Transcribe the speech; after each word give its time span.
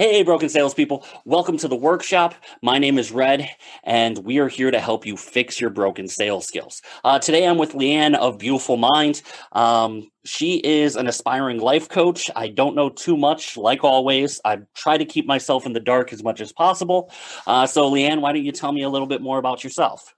Hey, 0.00 0.22
broken 0.22 0.48
salespeople. 0.48 1.04
Welcome 1.26 1.58
to 1.58 1.68
the 1.68 1.76
workshop. 1.76 2.34
My 2.62 2.78
name 2.78 2.96
is 2.96 3.12
Red, 3.12 3.50
and 3.84 4.16
we 4.24 4.38
are 4.38 4.48
here 4.48 4.70
to 4.70 4.80
help 4.80 5.04
you 5.04 5.14
fix 5.14 5.60
your 5.60 5.68
broken 5.68 6.08
sales 6.08 6.46
skills. 6.46 6.80
Uh, 7.04 7.18
today, 7.18 7.46
I'm 7.46 7.58
with 7.58 7.74
Leanne 7.74 8.14
of 8.14 8.38
Beyoufullmind. 8.38 9.20
Um, 9.52 10.10
she 10.24 10.56
is 10.60 10.96
an 10.96 11.06
aspiring 11.06 11.60
life 11.60 11.90
coach. 11.90 12.30
I 12.34 12.48
don't 12.48 12.74
know 12.74 12.88
too 12.88 13.14
much, 13.14 13.58
like 13.58 13.84
always. 13.84 14.40
I 14.42 14.60
try 14.74 14.96
to 14.96 15.04
keep 15.04 15.26
myself 15.26 15.66
in 15.66 15.74
the 15.74 15.80
dark 15.80 16.14
as 16.14 16.24
much 16.24 16.40
as 16.40 16.50
possible. 16.50 17.12
Uh, 17.46 17.66
so, 17.66 17.90
Leanne, 17.90 18.22
why 18.22 18.32
don't 18.32 18.42
you 18.42 18.52
tell 18.52 18.72
me 18.72 18.84
a 18.84 18.88
little 18.88 19.06
bit 19.06 19.20
more 19.20 19.36
about 19.36 19.62
yourself? 19.62 20.14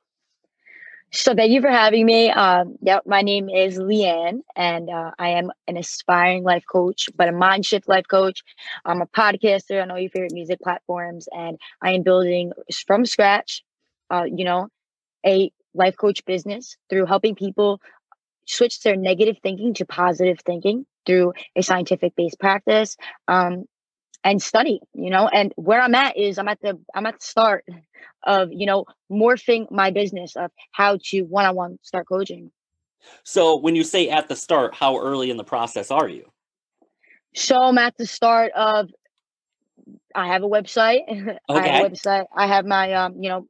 So 1.12 1.34
thank 1.34 1.52
you 1.52 1.60
for 1.60 1.68
having 1.70 2.06
me. 2.06 2.30
Um, 2.30 2.76
yep, 2.80 3.02
my 3.06 3.20
name 3.20 3.50
is 3.50 3.78
Leanne, 3.78 4.40
and 4.56 4.88
uh, 4.88 5.10
I 5.18 5.30
am 5.30 5.50
an 5.68 5.76
aspiring 5.76 6.42
life 6.42 6.64
coach, 6.70 7.10
but 7.14 7.28
a 7.28 7.32
mind 7.32 7.66
shift 7.66 7.86
life 7.86 8.06
coach. 8.08 8.42
I'm 8.86 9.02
a 9.02 9.06
podcaster 9.06 9.82
on 9.82 9.90
all 9.90 9.98
your 9.98 10.08
favorite 10.08 10.32
music 10.32 10.60
platforms, 10.60 11.28
and 11.30 11.58
I 11.82 11.92
am 11.92 12.02
building 12.02 12.52
from 12.86 13.04
scratch, 13.04 13.62
uh, 14.10 14.24
you 14.24 14.44
know, 14.46 14.68
a 15.26 15.52
life 15.74 15.96
coach 15.96 16.24
business 16.24 16.76
through 16.90 17.06
helping 17.06 17.34
people 17.34 17.80
switch 18.46 18.80
their 18.80 18.96
negative 18.96 19.36
thinking 19.42 19.74
to 19.74 19.86
positive 19.86 20.38
thinking 20.44 20.86
through 21.06 21.32
a 21.56 21.62
scientific 21.62 22.14
based 22.16 22.38
practice 22.40 22.96
um, 23.28 23.64
and 24.24 24.40
study 24.42 24.80
you 24.94 25.10
know 25.10 25.28
and 25.28 25.52
where 25.56 25.80
i'm 25.80 25.94
at 25.94 26.16
is 26.16 26.38
i'm 26.38 26.48
at 26.48 26.60
the 26.60 26.78
i'm 26.94 27.06
at 27.06 27.18
the 27.18 27.24
start 27.24 27.64
of 28.24 28.52
you 28.52 28.66
know 28.66 28.84
morphing 29.10 29.70
my 29.70 29.90
business 29.90 30.36
of 30.36 30.50
how 30.72 30.98
to 31.02 31.22
one-on-one 31.22 31.78
start 31.82 32.06
coaching. 32.08 32.50
So 33.24 33.56
when 33.56 33.74
you 33.74 33.84
say 33.84 34.08
at 34.08 34.28
the 34.28 34.36
start 34.36 34.74
how 34.74 34.98
early 34.98 35.30
in 35.30 35.36
the 35.36 35.44
process 35.44 35.90
are 35.90 36.08
you? 36.08 36.30
So 37.34 37.56
i'm 37.60 37.78
at 37.78 37.96
the 37.96 38.06
start 38.06 38.52
of 38.52 38.90
i 40.14 40.28
have 40.28 40.42
a 40.42 40.48
website. 40.48 41.02
Okay. 41.08 41.38
i 41.48 41.66
have 41.66 41.84
a 41.84 41.90
website. 41.90 42.26
I 42.34 42.46
have 42.46 42.66
my 42.66 42.92
um 42.92 43.16
you 43.20 43.28
know 43.28 43.46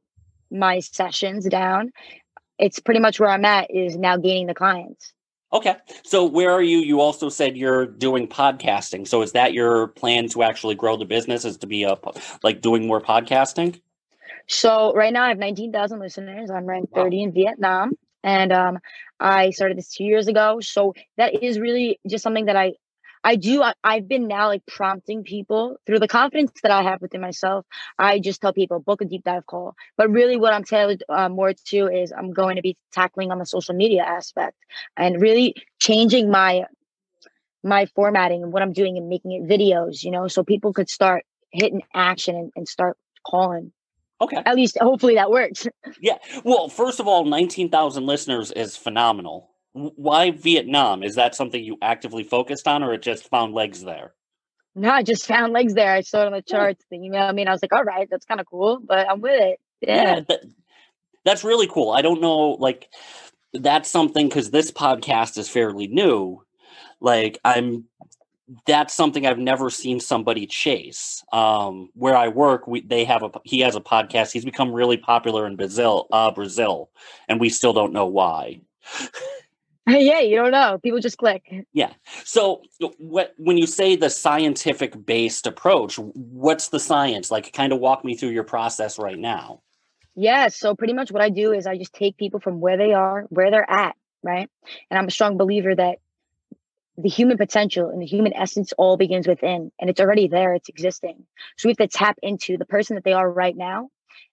my 0.51 0.79
sessions 0.79 1.45
down. 1.45 1.91
It's 2.59 2.79
pretty 2.79 2.99
much 2.99 3.19
where 3.19 3.29
i'm 3.29 3.45
at 3.45 3.69
is 3.71 3.95
now 3.95 4.17
gaining 4.17 4.47
the 4.47 4.55
clients 4.55 5.13
Okay. 5.53 5.75
So 6.03 6.25
where 6.25 6.51
are 6.51 6.63
you? 6.63 6.79
You 6.79 6.99
also 6.99 7.29
said 7.29 7.55
you're 7.55 7.85
doing 7.85 8.27
podcasting. 8.27 9.07
So 9.07 9.21
is 9.21 9.33
that 9.33 9.53
your 9.53 9.87
plan 9.89 10.27
to 10.29 10.41
actually 10.41 10.73
grow 10.73 10.97
the 10.97 11.05
business 11.05 11.45
is 11.45 11.57
to 11.57 11.67
be 11.67 11.83
a 11.83 11.97
like 12.41 12.61
doing 12.61 12.87
more 12.87 12.99
podcasting? 12.99 13.79
So 14.47 14.93
right 14.93 15.13
now 15.13 15.23
I 15.23 15.29
have 15.29 15.37
19,000 15.37 15.99
listeners. 15.99 16.49
I'm 16.49 16.65
ranked 16.65 16.91
wow. 16.93 17.03
30 17.03 17.23
in 17.23 17.31
Vietnam 17.33 17.91
and 18.23 18.51
um, 18.51 18.79
I 19.19 19.51
started 19.51 19.77
this 19.77 19.93
2 19.93 20.03
years 20.03 20.27
ago. 20.27 20.59
So 20.59 20.93
that 21.17 21.43
is 21.43 21.59
really 21.59 21.99
just 22.07 22.23
something 22.23 22.45
that 22.45 22.55
I 22.55 22.73
I 23.23 23.35
do. 23.35 23.63
I, 23.63 23.95
have 23.95 24.07
been 24.07 24.27
now 24.27 24.47
like 24.47 24.65
prompting 24.65 25.23
people 25.23 25.77
through 25.85 25.99
the 25.99 26.07
confidence 26.07 26.51
that 26.61 26.71
I 26.71 26.83
have 26.83 27.01
within 27.01 27.21
myself. 27.21 27.65
I 27.97 28.19
just 28.19 28.41
tell 28.41 28.53
people 28.53 28.79
book 28.79 29.01
a 29.01 29.05
deep 29.05 29.23
dive 29.23 29.45
call. 29.45 29.75
But 29.95 30.09
really, 30.09 30.35
what 30.35 30.53
I'm 30.53 30.63
tailored 30.63 31.03
uh, 31.07 31.29
more 31.29 31.53
to 31.53 31.87
is 31.87 32.11
I'm 32.11 32.33
going 32.33 32.57
to 32.57 32.61
be 32.61 32.77
tackling 32.91 33.31
on 33.31 33.39
the 33.39 33.45
social 33.45 33.75
media 33.75 34.03
aspect 34.03 34.57
and 34.97 35.21
really 35.21 35.55
changing 35.79 36.29
my 36.29 36.63
my 37.63 37.85
formatting 37.95 38.43
and 38.43 38.51
what 38.51 38.61
I'm 38.61 38.73
doing 38.73 38.97
and 38.97 39.07
making 39.07 39.31
it 39.31 39.43
videos. 39.43 40.03
You 40.03 40.11
know, 40.11 40.27
so 40.27 40.43
people 40.43 40.73
could 40.73 40.89
start 40.89 41.23
hitting 41.51 41.81
action 41.93 42.35
and, 42.35 42.51
and 42.55 42.67
start 42.67 42.97
calling. 43.25 43.71
Okay. 44.19 44.41
At 44.45 44.55
least, 44.55 44.77
hopefully, 44.79 45.15
that 45.15 45.31
works. 45.31 45.67
yeah. 46.01 46.17
Well, 46.43 46.67
first 46.67 46.99
of 46.99 47.07
all, 47.07 47.23
nineteen 47.23 47.69
thousand 47.69 48.05
listeners 48.05 48.51
is 48.51 48.75
phenomenal 48.75 49.52
why 49.73 50.31
Vietnam? 50.31 51.03
Is 51.03 51.15
that 51.15 51.35
something 51.35 51.63
you 51.63 51.77
actively 51.81 52.23
focused 52.23 52.67
on, 52.67 52.83
or 52.83 52.93
it 52.93 53.01
just 53.01 53.29
found 53.29 53.53
legs 53.53 53.83
there? 53.83 54.13
No, 54.75 54.89
I 54.89 55.03
just 55.03 55.27
found 55.27 55.53
legs 55.53 55.73
there. 55.73 55.93
I 55.93 56.01
saw 56.01 56.21
it 56.21 56.27
on 56.27 56.33
the 56.33 56.41
charts. 56.41 56.83
You 56.91 57.09
know, 57.11 57.19
I 57.19 57.31
mean, 57.31 57.47
I 57.47 57.51
was 57.51 57.61
like, 57.61 57.73
all 57.73 57.83
right, 57.83 58.07
that's 58.09 58.25
kind 58.25 58.39
of 58.39 58.47
cool, 58.47 58.79
but 58.79 59.09
I'm 59.09 59.21
with 59.21 59.41
it. 59.41 59.59
Yeah, 59.81 60.03
yeah 60.03 60.19
that, 60.21 60.39
that's 61.25 61.43
really 61.43 61.67
cool. 61.67 61.91
I 61.91 62.01
don't 62.01 62.21
know, 62.21 62.51
like, 62.51 62.89
that's 63.53 63.89
something 63.89 64.27
because 64.27 64.49
this 64.49 64.71
podcast 64.71 65.37
is 65.37 65.49
fairly 65.49 65.87
new. 65.87 66.43
Like, 66.99 67.39
I'm 67.45 67.85
that's 68.65 68.93
something 68.93 69.25
I've 69.25 69.39
never 69.39 69.69
seen 69.69 69.99
somebody 69.99 70.45
chase. 70.45 71.23
Um, 71.31 71.89
where 71.93 72.15
I 72.15 72.27
work, 72.27 72.67
we 72.67 72.81
they 72.81 73.05
have 73.05 73.23
a 73.23 73.31
he 73.43 73.61
has 73.61 73.75
a 73.75 73.81
podcast. 73.81 74.31
He's 74.31 74.45
become 74.45 74.71
really 74.71 74.97
popular 74.97 75.47
in 75.47 75.55
Brazil, 75.55 76.07
uh, 76.11 76.31
Brazil, 76.31 76.89
and 77.27 77.39
we 77.39 77.49
still 77.49 77.73
don't 77.73 77.93
know 77.93 78.07
why. 78.07 78.61
yeah, 79.87 80.19
you 80.19 80.37
don't 80.37 80.51
know. 80.51 80.79
People 80.81 80.99
just 80.99 81.17
click. 81.17 81.43
Yeah. 81.73 81.91
So, 82.23 82.61
uh, 82.81 82.87
what 82.99 83.33
when 83.37 83.57
you 83.57 83.67
say 83.67 83.97
the 83.97 84.09
scientific 84.09 85.05
based 85.05 85.45
approach, 85.45 85.97
what's 85.97 86.69
the 86.69 86.79
science? 86.79 87.29
Like, 87.29 87.51
kind 87.51 87.73
of 87.73 87.79
walk 87.79 88.05
me 88.05 88.15
through 88.15 88.29
your 88.29 88.45
process 88.45 88.97
right 88.97 89.17
now. 89.17 89.61
Yeah. 90.15 90.47
So, 90.47 90.73
pretty 90.73 90.93
much 90.93 91.11
what 91.11 91.21
I 91.21 91.29
do 91.29 91.51
is 91.51 91.67
I 91.67 91.77
just 91.77 91.93
take 91.93 92.15
people 92.15 92.39
from 92.39 92.61
where 92.61 92.77
they 92.77 92.93
are, 92.93 93.25
where 93.29 93.51
they're 93.51 93.69
at, 93.69 93.95
right? 94.23 94.49
And 94.89 94.97
I'm 94.97 95.07
a 95.07 95.11
strong 95.11 95.37
believer 95.37 95.75
that 95.75 95.97
the 96.97 97.09
human 97.09 97.37
potential 97.37 97.89
and 97.89 98.01
the 98.01 98.05
human 98.05 98.33
essence 98.33 98.71
all 98.77 98.95
begins 98.95 99.27
within, 99.27 99.69
and 99.81 99.89
it's 99.89 99.99
already 99.99 100.29
there. 100.29 100.53
It's 100.53 100.69
existing. 100.69 101.25
So 101.57 101.67
we 101.67 101.71
have 101.71 101.89
to 101.89 101.97
tap 101.97 102.17
into 102.23 102.57
the 102.57 102.65
person 102.65 102.95
that 102.95 103.03
they 103.03 103.13
are 103.13 103.29
right 103.29 103.57
now 103.57 103.89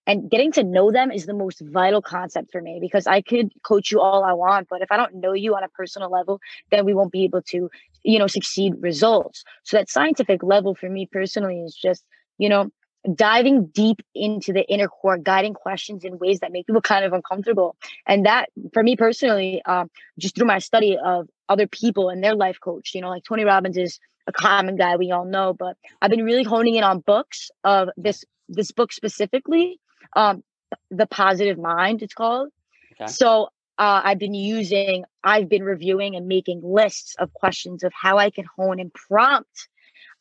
and 0.07 0.31
getting 0.31 0.53
to 0.53 0.65
know 0.65 0.91
them 0.91 1.11
is 1.11 1.27
the 1.27 1.35
most 1.35 1.61
vital 1.61 2.03
concept 2.03 2.51
for 2.51 2.61
me 2.61 2.79
because 2.81 3.07
I 3.07 3.21
could 3.21 3.53
coach 3.63 3.91
you 3.91 4.01
all 4.01 4.25
I 4.25 4.33
want, 4.33 4.69
but 4.69 4.83
if 4.83 4.91
I 4.91 4.97
don't 4.97 5.17
know 5.17 5.33
you 5.33 5.55
on 5.57 5.65
a 5.65 5.69
personal 5.69 6.11
level, 6.11 6.41
then 6.71 6.85
we 6.85 6.95
won't 6.95 7.13
be 7.13 7.25
able 7.25 7.43
to, 7.43 7.71
you 8.03 8.19
know, 8.19 8.27
succeed 8.27 8.75
results. 8.81 9.45
So 9.65 9.77
that 9.77 9.89
scientific 9.89 10.43
level 10.43 10.75
for 10.75 10.89
me 10.89 11.07
personally 11.07 11.61
is 11.61 11.75
just, 11.75 12.05
you 12.39 12.49
know, 12.49 12.71
diving 13.15 13.67
deep 13.67 14.03
into 14.15 14.53
the 14.53 14.69
inner 14.69 14.89
core, 14.89 15.17
guiding 15.17 15.55
questions 15.55 16.05
in 16.05 16.19
ways 16.19 16.41
that 16.41 16.53
make 16.53 16.67
people 16.67 16.83
kind 16.83 17.05
of 17.05 17.13
uncomfortable. 17.13 17.77
And 18.07 18.27
that, 18.27 18.51
for 18.73 18.83
me 18.83 18.97
personally, 18.97 19.63
um, 19.65 19.91
just 20.19 20.35
through 20.35 20.47
my 20.47 20.59
study 20.59 20.99
of 21.03 21.29
other 21.49 21.67
people 21.67 22.11
and 22.11 22.23
their 22.23 22.35
life 22.35 22.59
coach, 22.61 22.93
you 22.95 23.01
know, 23.01 23.09
like 23.09 23.25
Tony 23.25 23.45
Robbins 23.45 23.77
is 23.77 23.99
a 24.27 24.33
common 24.33 24.77
guy 24.77 24.97
we 24.97 25.11
all 25.11 25.25
know, 25.25 25.55
but 25.55 25.77
I've 26.01 26.11
been 26.11 26.25
really 26.25 26.45
honing 26.45 26.75
in 26.75 26.85
on 26.85 27.01
books 27.01 27.51
of 27.65 27.89
this 27.97 28.25
this 28.51 28.73
book 28.73 28.93
specifically 28.93 29.81
um, 30.17 30.43
the 30.91 31.07
positive 31.07 31.59
mind 31.59 32.03
it's 32.03 32.15
called 32.15 32.49
okay. 32.93 33.11
so 33.11 33.45
uh, 33.79 34.01
i've 34.05 34.19
been 34.19 34.35
using 34.35 35.05
i've 35.25 35.49
been 35.49 35.63
reviewing 35.63 36.17
and 36.17 36.27
making 36.27 36.61
lists 36.63 37.15
of 37.19 37.33
questions 37.33 37.83
of 37.83 37.93
how 37.95 38.19
i 38.19 38.31
can 38.31 38.45
hone 38.57 38.81
and 38.81 38.93
prompt 38.93 39.69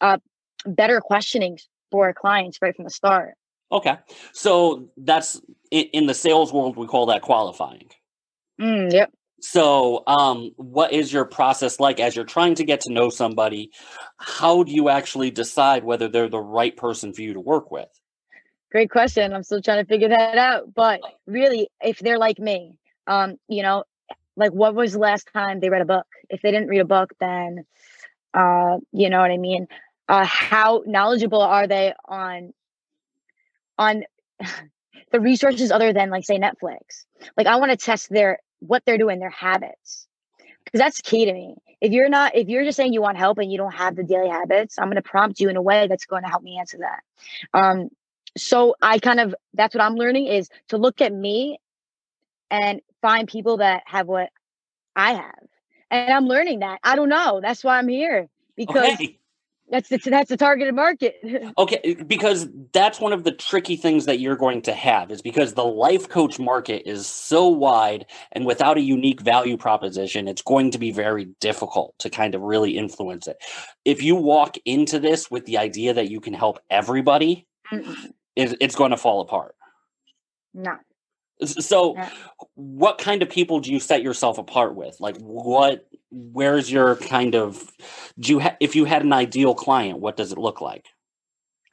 uh, 0.02 0.18
better 0.66 1.02
questioning 1.02 1.58
for 1.92 2.14
clients 2.14 2.60
right 2.62 2.76
from 2.76 2.86
the 2.86 2.92
start 2.92 3.34
okay 3.72 3.98
so 4.34 4.90
that's 4.98 5.42
in 5.72 6.06
the 6.06 6.14
sales 6.14 6.54
world 6.54 6.78
we 6.78 6.88
call 6.88 7.08
that 7.08 7.22
qualifying 7.22 7.90
mm, 8.60 8.92
yep 8.92 9.12
so, 9.42 10.04
um, 10.06 10.52
what 10.58 10.92
is 10.92 11.14
your 11.14 11.26
process 11.26 11.80
like 11.80 12.00
as 12.00 12.16
you're 12.16 12.26
trying 12.26 12.56
to 12.56 12.64
get 12.64 12.82
to 12.82 12.94
know 12.94 13.10
somebody? 13.10 13.72
How 14.18 14.64
do 14.64 14.72
you 14.72 14.90
actually 14.90 15.32
decide 15.32 15.84
whether 15.84 16.08
they're 16.08 16.30
the 16.30 16.40
right 16.40 16.76
person 16.76 17.14
for 17.14 17.22
you 17.22 17.34
to 17.34 17.40
work 17.40 17.72
with? 17.72 17.88
Great 18.72 18.92
question. 18.92 19.34
I'm 19.34 19.44
still 19.44 19.62
trying 19.62 19.84
to 19.84 19.88
figure 19.88 20.10
that 20.10 20.38
out. 20.38 20.74
But 20.74 21.02
really, 21.26 21.70
if 21.82 22.00
they're 22.00 22.20
like 22.20 22.40
me, 22.40 22.76
um, 23.08 23.38
you 23.48 23.64
know, 23.64 23.84
like 24.36 24.52
what 24.52 24.76
was 24.76 24.94
the 24.94 25.00
last 25.00 25.28
time 25.34 25.60
they 25.60 25.70
read 25.70 25.82
a 25.82 25.86
book? 25.86 26.06
If 26.30 26.42
they 26.42 26.52
didn't 26.52 26.70
read 26.70 26.80
a 26.80 26.86
book, 26.86 27.12
then 27.20 27.66
uh, 28.34 28.78
you 28.92 29.10
know 29.10 29.20
what 29.20 29.32
I 29.32 29.38
mean? 29.38 29.68
Uh 30.08 30.26
how 30.26 30.84
knowledgeable 30.88 31.42
are 31.42 31.68
they 31.68 31.94
on 32.08 32.54
on 33.78 34.04
the 35.12 35.20
resources 35.20 35.72
other 35.72 35.94
than 35.94 36.10
like 36.10 36.26
say 36.26 36.40
Netflix? 36.40 37.06
Like 37.38 37.48
I 37.48 37.58
want 37.58 37.72
to 37.72 37.78
test 37.78 38.10
their 38.10 38.40
what 38.60 38.84
they're 38.86 38.98
doing, 38.98 39.20
their 39.20 39.30
habits. 39.30 40.08
Because 40.64 40.80
that's 40.80 41.02
key 41.02 41.26
to 41.26 41.34
me. 41.34 41.56
If 41.82 41.92
you're 41.92 42.10
not, 42.10 42.36
if 42.36 42.48
you're 42.48 42.64
just 42.64 42.76
saying 42.76 42.94
you 42.94 43.02
want 43.02 43.18
help 43.18 43.40
and 43.40 43.52
you 43.52 43.58
don't 43.58 43.74
have 43.74 43.96
the 43.96 44.04
daily 44.04 44.30
habits, 44.30 44.78
I'm 44.78 44.86
going 44.88 44.98
to 44.98 45.02
prompt 45.02 45.40
you 45.40 45.50
in 45.50 45.56
a 45.56 45.62
way 45.62 45.88
that's 45.88 46.06
going 46.06 46.24
to 46.24 46.30
help 46.30 46.44
me 46.44 46.60
answer 46.60 46.80
that. 46.80 47.60
Um, 47.60 47.90
so 48.38 48.76
I 48.82 49.00
kind 49.00 49.20
of 49.20 49.36
that's 49.54 49.76
what 49.76 49.84
I'm 49.84 49.96
learning 49.96 50.28
is 50.28 50.50
to 50.70 50.78
look 50.78 51.02
at 51.02 51.14
me 51.14 51.60
and 52.52 52.82
find 53.02 53.28
people 53.28 53.58
that 53.58 53.84
have 53.86 54.08
what 54.08 54.30
I 54.96 55.14
have. 55.14 55.48
And 55.92 56.12
I'm 56.12 56.26
learning 56.26 56.60
that. 56.60 56.80
I 56.84 56.96
don't 56.96 57.10
know. 57.10 57.40
That's 57.42 57.64
why 57.64 57.78
I'm 57.78 57.88
here 57.88 58.30
because 58.56 58.94
okay. 58.94 59.18
that's 59.72 59.90
the 59.90 59.98
that's 59.98 60.30
the 60.30 60.38
targeted 60.38 60.76
market. 60.76 61.16
okay, 61.58 61.80
eh, 61.84 62.04
because 62.06 62.48
that's 62.74 63.00
one 63.00 63.14
of 63.14 63.24
the 63.24 63.32
tricky 63.32 63.76
things 63.76 64.06
that 64.06 64.20
you're 64.20 64.36
going 64.36 64.62
to 64.64 64.74
have 64.74 65.10
is 65.10 65.22
because 65.22 65.54
the 65.54 65.66
life 65.66 66.08
coach 66.08 66.38
market 66.38 66.88
is 66.88 67.08
so 67.08 67.48
wide 67.48 68.06
and 68.34 68.46
without 68.46 68.78
a 68.78 68.82
unique 68.82 69.22
value 69.22 69.58
proposition, 69.58 70.28
it's 70.28 70.44
going 70.44 70.70
to 70.72 70.78
be 70.78 70.92
very 70.92 71.26
difficult 71.40 71.96
to 72.00 72.10
kind 72.10 72.36
of 72.36 72.42
really 72.42 72.78
influence 72.78 73.28
it. 73.28 73.38
If 73.84 74.04
you 74.04 74.16
walk 74.16 74.58
into 74.66 75.00
this 75.00 75.32
with 75.32 75.46
the 75.46 75.58
idea 75.58 75.94
that 75.94 76.12
you 76.12 76.20
can 76.20 76.34
help 76.34 76.60
everybody, 76.70 77.48
Mm-mm 77.72 78.14
it's 78.40 78.76
going 78.76 78.92
to 78.92 78.98
fall 78.98 79.22
apart. 79.22 79.56
No. 80.54 80.78
So, 81.46 81.94
no. 81.94 82.08
what 82.56 82.98
kind 82.98 83.22
of 83.22 83.30
people 83.30 83.62
do 83.62 83.72
you 83.72 83.80
set 83.80 84.04
yourself 84.04 84.38
apart 84.38 84.76
with? 84.76 85.00
Like, 85.00 85.18
what? 85.18 85.88
Where's 86.12 86.72
your 86.72 86.96
kind 86.98 87.36
of? 87.36 87.72
Do 88.20 88.34
you 88.34 88.40
ha- 88.40 88.58
if 88.60 88.76
you 88.76 88.86
had 88.86 89.04
an 89.04 89.14
ideal 89.14 89.56
client, 89.56 90.00
what 90.00 90.18
does 90.18 90.32
it 90.32 90.38
look 90.38 90.60
like? 90.60 90.86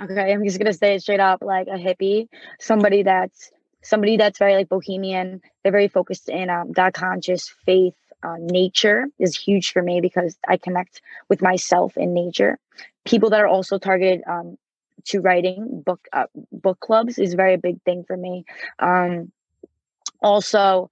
Okay, 0.01 0.33
I'm 0.33 0.45
just 0.45 0.59
gonna 0.59 0.73
say 0.73 0.95
it 0.95 1.03
straight 1.03 1.21
up, 1.21 1.43
like 1.43 1.69
a 1.69 1.79
hippie, 1.79 2.29
somebody 2.61 3.03
that's 3.03 3.51
somebody 3.83 4.17
that's 4.17 4.39
very 4.39 4.55
like 4.55 4.69
bohemian. 4.69 5.41
They're 5.63 5.73
very 5.73 5.89
focused 5.89 6.29
in 6.29 6.51
um, 6.51 6.73
God 6.73 6.93
conscious 6.93 7.49
faith. 7.65 7.95
Uh, 8.23 8.37
nature 8.39 9.07
is 9.19 9.37
huge 9.37 9.73
for 9.73 9.83
me 9.83 10.01
because 10.01 10.37
I 10.49 10.57
connect 10.57 11.01
with 11.29 11.43
myself 11.43 11.97
in 11.97 12.13
nature. 12.13 12.59
People 13.05 13.31
that 13.31 13.41
are 13.41 13.47
also 13.47 13.79
targeted 13.79 14.23
um, 14.27 14.59
to 15.05 15.21
writing 15.21 15.83
book 15.85 16.09
uh, 16.13 16.27
book 16.53 16.81
clubs 16.81 17.19
is 17.19 17.35
very 17.35 17.57
big 17.57 17.81
thing 17.83 18.05
for 18.07 18.17
me. 18.17 18.45
Um, 18.79 19.31
also, 20.23 20.91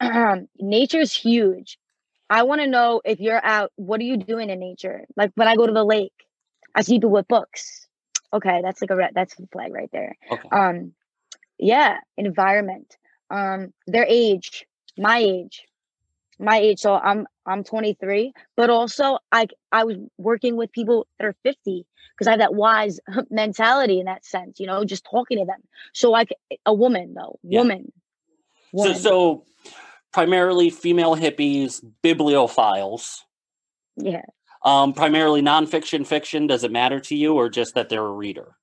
nature 0.58 1.00
is 1.00 1.12
huge. 1.12 1.78
I 2.28 2.42
want 2.42 2.60
to 2.60 2.66
know 2.66 3.00
if 3.04 3.20
you're 3.20 3.44
out. 3.44 3.72
What 3.76 4.00
are 4.00 4.04
you 4.04 4.16
doing 4.16 4.50
in 4.50 4.58
nature? 4.58 5.04
Like 5.16 5.32
when 5.36 5.48
I 5.48 5.54
go 5.54 5.66
to 5.66 5.72
the 5.72 5.84
lake, 5.84 6.26
I 6.74 6.82
see 6.82 6.96
people 6.96 7.10
with 7.10 7.28
books. 7.28 7.86
Okay, 8.32 8.60
that's 8.62 8.80
like 8.80 8.90
a 8.90 8.96
red. 8.96 9.12
That's 9.14 9.38
a 9.38 9.46
flag 9.52 9.72
right 9.72 9.90
there. 9.92 10.16
Okay. 10.30 10.48
Um, 10.50 10.92
yeah, 11.58 11.98
environment. 12.16 12.96
Um, 13.30 13.72
their 13.86 14.06
age, 14.08 14.66
my 14.98 15.18
age, 15.18 15.66
my 16.38 16.58
age. 16.58 16.80
So 16.80 16.94
I'm 16.94 17.26
I'm 17.46 17.64
23, 17.64 18.32
but 18.56 18.70
also 18.70 19.18
I 19.32 19.46
I 19.72 19.84
was 19.84 19.96
working 20.18 20.56
with 20.56 20.72
people 20.72 21.06
that 21.18 21.26
are 21.26 21.36
50 21.42 21.86
because 22.14 22.26
I 22.26 22.30
have 22.30 22.40
that 22.40 22.54
wise 22.54 23.00
mentality 23.30 24.00
in 24.00 24.06
that 24.06 24.24
sense. 24.24 24.60
You 24.60 24.66
know, 24.66 24.84
just 24.84 25.06
talking 25.10 25.38
to 25.38 25.44
them. 25.44 25.60
So 25.92 26.10
like 26.10 26.30
a 26.64 26.74
woman 26.74 27.14
though, 27.14 27.38
yeah. 27.42 27.60
woman. 27.60 27.92
woman. 28.72 28.94
So 28.94 29.00
so 29.00 29.44
primarily 30.12 30.70
female 30.70 31.14
hippies, 31.14 31.84
bibliophiles. 32.02 33.18
Yeah. 33.96 34.22
Um, 34.64 34.94
primarily 34.94 35.42
nonfiction, 35.42 36.06
fiction. 36.06 36.46
Does 36.46 36.64
it 36.64 36.72
matter 36.72 36.98
to 37.00 37.14
you, 37.14 37.34
or 37.34 37.48
just 37.48 37.74
that 37.74 37.88
they're 37.88 38.04
a 38.04 38.10
reader? 38.10 38.56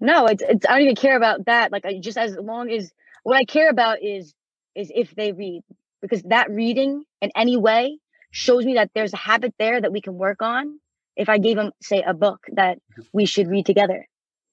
No, 0.00 0.26
it's, 0.26 0.42
it's 0.42 0.66
I 0.66 0.72
don't 0.72 0.82
even 0.82 0.96
care 0.96 1.16
about 1.16 1.46
that. 1.46 1.72
Like, 1.72 1.84
I 1.84 1.98
just 2.00 2.18
as 2.18 2.36
long 2.36 2.70
as 2.70 2.92
what 3.22 3.36
I 3.36 3.44
care 3.44 3.70
about 3.70 4.02
is 4.02 4.34
is 4.74 4.90
if 4.94 5.14
they 5.14 5.32
read, 5.32 5.62
because 6.02 6.22
that 6.24 6.50
reading 6.50 7.04
in 7.20 7.30
any 7.36 7.56
way 7.56 7.98
shows 8.30 8.64
me 8.64 8.74
that 8.74 8.90
there's 8.94 9.12
a 9.12 9.18
habit 9.18 9.54
there 9.58 9.80
that 9.80 9.92
we 9.92 10.00
can 10.00 10.14
work 10.14 10.42
on. 10.42 10.78
If 11.16 11.28
I 11.28 11.38
gave 11.38 11.56
them, 11.56 11.72
say, 11.80 12.02
a 12.02 12.12
book 12.12 12.40
that 12.52 12.78
we 13.12 13.24
should 13.24 13.48
read 13.48 13.64
together, 13.64 14.06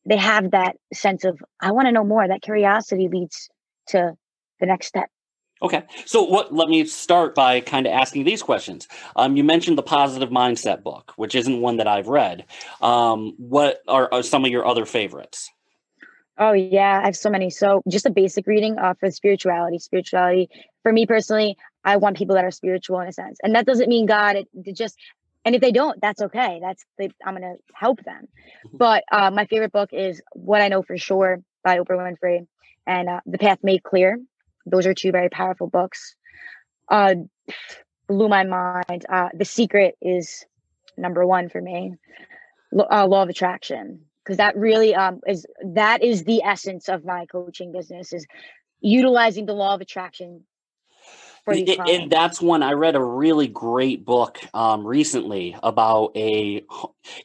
they 0.05 0.17
have 0.17 0.51
that 0.51 0.77
sense 0.93 1.25
of 1.25 1.41
I 1.59 1.71
want 1.71 1.87
to 1.87 1.91
know 1.91 2.03
more. 2.03 2.27
That 2.27 2.41
curiosity 2.41 3.07
leads 3.09 3.49
to 3.87 4.13
the 4.59 4.65
next 4.65 4.87
step. 4.87 5.09
Okay, 5.61 5.83
so 6.05 6.23
what? 6.23 6.53
Let 6.53 6.67
me 6.67 6.85
start 6.85 7.35
by 7.35 7.61
kind 7.61 7.87
of 7.87 7.93
asking 7.93 8.25
these 8.25 8.43
questions. 8.43 8.87
Um, 9.15 9.37
you 9.37 9.45
mentioned 9.45 9.77
the 9.77 9.83
Positive 9.83 10.29
Mindset 10.29 10.83
book, 10.83 11.13
which 11.15 11.35
isn't 11.35 11.61
one 11.61 11.77
that 11.77 11.87
I've 11.87 12.07
read. 12.07 12.45
Um, 12.81 13.33
what 13.37 13.79
are, 13.87 14.09
are, 14.11 14.23
some 14.23 14.43
of 14.43 14.51
your 14.51 14.65
other 14.65 14.85
favorites? 14.85 15.49
Oh 16.37 16.53
yeah, 16.53 16.99
I 17.01 17.05
have 17.05 17.15
so 17.15 17.29
many. 17.29 17.49
So 17.49 17.81
just 17.87 18.05
a 18.05 18.09
basic 18.09 18.47
reading 18.47 18.77
uh, 18.77 18.93
for 18.99 19.09
spirituality. 19.11 19.79
Spirituality 19.79 20.49
for 20.81 20.91
me 20.91 21.05
personally, 21.05 21.57
I 21.83 21.97
want 21.97 22.17
people 22.17 22.35
that 22.35 22.45
are 22.45 22.51
spiritual 22.51 22.99
in 23.01 23.07
a 23.07 23.13
sense, 23.13 23.39
and 23.43 23.55
that 23.55 23.65
doesn't 23.65 23.89
mean 23.89 24.05
God. 24.05 24.35
It, 24.37 24.47
it 24.65 24.75
just 24.75 24.97
and 25.45 25.55
if 25.55 25.61
they 25.61 25.71
don't, 25.71 25.99
that's 26.01 26.21
okay. 26.21 26.59
That's 26.61 26.83
they, 26.97 27.11
I'm 27.25 27.35
gonna 27.35 27.55
help 27.73 28.03
them. 28.03 28.27
Mm-hmm. 28.67 28.77
But 28.77 29.03
uh, 29.11 29.31
my 29.31 29.45
favorite 29.45 29.71
book 29.71 29.89
is 29.93 30.21
What 30.33 30.61
I 30.61 30.69
Know 30.69 30.81
for 30.81 30.97
Sure 30.97 31.41
by 31.63 31.77
Oprah 31.77 31.97
Winfrey, 31.97 32.47
and 32.87 33.09
uh, 33.09 33.19
The 33.25 33.37
Path 33.37 33.59
Made 33.61 33.83
Clear 33.83 34.17
those 34.65 34.85
are 34.85 34.93
two 34.93 35.11
very 35.11 35.29
powerful 35.29 35.67
books. 35.67 36.15
Uh, 36.89 37.15
blew 38.07 38.27
my 38.27 38.43
mind. 38.43 39.05
Uh, 39.07 39.29
the 39.33 39.45
Secret 39.45 39.95
is 40.01 40.45
number 40.97 41.25
one 41.25 41.49
for 41.49 41.61
me. 41.61 41.95
Uh, 42.77 43.07
Law 43.07 43.23
of 43.23 43.29
Attraction, 43.29 44.01
because 44.23 44.37
that 44.37 44.55
really 44.55 44.95
um, 44.95 45.19
is 45.27 45.45
that 45.63 46.03
is 46.03 46.23
the 46.23 46.43
essence 46.43 46.89
of 46.89 47.03
my 47.05 47.25
coaching 47.25 47.71
business 47.71 48.13
is 48.13 48.25
utilizing 48.81 49.45
the 49.45 49.53
law 49.53 49.75
of 49.75 49.81
attraction 49.81 50.43
and 51.45 52.09
that's 52.09 52.41
when 52.41 52.63
I 52.63 52.71
read 52.71 52.95
a 52.95 53.03
really 53.03 53.47
great 53.47 54.05
book 54.05 54.39
um, 54.53 54.87
recently 54.87 55.57
about 55.61 56.15
a. 56.15 56.63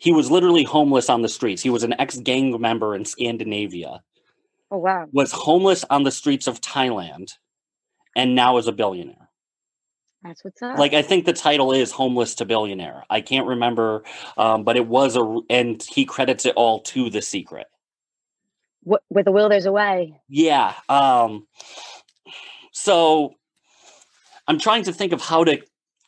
He 0.00 0.12
was 0.12 0.28
literally 0.28 0.64
homeless 0.64 1.08
on 1.08 1.22
the 1.22 1.28
streets. 1.28 1.62
He 1.62 1.70
was 1.70 1.84
an 1.84 1.94
ex 2.00 2.18
gang 2.18 2.60
member 2.60 2.96
in 2.96 3.04
Scandinavia, 3.04 4.02
Oh 4.70 4.78
wow. 4.78 5.06
Was 5.12 5.32
homeless 5.32 5.84
on 5.88 6.02
the 6.02 6.10
streets 6.10 6.46
of 6.46 6.60
Thailand 6.60 7.32
and 8.14 8.34
now 8.34 8.58
is 8.58 8.66
a 8.66 8.72
billionaire. 8.72 9.27
That's 10.22 10.44
what's 10.44 10.60
up. 10.62 10.78
Like 10.78 10.94
I 10.94 11.02
think 11.02 11.26
the 11.26 11.32
title 11.32 11.72
is 11.72 11.92
"Homeless 11.92 12.34
to 12.36 12.44
Billionaire." 12.44 13.04
I 13.08 13.20
can't 13.20 13.46
remember, 13.46 14.02
um, 14.36 14.64
but 14.64 14.76
it 14.76 14.86
was 14.86 15.16
a, 15.16 15.40
and 15.48 15.82
he 15.82 16.04
credits 16.04 16.44
it 16.44 16.54
all 16.56 16.80
to 16.80 17.08
The 17.10 17.22
Secret. 17.22 17.66
What, 18.82 19.02
with 19.10 19.26
a 19.26 19.32
will, 19.32 19.48
there's 19.48 19.66
a 19.66 19.72
way. 19.72 20.20
Yeah. 20.28 20.74
Um, 20.88 21.46
so 22.72 23.34
I'm 24.46 24.58
trying 24.58 24.84
to 24.84 24.92
think 24.92 25.12
of 25.12 25.20
how 25.20 25.44
to 25.44 25.60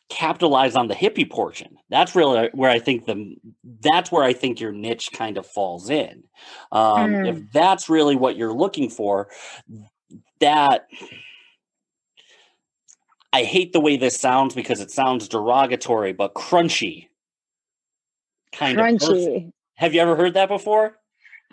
capitalize 0.09 0.75
on 0.75 0.87
the 0.89 0.95
hippie 0.95 1.29
portion. 1.29 1.77
That's 1.89 2.15
really 2.15 2.49
where 2.53 2.69
I 2.69 2.79
think 2.79 3.05
the 3.05 3.35
that's 3.81 4.11
where 4.11 4.23
I 4.23 4.33
think 4.33 4.59
your 4.59 4.73
niche 4.73 5.09
kind 5.13 5.37
of 5.37 5.45
falls 5.45 5.89
in. 5.89 6.23
Um, 6.71 7.11
mm. 7.11 7.29
If 7.29 7.51
that's 7.53 7.89
really 7.89 8.15
what 8.15 8.35
you're 8.35 8.53
looking 8.53 8.89
for, 8.89 9.29
that 10.41 10.87
I 13.33 13.43
hate 13.43 13.73
the 13.73 13.79
way 13.79 13.97
this 13.97 14.19
sounds 14.19 14.53
because 14.53 14.81
it 14.81 14.91
sounds 14.91 15.27
derogatory, 15.27 16.13
but 16.13 16.33
crunchy. 16.33 17.07
Kind 18.51 18.77
crunchy. 18.77 18.93
of. 18.93 19.09
Crunchy. 19.09 19.51
Have 19.75 19.93
you 19.93 20.01
ever 20.01 20.15
heard 20.15 20.33
that 20.33 20.49
before? 20.49 20.97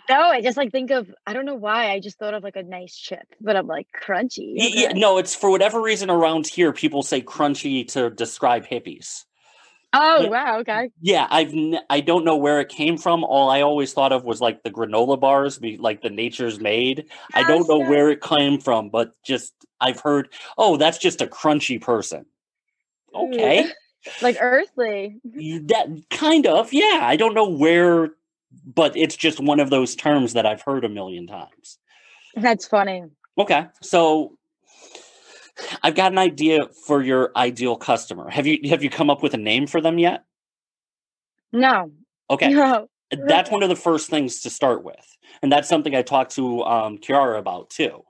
No, 0.09 0.21
I 0.21 0.41
just 0.41 0.57
like 0.57 0.71
think 0.71 0.89
of 0.91 1.13
I 1.27 1.33
don't 1.33 1.45
know 1.45 1.55
why 1.55 1.91
I 1.91 1.99
just 1.99 2.17
thought 2.17 2.33
of 2.33 2.43
like 2.43 2.55
a 2.55 2.63
nice 2.63 2.95
chip, 2.95 3.25
but 3.39 3.55
I'm 3.55 3.67
like 3.67 3.87
crunchy. 4.03 4.53
Okay. 4.53 4.71
Yeah, 4.73 4.93
no, 4.93 5.19
it's 5.19 5.35
for 5.35 5.51
whatever 5.51 5.81
reason 5.81 6.09
around 6.09 6.47
here 6.47 6.73
people 6.73 7.03
say 7.03 7.21
crunchy 7.21 7.87
to 7.89 8.09
describe 8.09 8.65
hippies. 8.65 9.25
Oh 9.91 10.21
but, 10.21 10.29
wow, 10.29 10.59
okay. 10.59 10.91
Yeah, 11.01 11.27
I've 11.29 11.51
n- 11.51 11.79
I 11.89 12.01
don't 12.01 12.25
know 12.25 12.37
where 12.37 12.59
it 12.59 12.69
came 12.69 12.97
from. 12.97 13.23
All 13.23 13.49
I 13.49 13.61
always 13.61 13.93
thought 13.93 14.11
of 14.11 14.23
was 14.23 14.39
like 14.39 14.63
the 14.63 14.69
granola 14.69 15.19
bars, 15.19 15.57
be 15.57 15.77
like 15.77 16.01
the 16.01 16.09
Nature's 16.09 16.59
Made. 16.59 17.05
I 17.33 17.43
don't 17.43 17.67
know 17.67 17.79
where 17.79 18.09
it 18.09 18.21
came 18.21 18.59
from, 18.59 18.89
but 18.89 19.13
just 19.23 19.53
I've 19.81 19.99
heard, 19.99 20.29
oh, 20.57 20.77
that's 20.77 20.97
just 20.97 21.21
a 21.21 21.27
crunchy 21.27 21.81
person. 21.81 22.25
Hmm. 23.13 23.33
Okay. 23.33 23.65
like 24.21 24.37
earthly. 24.39 25.19
That 25.67 25.87
kind 26.09 26.45
of, 26.45 26.71
yeah. 26.73 26.99
I 27.03 27.15
don't 27.15 27.33
know 27.33 27.49
where 27.49 28.11
but 28.65 28.95
it's 28.97 29.15
just 29.15 29.39
one 29.39 29.59
of 29.59 29.69
those 29.69 29.95
terms 29.95 30.33
that 30.33 30.45
I've 30.45 30.61
heard 30.61 30.83
a 30.83 30.89
million 30.89 31.27
times. 31.27 31.77
That's 32.35 32.67
funny. 32.67 33.03
Okay. 33.37 33.67
So 33.81 34.37
I've 35.83 35.95
got 35.95 36.11
an 36.11 36.17
idea 36.17 36.59
for 36.85 37.01
your 37.01 37.31
ideal 37.35 37.75
customer. 37.75 38.29
Have 38.29 38.47
you 38.47 38.69
have 38.69 38.83
you 38.83 38.89
come 38.89 39.09
up 39.09 39.23
with 39.23 39.33
a 39.33 39.37
name 39.37 39.67
for 39.67 39.81
them 39.81 39.97
yet? 39.97 40.23
No. 41.51 41.91
Okay. 42.29 42.49
No. 42.49 42.89
That's 43.11 43.49
one 43.49 43.63
of 43.63 43.69
the 43.69 43.75
first 43.75 44.09
things 44.09 44.41
to 44.41 44.49
start 44.49 44.83
with. 44.83 45.17
And 45.41 45.51
that's 45.51 45.67
something 45.67 45.95
I 45.95 46.03
talked 46.03 46.35
to 46.35 46.63
um, 46.63 46.97
Kiara 46.99 47.39
about 47.39 47.69
too. 47.69 48.03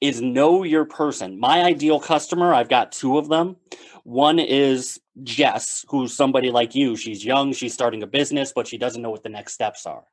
Is 0.00 0.20
know 0.20 0.62
your 0.62 0.84
person. 0.84 1.38
My 1.38 1.62
ideal 1.62 2.00
customer, 2.00 2.54
I've 2.54 2.68
got 2.68 2.92
two 2.92 3.18
of 3.18 3.28
them. 3.28 3.56
One 4.04 4.38
is 4.38 4.98
Jess, 5.22 5.84
who's 5.88 6.14
somebody 6.14 6.50
like 6.50 6.74
you. 6.74 6.96
She's 6.96 7.24
young, 7.24 7.52
she's 7.52 7.74
starting 7.74 8.02
a 8.02 8.06
business, 8.06 8.52
but 8.54 8.66
she 8.66 8.78
doesn't 8.78 9.02
know 9.02 9.10
what 9.10 9.22
the 9.22 9.28
next 9.28 9.52
steps 9.52 9.86
are. 9.86 10.04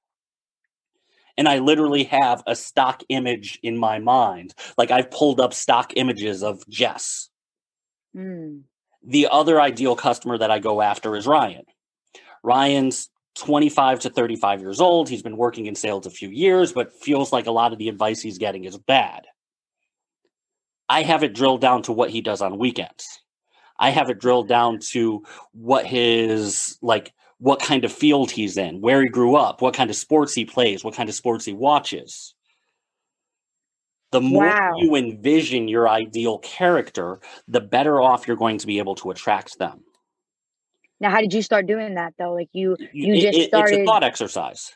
And 1.38 1.48
I 1.48 1.60
literally 1.60 2.06
have 2.06 2.44
a 2.48 2.56
stock 2.56 3.04
image 3.10 3.60
in 3.62 3.78
my 3.78 4.00
mind. 4.00 4.54
Like 4.78 4.92
I've 4.92 5.12
pulled 5.12 5.40
up 5.40 5.54
stock 5.54 5.94
images 5.96 6.44
of 6.44 6.68
Jess. 6.68 7.30
Mm. 8.16 8.62
The 9.06 9.28
other 9.32 9.62
ideal 9.62 9.96
customer 9.96 10.38
that 10.38 10.52
I 10.52 10.60
go 10.60 10.82
after 10.82 11.16
is 11.16 11.28
Ryan. 11.28 11.66
Ryan's 12.44 13.10
25 13.36 14.00
to 14.02 14.10
35 14.10 14.62
years 14.62 14.82
old. 14.82 15.10
He's 15.10 15.22
been 15.22 15.38
working 15.38 15.68
in 15.68 15.76
sales 15.76 16.06
a 16.06 16.10
few 16.10 16.30
years, 16.30 16.74
but 16.74 16.94
feels 16.94 17.32
like 17.32 17.46
a 17.46 17.52
lot 17.52 17.72
of 17.72 17.78
the 17.78 17.90
advice 17.90 18.22
he's 18.22 18.38
getting 18.38 18.66
is 18.66 18.78
bad. 18.78 19.26
I 20.90 21.04
have 21.04 21.24
it 21.24 21.34
drilled 21.34 21.62
down 21.62 21.84
to 21.84 21.92
what 21.92 22.10
he 22.10 22.22
does 22.22 22.42
on 22.42 22.58
weekends. 22.58 23.22
I 23.80 23.92
have 23.92 24.10
it 24.10 24.20
drilled 24.20 24.48
down 24.48 24.80
to 24.92 25.24
what 25.52 25.86
his 25.86 26.78
like 26.82 27.14
what 27.40 27.60
kind 27.60 27.86
of 27.86 27.92
field 27.92 28.32
he's 28.32 28.58
in, 28.58 28.82
where 28.82 29.02
he 29.02 29.08
grew 29.08 29.36
up, 29.36 29.62
what 29.62 29.74
kind 29.74 29.90
of 29.90 29.96
sports 29.96 30.34
he 30.34 30.46
plays, 30.46 30.84
what 30.84 30.96
kind 30.96 31.10
of 31.10 31.16
sports 31.16 31.46
he 31.46 31.54
watches. 31.54 32.34
The 34.12 34.22
more 34.22 34.46
wow. 34.46 34.74
you 34.78 34.96
envision 34.96 35.68
your 35.68 35.88
ideal 35.90 36.40
character, 36.40 37.20
the 37.48 37.62
better 37.62 38.02
off 38.02 38.28
you're 38.28 38.38
going 38.38 38.58
to 38.60 38.68
be 38.68 38.80
able 38.80 38.96
to 38.96 39.12
attract 39.12 39.60
them. 39.60 39.84
Now, 41.00 41.12
how 41.12 41.22
did 41.22 41.34
you 41.34 41.42
start 41.42 41.68
doing 41.68 41.96
that 41.96 42.14
though? 42.18 42.34
Like 42.34 42.50
you, 42.54 42.76
you 42.94 43.14
it, 43.14 43.22
just 43.22 43.48
started. 43.50 43.74
It's 43.74 43.84
a 43.84 43.86
thought 43.86 44.04
exercise. 44.04 44.76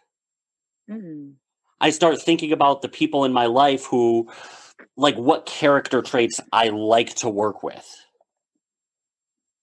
Mm. 0.89 1.33
I 1.79 1.89
start 1.89 2.21
thinking 2.21 2.51
about 2.51 2.83
the 2.83 2.89
people 2.89 3.25
in 3.25 3.33
my 3.33 3.47
life 3.47 3.85
who, 3.85 4.29
like, 4.97 5.15
what 5.15 5.47
character 5.47 6.03
traits 6.03 6.39
I 6.51 6.69
like 6.69 7.15
to 7.15 7.29
work 7.29 7.63
with 7.63 7.89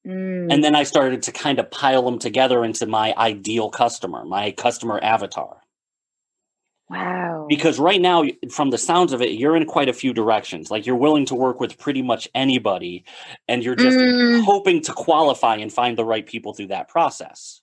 Mm. 0.06 0.52
And 0.52 0.64
then 0.64 0.74
I 0.74 0.84
started 0.84 1.22
to 1.22 1.32
kind 1.32 1.58
of 1.58 1.70
pile 1.70 2.02
them 2.04 2.18
together 2.18 2.64
into 2.64 2.86
my 2.86 3.14
ideal 3.16 3.68
customer, 3.70 4.24
my 4.24 4.50
customer 4.52 4.98
avatar. 5.02 5.58
wow. 6.88 7.46
Because 7.48 7.78
right 7.78 8.00
now, 8.00 8.24
from 8.50 8.70
the 8.70 8.78
sounds 8.78 9.12
of 9.12 9.20
it, 9.22 9.32
you're 9.32 9.56
in 9.56 9.66
quite 9.66 9.88
a 9.88 9.92
few 9.92 10.12
directions. 10.14 10.70
Like 10.70 10.86
you're 10.86 10.96
willing 10.96 11.26
to 11.26 11.34
work 11.34 11.60
with 11.60 11.78
pretty 11.78 12.02
much 12.02 12.28
anybody, 12.34 13.04
and 13.46 13.62
you're 13.64 13.74
just 13.76 13.96
Mm. 13.98 14.44
hoping 14.44 14.80
to 14.82 14.92
qualify 14.92 15.56
and 15.56 15.72
find 15.72 15.96
the 15.98 16.04
right 16.04 16.26
people 16.26 16.52
through 16.54 16.68
that 16.68 16.88
process. 16.88 17.60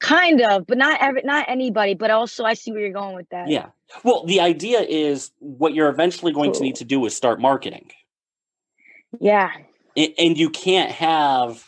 kind 0.00 0.40
of, 0.42 0.66
but 0.66 0.76
not 0.76 1.00
every, 1.00 1.22
not 1.24 1.46
anybody. 1.48 1.94
But 1.94 2.10
also, 2.10 2.44
I 2.44 2.54
see 2.54 2.72
where 2.72 2.80
you're 2.80 2.92
going 2.92 3.14
with 3.14 3.28
that. 3.30 3.48
Yeah. 3.48 3.66
Well, 4.02 4.24
the 4.24 4.40
idea 4.40 4.80
is 4.80 5.30
what 5.38 5.72
you're 5.72 5.88
eventually 5.88 6.32
going 6.32 6.52
to 6.54 6.62
need 6.62 6.76
to 6.76 6.84
do 6.84 7.04
is 7.06 7.14
start 7.16 7.40
marketing. 7.40 7.90
Yeah. 9.20 9.50
And 9.96 10.36
you 10.36 10.50
can't 10.50 10.90
have 10.90 11.64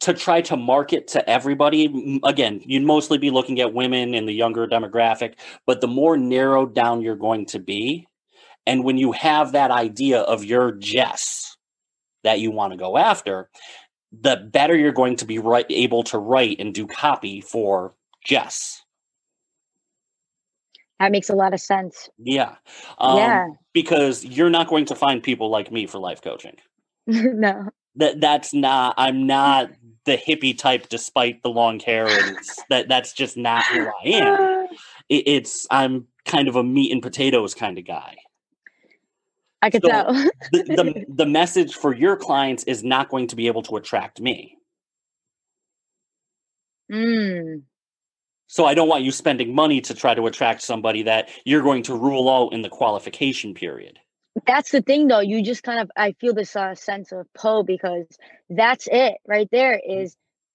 to 0.00 0.12
try 0.12 0.40
to 0.42 0.56
market 0.56 1.08
to 1.08 1.30
everybody 1.30 2.20
again 2.24 2.60
you'd 2.66 2.82
mostly 2.82 3.16
be 3.16 3.30
looking 3.30 3.60
at 3.60 3.72
women 3.72 4.12
in 4.12 4.26
the 4.26 4.32
younger 4.34 4.66
demographic 4.66 5.34
but 5.66 5.80
the 5.80 5.86
more 5.86 6.16
narrowed 6.16 6.74
down 6.74 7.00
you're 7.00 7.16
going 7.16 7.46
to 7.46 7.58
be 7.58 8.06
and 8.66 8.84
when 8.84 8.98
you 8.98 9.12
have 9.12 9.52
that 9.52 9.70
idea 9.70 10.20
of 10.20 10.44
your 10.44 10.72
jess 10.72 11.56
that 12.22 12.38
you 12.40 12.50
want 12.50 12.72
to 12.72 12.76
go 12.76 12.98
after 12.98 13.48
the 14.12 14.36
better 14.36 14.76
you're 14.76 14.92
going 14.92 15.16
to 15.16 15.24
be 15.24 15.38
right, 15.38 15.66
able 15.70 16.02
to 16.02 16.18
write 16.18 16.58
and 16.60 16.74
do 16.74 16.86
copy 16.86 17.40
for 17.40 17.94
jess 18.26 18.82
That 21.00 21.12
makes 21.12 21.30
a 21.30 21.34
lot 21.34 21.54
of 21.54 21.60
sense. 21.60 22.10
yeah 22.18 22.56
um, 22.98 23.16
yeah. 23.18 23.46
because 23.72 24.22
you're 24.24 24.50
not 24.50 24.68
going 24.68 24.84
to 24.86 24.94
find 24.94 25.22
people 25.22 25.48
like 25.48 25.72
me 25.72 25.86
for 25.86 25.98
life 25.98 26.20
coaching 26.20 26.56
no. 27.06 27.68
that 27.96 28.20
that's 28.20 28.54
not 28.54 28.94
i'm 28.98 29.26
not 29.26 29.70
the 30.06 30.16
hippie 30.18 30.56
type 30.56 30.88
despite 30.88 31.42
the 31.42 31.48
long 31.48 31.80
hair 31.80 32.06
and 32.06 32.36
that 32.70 32.88
that's 32.88 33.12
just 33.12 33.36
not 33.36 33.64
who 33.66 33.86
i 33.86 34.08
am 34.08 34.66
it, 35.08 35.22
it's 35.26 35.66
i'm 35.70 36.06
kind 36.24 36.48
of 36.48 36.56
a 36.56 36.64
meat 36.64 36.92
and 36.92 37.02
potatoes 37.02 37.54
kind 37.54 37.78
of 37.78 37.86
guy 37.86 38.16
I 39.62 39.70
could 39.70 39.82
So- 39.82 39.88
tell. 39.88 40.12
the, 40.12 40.30
the 40.52 41.04
the 41.14 41.26
message 41.26 41.74
for 41.74 41.94
your 41.94 42.16
clients 42.16 42.64
is 42.64 42.84
not 42.84 43.08
going 43.08 43.28
to 43.28 43.36
be 43.36 43.46
able 43.46 43.62
to 43.62 43.76
attract 43.76 44.20
me 44.20 44.58
mm. 46.92 47.62
so 48.46 48.66
i 48.66 48.74
don't 48.74 48.88
want 48.88 49.04
you 49.04 49.10
spending 49.10 49.54
money 49.54 49.80
to 49.82 49.94
try 49.94 50.14
to 50.14 50.26
attract 50.26 50.62
somebody 50.62 51.02
that 51.04 51.30
you're 51.46 51.62
going 51.62 51.82
to 51.84 51.94
rule 51.94 52.28
out 52.28 52.52
in 52.52 52.62
the 52.62 52.68
qualification 52.68 53.54
period 53.54 53.98
That's 54.46 54.70
the 54.70 54.82
thing, 54.82 55.08
though. 55.08 55.20
You 55.20 55.42
just 55.42 55.62
kind 55.62 55.80
of, 55.80 55.90
I 55.96 56.12
feel 56.20 56.34
this 56.34 56.54
uh, 56.56 56.74
sense 56.74 57.12
of 57.12 57.26
Poe 57.34 57.62
because 57.62 58.06
that's 58.50 58.88
it 58.90 59.14
right 59.26 59.48
there. 59.50 59.80
Mm-hmm. 59.88 60.06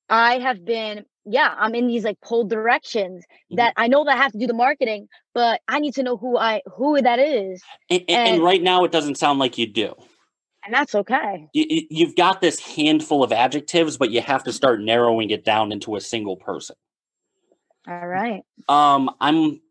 I 0.09 0.39
have 0.39 0.65
been, 0.65 1.05
yeah, 1.25 1.53
I'm 1.57 1.75
in 1.75 1.87
these 1.87 2.03
like 2.03 2.19
pull 2.21 2.45
directions 2.45 3.25
Mhm. 3.51 3.57
that 3.57 3.73
I 3.77 3.87
know 3.87 4.03
that 4.05 4.15
I 4.15 4.17
have 4.17 4.31
to 4.31 4.39
do 4.39 4.47
the 4.47 4.53
marketing, 4.53 5.07
but 5.33 5.61
I 5.67 5.79
need 5.79 5.93
to 5.95 6.03
know 6.03 6.17
who 6.17 6.37
I 6.37 6.61
who 6.75 6.99
that 7.01 7.19
is, 7.19 7.61
and, 7.89 8.03
and, 8.09 8.29
and 8.35 8.43
right 8.43 8.61
now 8.61 8.83
it 8.85 8.91
doesn't 8.91 9.15
sound 9.19 9.37
like 9.39 9.57
you 9.59 9.67
do 9.67 9.93
and 10.65 10.73
that's 10.73 10.93
okay. 10.95 11.47
you- 11.53 11.87
you've 11.89 12.15
got 12.15 12.41
this 12.41 12.59
handful 12.59 13.23
of 13.23 13.31
adjectives 13.31 13.97
but 13.97 14.09
you 14.09 14.19
have 14.21 14.43
to 14.43 14.51
start 14.51 14.81
narrowing 14.81 15.29
it 15.29 15.45
down 15.45 15.71
into 15.71 15.95
a 15.95 16.01
single 16.01 16.35
person 16.35 16.75
All 17.87 18.07
right. 18.07 18.41
Um, 18.67 19.11
I'm. 19.21 19.61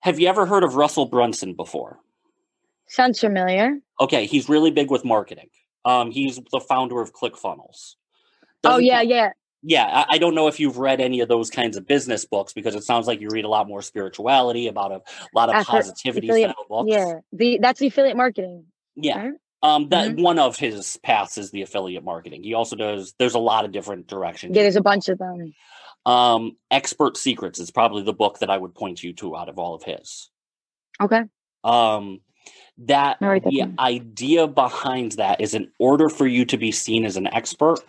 Have 0.00 0.18
you 0.18 0.28
ever 0.28 0.46
heard 0.46 0.64
of 0.64 0.74
Russell 0.76 1.06
Brunson 1.06 1.54
before? 1.54 1.98
Sounds 2.92 3.18
familiar. 3.20 3.78
Okay, 4.00 4.26
he's 4.26 4.48
really 4.48 4.70
big 4.70 4.90
with 4.90 5.04
marketing. 5.04 5.48
Um, 5.84 6.10
he's 6.10 6.38
the 6.52 6.60
founder 6.60 7.00
of 7.00 7.12
ClickFunnels. 7.12 7.94
Oh 8.64 8.70
Doesn't- 8.72 8.84
yeah, 8.84 9.00
yeah. 9.00 9.30
yeah. 9.62 9.86
I, 9.86 10.14
I 10.14 10.18
don't 10.18 10.34
know 10.34 10.46
if 10.46 10.60
you've 10.60 10.76
read 10.78 11.00
any 11.00 11.20
of 11.20 11.28
those 11.28 11.48
kinds 11.50 11.76
of 11.78 11.86
business 11.86 12.26
books 12.26 12.52
because 12.52 12.74
it 12.74 12.84
sounds 12.84 13.06
like 13.06 13.20
you 13.20 13.28
read 13.30 13.44
a 13.46 13.48
lot 13.48 13.66
more 13.66 13.80
spirituality, 13.82 14.68
about 14.68 14.92
a 14.92 15.00
lot 15.34 15.48
of 15.48 15.64
positivity 15.66 16.28
affiliate- 16.28 16.50
style 16.50 16.66
books. 16.68 16.90
Yeah. 16.92 17.14
The 17.32 17.58
that's 17.62 17.80
the 17.80 17.86
affiliate 17.86 18.16
marketing. 18.16 18.66
yeah. 18.94 19.18
right? 19.22 19.32
Um, 19.64 19.88
that 19.90 20.10
Mm-hmm. 20.10 20.22
one 20.22 20.38
of 20.40 20.56
his 20.58 20.98
paths 21.04 21.38
is 21.38 21.50
the 21.52 21.62
affiliate 21.62 22.04
marketing. 22.04 22.42
He 22.42 22.52
also 22.54 22.76
does. 22.76 23.14
There's 23.18 23.34
a 23.34 23.38
lot 23.38 23.64
of 23.64 23.70
different 23.72 24.06
directions. 24.08 24.54
Yeah, 24.56 24.62
there's 24.62 24.76
a 24.76 24.82
bunch 24.82 25.08
of 25.08 25.18
them. 25.18 25.54
Um, 26.04 26.56
Expert 26.70 27.16
Secrets 27.16 27.60
is 27.60 27.70
probably 27.70 28.02
the 28.02 28.12
book 28.12 28.40
that 28.40 28.50
I 28.50 28.58
would 28.58 28.74
point 28.74 29.02
you 29.02 29.12
to 29.14 29.36
out 29.36 29.48
of 29.48 29.58
all 29.60 29.74
of 29.76 29.82
his. 29.84 30.30
Okay. 31.00 31.22
um 31.64 32.20
that 32.86 33.18
I'll 33.20 33.28
write 33.28 33.44
that 33.44 33.50
the 33.50 33.72
idea 33.78 34.46
behind 34.46 35.12
that 35.12 35.40
is 35.40 35.54
in 35.54 35.70
order 35.78 36.08
for 36.08 36.26
you 36.26 36.44
to 36.46 36.56
be 36.56 36.72
seen 36.72 37.04
as 37.04 37.16
an 37.16 37.26
expert 37.28 37.80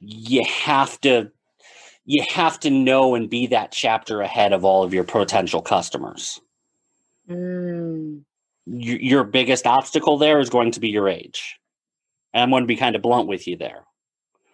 you 0.00 0.44
have 0.44 1.00
to 1.02 1.30
you 2.06 2.24
have 2.30 2.60
to 2.60 2.70
know 2.70 3.14
and 3.14 3.30
be 3.30 3.46
that 3.48 3.72
chapter 3.72 4.20
ahead 4.20 4.52
of 4.52 4.64
all 4.64 4.82
of 4.84 4.94
your 4.94 5.04
potential 5.04 5.62
customers 5.62 6.40
Mm. 7.30 8.22
your, 8.66 8.98
your 8.98 9.24
biggest 9.24 9.66
obstacle 9.66 10.18
there 10.18 10.40
is 10.40 10.50
going 10.50 10.72
to 10.72 10.80
be 10.80 10.90
your 10.90 11.08
age 11.08 11.58
and 12.34 12.42
i'm 12.42 12.50
going 12.50 12.62
to 12.62 12.66
be 12.66 12.76
kind 12.76 12.94
of 12.96 13.02
blunt 13.02 13.28
with 13.28 13.46
you 13.48 13.56
there 13.56 13.84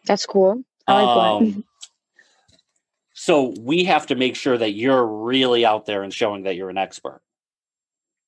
That's 0.07 0.25
cool. 0.27 0.63
I 0.87 1.03
like 1.03 1.15
that. 1.17 1.57
Um, 1.59 1.65
so 3.13 3.55
we 3.61 3.85
have 3.85 4.07
to 4.07 4.15
make 4.15 4.37
sure 4.37 4.57
that 4.57 4.73
you're 4.73 5.05
really 5.05 5.67
out 5.67 5.87
there 5.87 6.03
and 6.03 6.13
showing 6.15 6.45
that 6.45 6.57
you're 6.57 6.71
an 6.71 6.79
expert 6.79 7.21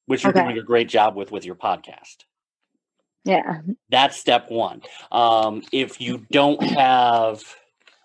which 0.07 0.23
you're 0.25 0.33
Okay. 0.33 0.43
doing 0.43 0.59
a 0.59 0.63
great 0.63 0.89
job 0.89 1.17
with 1.17 1.31
with 1.33 1.45
your 1.45 1.55
podcast 1.57 2.25
Yeah. 3.25 3.61
That's 3.89 4.17
step 4.17 4.51
one. 4.51 4.83
Um, 5.13 5.63
if 5.73 6.01
you 6.01 6.27
don't 6.33 6.63
have 6.63 7.43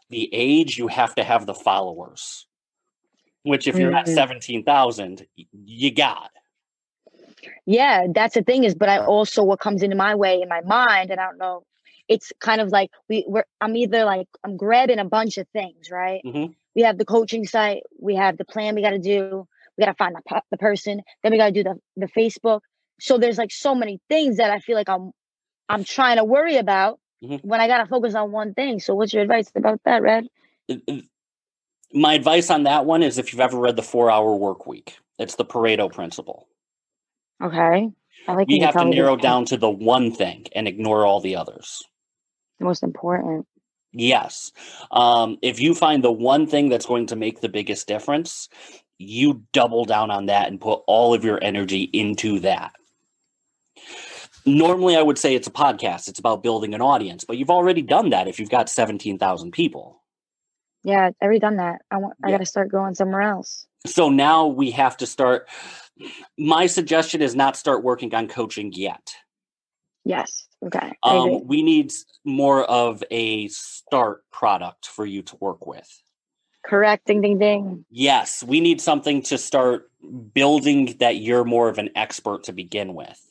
the 0.09 0.29
age, 0.31 0.77
you 0.77 0.87
have 0.87 1.15
to 1.15 1.23
have 1.23 1.45
the 1.47 1.55
followers. 1.55 2.45
Which, 3.43 3.67
if 3.67 3.75
you're 3.79 3.95
at 3.95 4.05
Mhm. 4.05 4.13
seventeen 4.13 4.63
thousand, 4.63 5.25
you 5.53 5.91
got. 5.91 6.31
Yeah, 7.65 8.07
that's 8.13 8.35
the 8.35 8.43
thing 8.43 8.63
is, 8.63 8.75
but 8.75 8.89
I 8.89 8.99
also 8.99 9.43
what 9.43 9.59
comes 9.59 9.81
into 9.83 9.95
my 9.95 10.15
way 10.15 10.41
in 10.41 10.49
my 10.49 10.61
mind, 10.61 11.11
and 11.11 11.19
I 11.19 11.25
don't 11.25 11.37
know. 11.37 11.63
It's 12.07 12.31
kind 12.39 12.61
of 12.61 12.69
like 12.71 12.91
we 13.09 13.25
we're 13.27 13.45
I'm 13.59 13.75
either 13.75 14.05
like 14.05 14.27
I'm 14.43 14.55
grabbing 14.57 14.99
a 14.99 15.05
bunch 15.05 15.37
of 15.37 15.47
things, 15.49 15.89
right? 15.89 16.21
Mhm. 16.25 16.53
We 16.75 16.83
have 16.83 16.97
the 16.97 17.05
coaching 17.05 17.45
site, 17.47 17.83
we 17.99 18.15
have 18.15 18.37
the 18.37 18.45
plan 18.45 18.75
we 18.75 18.81
got 18.81 18.91
to 18.91 18.99
do, 18.99 19.47
we 19.77 19.85
got 19.85 19.91
to 19.91 19.97
find 19.97 20.15
the, 20.15 20.41
the 20.51 20.57
person, 20.57 21.01
then 21.23 21.31
we 21.31 21.37
got 21.37 21.47
to 21.47 21.51
do 21.51 21.63
the 21.63 21.75
the 21.95 22.07
Facebook. 22.07 22.61
So 22.99 23.17
there's 23.17 23.37
like 23.37 23.51
so 23.51 23.75
many 23.75 23.99
things 24.09 24.37
that 24.37 24.49
I 24.51 24.59
feel 24.59 24.75
like 24.75 24.89
I'm 24.89 25.11
I'm 25.69 25.83
trying 25.83 26.17
to 26.17 26.23
worry 26.23 26.57
about 26.57 26.99
Mhm. 27.23 27.43
when 27.43 27.59
I 27.59 27.67
got 27.67 27.79
to 27.79 27.87
focus 27.87 28.13
on 28.13 28.31
one 28.31 28.53
thing. 28.53 28.79
So 28.79 28.93
what's 28.93 29.11
your 29.11 29.23
advice 29.23 29.51
about 29.55 29.81
that, 29.85 30.01
Red? 30.03 30.27
My 31.93 32.13
advice 32.13 32.49
on 32.49 32.63
that 32.63 32.85
one 32.85 33.01
is 33.01 33.17
if 33.17 33.31
you've 33.31 33.39
ever 33.39 33.57
read 33.57 33.75
the 33.75 33.81
Four 33.81 34.11
Hour 34.11 34.35
Work 34.35 34.67
Week, 34.67 34.97
it's 35.17 35.35
the 35.35 35.45
Pareto 35.45 35.91
principle. 35.91 36.47
Okay, 37.41 37.89
I 38.27 38.33
like 38.33 38.49
You 38.49 38.63
have 38.65 38.75
to 38.75 38.85
narrow 38.85 39.15
down 39.15 39.45
to 39.45 39.57
the 39.57 39.69
one 39.69 40.11
thing 40.11 40.45
and 40.53 40.67
ignore 40.67 41.05
all 41.05 41.19
the 41.21 41.35
others. 41.35 41.83
the 42.59 42.65
most 42.65 42.83
important. 42.83 43.45
Yes. 43.93 44.51
Um, 44.91 45.37
if 45.41 45.59
you 45.59 45.73
find 45.73 46.03
the 46.03 46.11
one 46.11 46.45
thing 46.47 46.69
that's 46.69 46.85
going 46.85 47.05
to 47.07 47.15
make 47.15 47.39
the 47.41 47.49
biggest 47.49 47.87
difference, 47.87 48.49
you 48.97 49.43
double 49.53 49.85
down 49.85 50.11
on 50.11 50.27
that 50.27 50.47
and 50.47 50.59
put 50.59 50.81
all 50.87 51.13
of 51.13 51.23
your 51.23 51.39
energy 51.43 51.83
into 51.93 52.39
that. 52.41 52.73
Normally, 54.45 54.95
I 54.95 55.01
would 55.01 55.17
say 55.17 55.35
it's 55.35 55.47
a 55.47 55.51
podcast, 55.51 56.07
it's 56.07 56.19
about 56.19 56.41
building 56.41 56.73
an 56.73 56.81
audience, 56.81 57.25
but 57.25 57.37
you've 57.37 57.49
already 57.49 57.81
done 57.81 58.11
that 58.11 58.27
if 58.27 58.39
you've 58.39 58.49
got 58.49 58.69
17,000 58.69 59.51
people. 59.51 60.01
Yeah, 60.83 61.09
I 61.21 61.25
already 61.25 61.39
done 61.39 61.57
that. 61.57 61.81
I 61.91 61.97
want. 61.97 62.15
I 62.23 62.31
got 62.31 62.37
to 62.37 62.45
start 62.45 62.71
going 62.71 62.95
somewhere 62.95 63.21
else. 63.21 63.67
So 63.85 64.09
now 64.09 64.47
we 64.47 64.71
have 64.71 64.95
to 64.97 65.05
start. 65.05 65.49
My 66.37 66.65
suggestion 66.67 67.21
is 67.21 67.35
not 67.35 67.57
start 67.57 67.83
working 67.83 68.15
on 68.15 68.29
coaching 68.29 68.71
yet. 68.73 69.13
Yes. 70.05 70.47
Okay. 70.65 70.93
Um, 71.03 71.45
we 71.45 71.61
need 71.61 71.91
more 72.23 72.63
of 72.63 73.03
a 73.11 73.49
start 73.49 74.21
product 74.31 74.87
for 74.87 75.05
you 75.05 75.21
to 75.23 75.35
work 75.41 75.67
with. 75.67 75.89
Correct. 76.67 77.05
Ding, 77.05 77.21
ding, 77.21 77.39
ding. 77.39 77.85
Yes, 77.89 78.43
we 78.43 78.59
need 78.59 78.81
something 78.81 79.21
to 79.23 79.37
start 79.37 79.89
building 80.33 80.97
that 80.99 81.17
you're 81.17 81.45
more 81.45 81.69
of 81.69 81.77
an 81.77 81.89
expert 81.95 82.43
to 82.43 82.51
begin 82.51 82.93
with. 82.93 83.21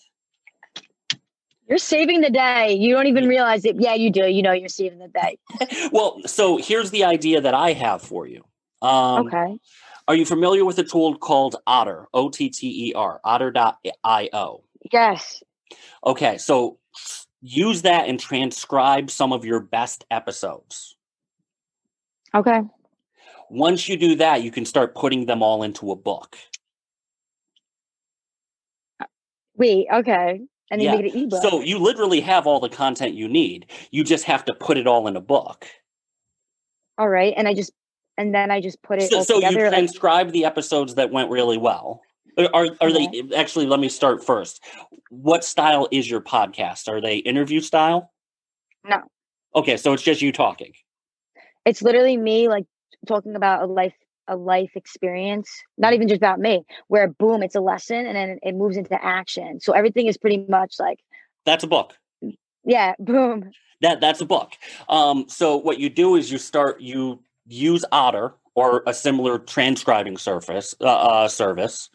You're 1.68 1.78
saving 1.78 2.20
the 2.20 2.30
day. 2.30 2.74
You 2.74 2.94
don't 2.94 3.08
even 3.08 3.26
realize 3.28 3.64
it. 3.64 3.76
Yeah, 3.78 3.94
you 3.94 4.10
do. 4.10 4.26
You 4.26 4.40
know, 4.40 4.52
you're 4.52 4.68
saving 4.68 4.98
the 4.98 5.08
day. 5.08 5.38
Well, 5.92 6.20
so 6.26 6.56
here's 6.56 6.90
the 6.90 7.04
idea 7.04 7.40
that 7.40 7.54
I 7.54 7.72
have 7.72 8.02
for 8.02 8.26
you. 8.26 8.44
Um, 8.82 9.26
okay. 9.26 9.58
Are 10.08 10.14
you 10.14 10.24
familiar 10.24 10.64
with 10.64 10.78
a 10.78 10.84
tool 10.84 11.16
called 11.16 11.56
Otter? 11.66 12.06
O 12.14 12.28
T 12.30 12.48
T 12.50 12.90
E 12.90 12.92
R, 12.94 13.20
otter.io. 13.24 14.64
Yes. 14.92 15.42
Okay, 16.04 16.38
so 16.38 16.78
use 17.42 17.82
that 17.82 18.08
and 18.08 18.20
transcribe 18.20 19.10
some 19.10 19.32
of 19.32 19.44
your 19.44 19.60
best 19.60 20.04
episodes. 20.10 20.96
Okay. 22.34 22.60
Once 23.50 23.88
you 23.88 23.96
do 23.96 24.16
that, 24.16 24.42
you 24.42 24.50
can 24.50 24.64
start 24.64 24.94
putting 24.94 25.26
them 25.26 25.42
all 25.42 25.62
into 25.62 25.92
a 25.92 25.96
book. 25.96 26.36
Wait. 29.56 29.86
Okay. 29.92 30.40
and 30.72 30.80
then 30.80 30.84
Yeah. 30.86 30.96
make 30.96 31.06
it 31.06 31.14
an 31.14 31.22
ebook. 31.26 31.42
So 31.42 31.60
you 31.60 31.78
literally 31.78 32.20
have 32.22 32.44
all 32.44 32.58
the 32.58 32.68
content 32.68 33.14
you 33.14 33.28
need. 33.28 33.66
You 33.92 34.02
just 34.02 34.24
have 34.24 34.44
to 34.46 34.52
put 34.54 34.76
it 34.76 34.88
all 34.88 35.06
in 35.06 35.14
a 35.16 35.20
book. 35.20 35.64
all 36.98 37.08
right, 37.08 37.34
and 37.36 37.46
I 37.46 37.54
just 37.54 37.70
and 38.18 38.34
then 38.34 38.50
I 38.50 38.60
just 38.60 38.82
put 38.82 39.00
it 39.00 39.08
So, 39.10 39.22
so 39.22 39.34
you 39.34 39.42
together. 39.42 39.60
like, 39.66 39.70
transcribe 39.70 40.32
the 40.32 40.44
episodes 40.44 40.96
that 40.96 41.12
went 41.12 41.30
really 41.30 41.56
well. 41.58 42.00
Are 42.36 42.48
are, 42.52 42.68
are 42.80 42.90
they 42.92 43.22
actually? 43.36 43.66
Let 43.66 43.78
me 43.78 43.88
start 43.88 44.24
first. 44.24 44.64
What 45.10 45.44
style 45.44 45.86
is 45.92 46.10
your 46.10 46.20
podcast? 46.20 46.88
Are 46.88 47.00
they 47.00 47.18
interview 47.18 47.60
style? 47.60 48.12
No. 48.84 49.02
Okay, 49.54 49.76
so 49.76 49.92
it's 49.92 50.02
just 50.02 50.20
you 50.20 50.32
talking. 50.32 50.72
it's 51.64 51.80
literally 51.80 52.16
me 52.16 52.48
like 52.48 52.64
talking 53.06 53.34
about 53.36 53.62
a 53.62 53.66
life 53.66 53.94
a 54.28 54.36
life 54.36 54.72
experience 54.74 55.48
not 55.78 55.92
even 55.94 56.08
just 56.08 56.18
about 56.18 56.40
me 56.40 56.64
where 56.88 57.08
boom 57.08 57.42
it's 57.42 57.54
a 57.54 57.60
lesson 57.60 58.06
and 58.06 58.16
then 58.16 58.38
it 58.42 58.54
moves 58.54 58.76
into 58.76 59.02
action 59.04 59.60
so 59.60 59.72
everything 59.72 60.06
is 60.06 60.16
pretty 60.18 60.44
much 60.48 60.74
like 60.80 60.98
That's 61.44 61.64
a 61.64 61.68
book. 61.68 61.96
yeah 62.64 62.94
boom 62.98 63.50
That 63.82 64.00
that's 64.00 64.20
a 64.20 64.26
book. 64.26 64.52
Um, 64.88 65.26
so 65.28 65.56
what 65.56 65.78
you 65.78 65.88
do 65.90 66.16
is 66.16 66.30
you 66.32 66.38
start 66.38 66.80
you 66.80 67.22
use 67.46 67.84
Otter 67.92 68.34
or 68.54 68.82
a 68.86 68.94
similar 68.94 69.38
transcribing 69.38 70.16
surface 70.16 70.74
uh, 70.80 70.86
uh, 70.86 71.28
service. 71.28 71.90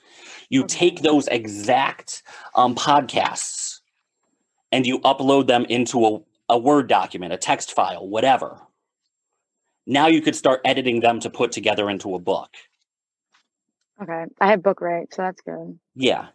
You 0.49 0.63
Okay. 0.63 0.77
take 0.77 1.01
those 1.01 1.27
exact 1.27 2.23
um, 2.55 2.75
podcasts 2.75 3.79
and 4.71 4.85
you 4.85 4.99
upload 4.99 5.47
them 5.47 5.65
into 5.65 6.05
a, 6.05 6.19
a 6.49 6.57
Word 6.57 6.87
document, 6.87 7.33
a 7.33 7.37
text 7.37 7.73
file, 7.73 8.07
whatever. 8.07 8.59
Now 9.91 10.07
you 10.07 10.21
could 10.21 10.37
start 10.37 10.61
editing 10.63 11.01
them 11.01 11.19
to 11.19 11.29
put 11.29 11.51
together 11.51 11.89
into 11.89 12.15
a 12.15 12.19
book. 12.19 12.49
okay 14.01 14.23
i 14.39 14.47
have 14.49 14.63
book 14.63 14.79
right 14.81 15.07
so 15.13 15.21
that's 15.23 15.41
good 15.41 15.77
Yeah. 15.95 16.27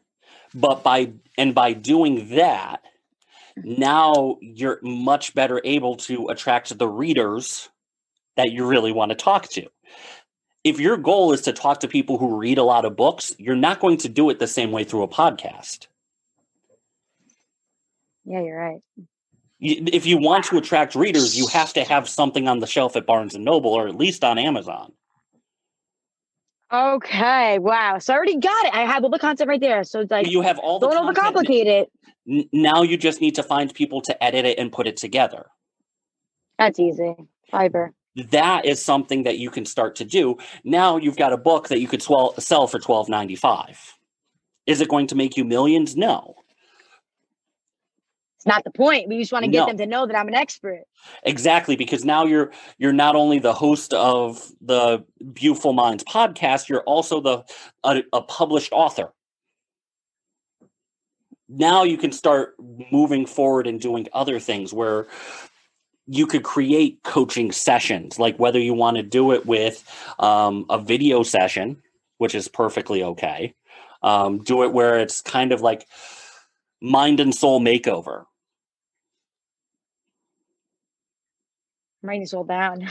But 0.55 0.83
by 0.83 1.13
and 1.39 1.55
by 1.55 1.73
doing 1.73 2.29
that, 2.37 2.79
mm-hmm. 3.59 3.81
now 3.81 4.37
you're 4.41 4.79
much 4.83 5.35
better 5.35 5.61
able 5.65 5.97
to 6.09 6.29
attract 6.29 6.77
the 6.79 6.89
readers 6.89 7.69
that 8.37 8.51
you 8.53 8.67
really 8.67 8.93
want 8.93 9.11
to 9.11 9.17
talk 9.17 9.49
to. 9.57 9.65
If 10.63 10.79
your 10.81 10.97
goal 10.99 11.33
is 11.33 11.43
to 11.43 11.53
talk 11.53 11.81
to 11.81 11.89
people 11.89 12.19
who 12.19 12.37
read 12.37 12.59
a 12.59 12.63
lot 12.65 12.85
of 12.85 12.97
books, 12.97 13.35
you're 13.39 13.57
not 13.69 13.81
going 13.81 13.99
to 13.99 14.09
do 14.09 14.29
it 14.31 14.39
the 14.39 14.47
same 14.59 14.71
way 14.73 14.85
through 14.85 15.03
a 15.05 15.09
podcast. 15.09 15.89
yeah 18.27 18.43
you're 18.43 18.59
right 18.59 18.83
If 19.61 20.05
you 20.05 20.19
want 20.19 20.45
to 20.47 20.59
attract 20.59 20.95
readers, 20.95 21.37
you 21.37 21.47
have 21.49 21.73
to 21.75 21.85
have 21.85 22.09
something 22.09 22.47
on 22.47 22.59
the 22.59 22.67
shelf 22.67 22.95
at 22.97 23.07
Barnes 23.07 23.35
and 23.35 23.45
Noble 23.45 23.71
or 23.73 23.89
at 23.89 23.97
least 23.97 24.23
on 24.25 24.39
Amazon. 24.39 24.93
okay 26.73 27.61
wow 27.61 27.97
so 27.99 28.13
i 28.13 28.17
already 28.17 28.37
got 28.39 28.67
it 28.67 28.75
i 28.75 28.81
have 28.85 29.05
all 29.05 29.11
the 29.11 29.21
content 29.21 29.49
right 29.49 29.61
there 29.61 29.85
so 29.85 30.01
it's 30.01 30.11
like 30.11 30.27
you 30.27 30.43
have 30.43 30.59
all 30.59 30.81
the 30.81 30.89
don't 30.89 31.15
overcomplicate 31.15 31.67
it 31.67 31.89
Now 32.53 32.83
you 32.83 32.97
just 32.97 33.21
need 33.21 33.37
to 33.37 33.45
find 33.45 33.73
people 33.73 34.01
to 34.03 34.25
edit 34.25 34.45
it 34.45 34.59
and 34.59 34.73
put 34.73 34.89
it 34.89 34.97
together. 34.97 35.47
that's 36.59 36.81
easy 36.81 37.15
Fiverr 37.53 37.91
that 38.31 38.65
is 38.65 38.85
something 38.85 39.23
that 39.23 39.39
you 39.39 39.51
can 39.51 39.67
start 39.67 39.95
to 39.97 40.05
do. 40.05 40.39
Now 40.65 40.97
you've 40.97 41.19
got 41.19 41.35
a 41.35 41.37
book 41.37 41.69
that 41.69 41.81
you 41.81 41.87
could 41.87 42.01
swell, 42.03 42.35
sell 42.41 42.67
for 42.67 42.79
twelve 42.81 43.09
ninety 43.11 43.37
five. 43.37 43.79
Is 44.67 44.81
it 44.81 44.89
going 44.89 45.07
to 45.09 45.15
make 45.15 45.37
you 45.37 45.45
millions? 45.45 45.97
No, 45.97 46.35
not 48.47 48.65
the 48.65 48.71
point 48.71 49.09
we 49.09 49.19
just 49.21 49.33
want 49.33 49.45
to 49.45 49.51
get 49.51 49.61
No. 49.61 49.67
them 49.67 49.79
to 49.79 49.87
know 49.87 50.07
that 50.07 50.17
i'm 50.17 50.29
an 50.29 50.35
expert 50.35 50.85
exactly 51.25 51.77
because 51.77 52.05
now 52.05 52.25
you're 52.25 52.53
you're 52.79 52.93
not 52.93 53.17
only 53.17 53.39
the 53.39 53.53
host 53.55 53.93
of 53.95 54.51
the 54.61 55.05
Beautiful 55.33 55.73
Minds 55.73 56.05
podcast, 56.05 56.69
you're 56.69 56.83
also 56.83 57.21
the 57.21 57.45
a, 57.85 58.03
a 58.13 58.23
published 58.23 58.73
author. 58.73 59.13
Now 61.49 61.85
you 61.85 61.97
can 61.99 62.13
start 62.13 62.55
moving 62.93 63.27
forward 63.27 63.67
and 63.67 63.81
doing 63.81 64.09
other 64.13 64.41
things 64.41 64.73
where 64.73 65.07
you 66.07 66.27
could 66.27 66.43
create 66.45 67.01
coaching 67.05 67.53
sessions, 67.53 68.19
like 68.19 68.39
whether 68.39 68.59
you 68.61 68.75
want 68.75 68.97
to 68.97 69.03
do 69.03 69.33
it 69.33 69.47
with 69.47 69.85
um, 70.19 70.67
a 70.71 70.79
video 70.79 71.23
session, 71.23 71.83
which 72.19 72.35
is 72.35 72.49
perfectly 72.49 73.03
okay. 73.03 73.55
Um, 74.03 74.43
do 74.45 74.63
it 74.65 74.73
where 74.73 74.99
it's 75.01 75.21
kind 75.21 75.53
of 75.53 75.61
like 75.63 75.87
mind 76.81 77.21
and 77.21 77.35
soul 77.35 77.61
makeover. 77.61 78.25
I'm 82.07 82.09
writing 82.09 82.23
this 82.23 82.33
all 82.35 82.45
down 82.59 82.83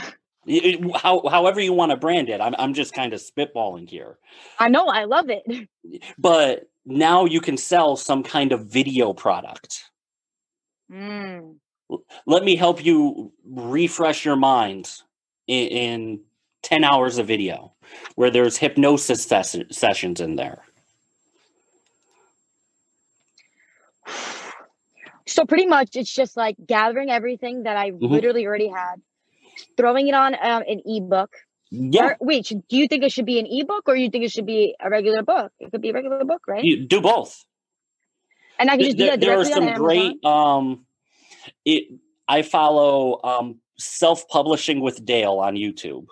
It- 0.46 0.64
it- 0.64 0.96
how, 0.96 1.22
however 1.28 1.58
you 1.60 1.72
want 1.72 1.90
to 1.90 1.96
brand 1.96 2.28
it, 2.28 2.40
I'm, 2.40 2.54
I'm 2.58 2.74
just 2.74 2.92
kind 2.94 3.12
of 3.14 3.20
spitballing 3.20 3.88
here. 3.88 4.18
i 4.58 4.68
know 4.68 4.86
i 4.86 5.04
love 5.04 5.30
it 5.30 5.42
But 6.18 6.68
now 6.84 7.24
you 7.24 7.40
can 7.40 7.56
sell 7.56 7.96
some 7.96 8.22
kind 8.22 8.52
of 8.52 8.66
video 8.66 9.12
product. 9.12 9.84
mm. 10.92 11.54
Let 12.26 12.44
me 12.44 12.56
help 12.56 12.84
you 12.84 13.32
refresh 13.48 14.24
your 14.24 14.36
mind 14.36 14.90
in, 15.46 15.66
in 15.68 16.20
10 16.62 16.82
hours 16.84 17.18
of 17.18 17.26
video 17.28 17.72
where 18.16 18.30
there's 18.30 18.56
hypnosis 18.56 19.22
ses- 19.24 19.64
sessions 19.70 20.20
in 20.20 20.34
there. 20.36 20.58
So 25.26 25.44
pretty 25.44 25.66
much, 25.66 25.96
it's 25.96 26.12
just 26.12 26.36
like 26.36 26.56
gathering 26.64 27.10
everything 27.10 27.64
that 27.64 27.76
I 27.76 27.90
Mhm. 27.90 28.10
literally 28.10 28.46
already 28.46 28.68
had, 28.68 29.02
throwing 29.76 30.08
it 30.08 30.14
on 30.14 30.34
um, 30.34 30.62
an 30.68 30.80
ebook. 30.86 31.36
Yeah, 31.70 32.04
Or, 32.06 32.16
wait, 32.20 32.46
should, 32.46 32.66
do 32.68 32.76
you 32.76 32.86
think 32.86 33.02
it 33.02 33.10
should 33.10 33.26
be 33.26 33.40
an 33.40 33.46
ebook, 33.46 33.88
or 33.88 33.96
you 33.96 34.08
think 34.08 34.24
it 34.24 34.30
should 34.30 34.46
be 34.46 34.76
a 34.80 34.88
regular 34.88 35.22
book? 35.22 35.52
It 35.58 35.72
could 35.72 35.80
be 35.82 35.90
a 35.90 35.92
regular 35.92 36.24
book, 36.24 36.42
right? 36.46 36.62
you 36.64 36.86
do 36.86 37.00
both. 37.00 37.44
and 38.58 38.70
I 38.70 38.76
can 38.76 38.86
just 38.86 38.96
do 38.96 39.04
there, 39.04 39.10
that 39.16 39.20
there 39.20 39.38
are 39.38 39.44
some 39.44 39.74
great 39.74 40.24
um 40.24 40.86
it 41.64 41.88
i 42.28 42.42
follow 42.42 43.20
um 43.22 43.60
self-publishing 43.78 44.80
with 44.80 45.04
dale 45.04 45.38
on 45.38 45.54
youtube 45.54 46.06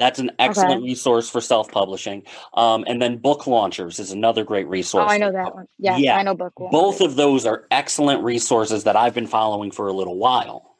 that's 0.00 0.18
an 0.18 0.30
excellent 0.38 0.82
resource 0.82 1.30
for 1.30 1.40
self-publishing 1.40 2.24
um 2.54 2.84
and 2.88 3.00
then 3.00 3.18
book 3.18 3.46
launchers 3.46 3.98
is 4.00 4.10
another 4.10 4.42
great 4.42 4.66
Oh, 4.66 4.70
resource 4.70 5.12
I 5.12 5.18
know 5.18 5.30
that 5.30 5.54
one. 5.54 5.66
Yeah, 5.78 5.96
Yeah, 5.98 6.16
I 6.16 6.22
know 6.24 6.34
book 6.34 6.58
one. 6.58 6.70
both 6.72 7.00
of 7.00 7.14
those 7.16 7.46
are 7.46 7.66
excellent 7.70 8.24
resources 8.24 8.84
that 8.84 8.96
i've 8.96 9.14
been 9.14 9.26
following 9.28 9.70
for 9.70 9.86
a 9.88 9.92
little 9.92 10.16
while 10.18 10.74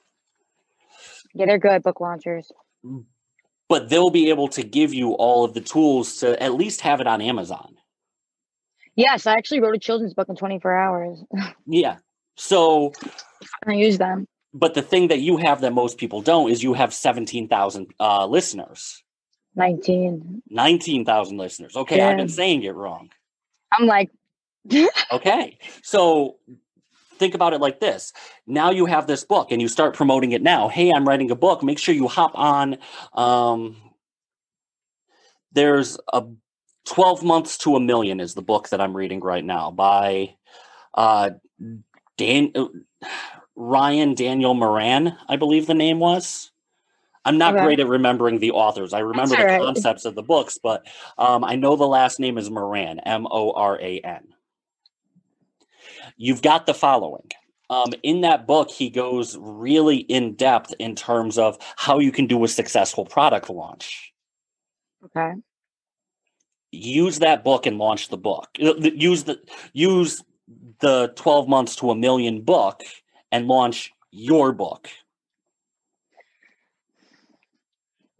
Yeah, 1.34 1.46
they're 1.46 1.58
good 1.58 1.82
book 1.82 2.00
launchers. 2.00 2.50
but 3.68 3.88
they'll 3.88 4.10
be 4.10 4.30
able 4.30 4.48
to 4.48 4.62
give 4.64 4.92
you 4.94 5.12
all 5.12 5.44
of 5.44 5.54
the 5.54 5.60
tools 5.60 6.16
to 6.18 6.42
at 6.42 6.54
least 6.54 6.80
have 6.80 7.00
it 7.00 7.06
on 7.06 7.20
amazon 7.20 7.76
Yes, 8.96 9.26
I 9.26 9.34
actually 9.34 9.60
wrote 9.60 9.74
a 9.76 9.78
children's 9.78 10.14
book 10.14 10.28
in 10.28 10.36
24 10.36 10.76
hours. 10.76 11.18
yeah 11.66 11.98
so 12.36 12.92
I 13.66 13.72
use 13.74 13.98
them. 13.98 14.26
but 14.52 14.74
the 14.74 14.82
thing 14.82 15.08
that 15.08 15.20
you 15.20 15.36
have 15.36 15.60
that 15.60 15.72
most 15.72 15.96
people 15.98 16.20
don't 16.22 16.50
is 16.50 16.62
you 16.62 16.72
have 16.74 16.92
17,000 16.92 17.86
uh, 18.00 18.26
listeners 18.26 19.02
19. 19.54 20.42
19,000 20.48 21.36
listeners. 21.36 21.76
Okay, 21.76 22.00
I've 22.00 22.16
been 22.16 22.28
saying 22.28 22.62
it 22.62 22.74
wrong. 22.74 23.10
I'm 23.72 23.86
like, 23.86 24.10
Okay. 25.12 25.58
So 25.82 26.36
think 27.18 27.34
about 27.34 27.52
it 27.52 27.60
like 27.60 27.80
this. 27.80 28.12
Now 28.46 28.70
you 28.70 28.86
have 28.86 29.06
this 29.06 29.24
book 29.24 29.50
and 29.50 29.60
you 29.60 29.68
start 29.68 29.94
promoting 29.94 30.32
it 30.32 30.42
now. 30.42 30.68
Hey, 30.68 30.92
I'm 30.92 31.06
writing 31.06 31.30
a 31.30 31.36
book. 31.36 31.62
Make 31.62 31.78
sure 31.78 31.94
you 31.94 32.08
hop 32.08 32.32
on 32.34 32.78
um 33.14 33.76
there's 35.52 35.98
a 36.12 36.24
12 36.86 37.24
months 37.24 37.58
to 37.58 37.74
a 37.74 37.80
million 37.80 38.20
is 38.20 38.34
the 38.34 38.42
book 38.42 38.68
that 38.68 38.80
I'm 38.80 38.96
reading 38.96 39.20
right 39.20 39.44
now 39.44 39.70
by 39.70 40.36
uh 40.94 41.30
Dan 42.16 42.52
uh, 42.54 42.66
Ryan 43.56 44.14
Daniel 44.14 44.54
Moran, 44.54 45.16
I 45.28 45.36
believe 45.36 45.66
the 45.66 45.74
name 45.74 45.98
was. 45.98 46.49
I'm 47.24 47.38
not 47.38 47.54
Okay. 47.54 47.64
great 47.64 47.80
at 47.80 47.86
remembering 47.88 48.38
the 48.38 48.52
authors. 48.52 48.92
I 48.92 49.00
remember 49.00 49.36
the 49.36 49.44
right. 49.44 49.60
concepts 49.60 50.04
of 50.04 50.14
the 50.14 50.22
books, 50.22 50.58
but 50.62 50.86
um, 51.18 51.44
I 51.44 51.56
know 51.56 51.76
the 51.76 51.86
last 51.86 52.18
name 52.18 52.38
is 52.38 52.50
Moran, 52.50 53.00
M 53.00 53.26
O 53.30 53.52
R 53.52 53.78
A 53.80 54.00
N. 54.00 54.28
You've 56.16 56.42
got 56.42 56.66
the 56.66 56.74
following. 56.74 57.28
Um, 57.68 57.92
in 58.02 58.22
that 58.22 58.46
book, 58.46 58.70
he 58.70 58.90
goes 58.90 59.36
really 59.38 59.98
in 59.98 60.34
depth 60.34 60.74
in 60.78 60.96
terms 60.96 61.38
of 61.38 61.56
how 61.76 61.98
you 61.98 62.10
can 62.10 62.26
do 62.26 62.42
a 62.42 62.48
successful 62.48 63.04
product 63.04 63.48
launch. 63.48 64.12
okay. 65.04 65.32
Use 66.72 67.18
that 67.18 67.42
book 67.44 67.66
and 67.66 67.78
launch 67.78 68.08
the 68.08 68.16
book. 68.16 68.48
Uh, 68.62 68.74
Use 68.76 69.24
the 69.24 69.40
use 69.72 70.22
the 70.80 71.12
12 71.16 71.48
months 71.48 71.76
to 71.76 71.90
a 71.90 71.96
million 71.96 72.42
book 72.42 72.82
and 73.32 73.46
launch 73.46 73.92
your 74.10 74.52
book. 74.52 74.88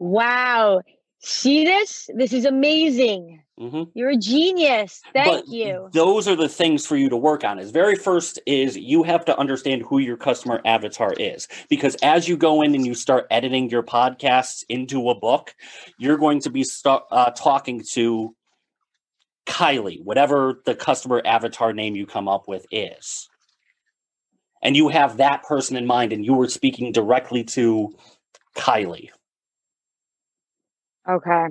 Wow. 0.00 0.80
See 1.20 1.64
this? 1.66 2.08
This 2.14 2.32
is 2.32 2.46
amazing. 2.46 3.42
hmm 3.58 3.82
You're 3.92 4.10
a 4.10 4.16
genius. 4.16 5.02
Thank 5.12 5.46
But 5.46 5.48
you. 5.48 5.90
Those 5.92 6.26
are 6.26 6.34
the 6.34 6.48
things 6.48 6.86
for 6.86 6.96
you 6.96 7.10
to 7.10 7.16
work 7.16 7.44
on. 7.44 7.58
Is 7.58 7.70
very 7.70 7.94
first 7.94 8.40
is 8.46 8.76
you 8.76 9.02
have 9.02 9.26
to 9.26 9.38
understand 9.38 9.82
who 9.82 9.98
your 9.98 10.16
customer 10.16 10.62
avatar 10.64 11.12
is 11.12 11.46
because 11.68 11.96
as 11.96 12.26
you 12.26 12.38
go 12.38 12.62
in 12.62 12.74
and 12.74 12.86
you 12.86 12.94
start 12.94 13.26
editing 13.30 13.68
your 13.68 13.82
podcasts 13.82 14.64
into 14.70 15.10
a 15.10 15.14
book, 15.14 15.54
you're 15.98 16.16
going 16.16 16.40
to 16.40 16.50
be 16.50 16.64
uh, 16.86 17.30
talking 17.32 17.84
to 17.92 18.34
Kylie, 19.44 20.02
whatever 20.02 20.62
the 20.64 20.74
customer 20.74 21.20
avatar 21.26 21.74
name 21.74 21.94
you 21.94 22.06
come 22.06 22.28
up 22.28 22.48
with 22.48 22.64
is. 22.70 23.28
And 24.62 24.76
you 24.76 24.88
have 24.88 25.18
that 25.18 25.42
person 25.42 25.76
in 25.76 25.86
mind 25.86 26.14
and 26.14 26.24
you 26.24 26.32
were 26.32 26.48
speaking 26.48 26.92
directly 26.92 27.44
to 27.44 27.92
Kylie. 28.56 29.10
Okay. 31.08 31.46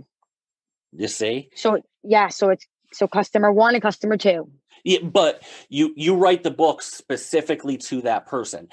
You 0.93 1.07
see? 1.07 1.49
So 1.55 1.81
yeah, 2.03 2.29
so 2.29 2.49
it's 2.49 2.67
so 2.93 3.07
customer 3.07 3.51
one 3.51 3.75
and 3.75 3.81
customer 3.81 4.17
two. 4.17 4.49
Yeah, 4.85 4.99
but 5.03 5.43
you 5.69 5.93
you 5.97 6.15
write 6.15 6.43
the 6.43 6.51
book 6.51 6.81
specifically 6.81 7.77
to 7.79 8.01
that 8.03 8.27
person. 8.27 8.69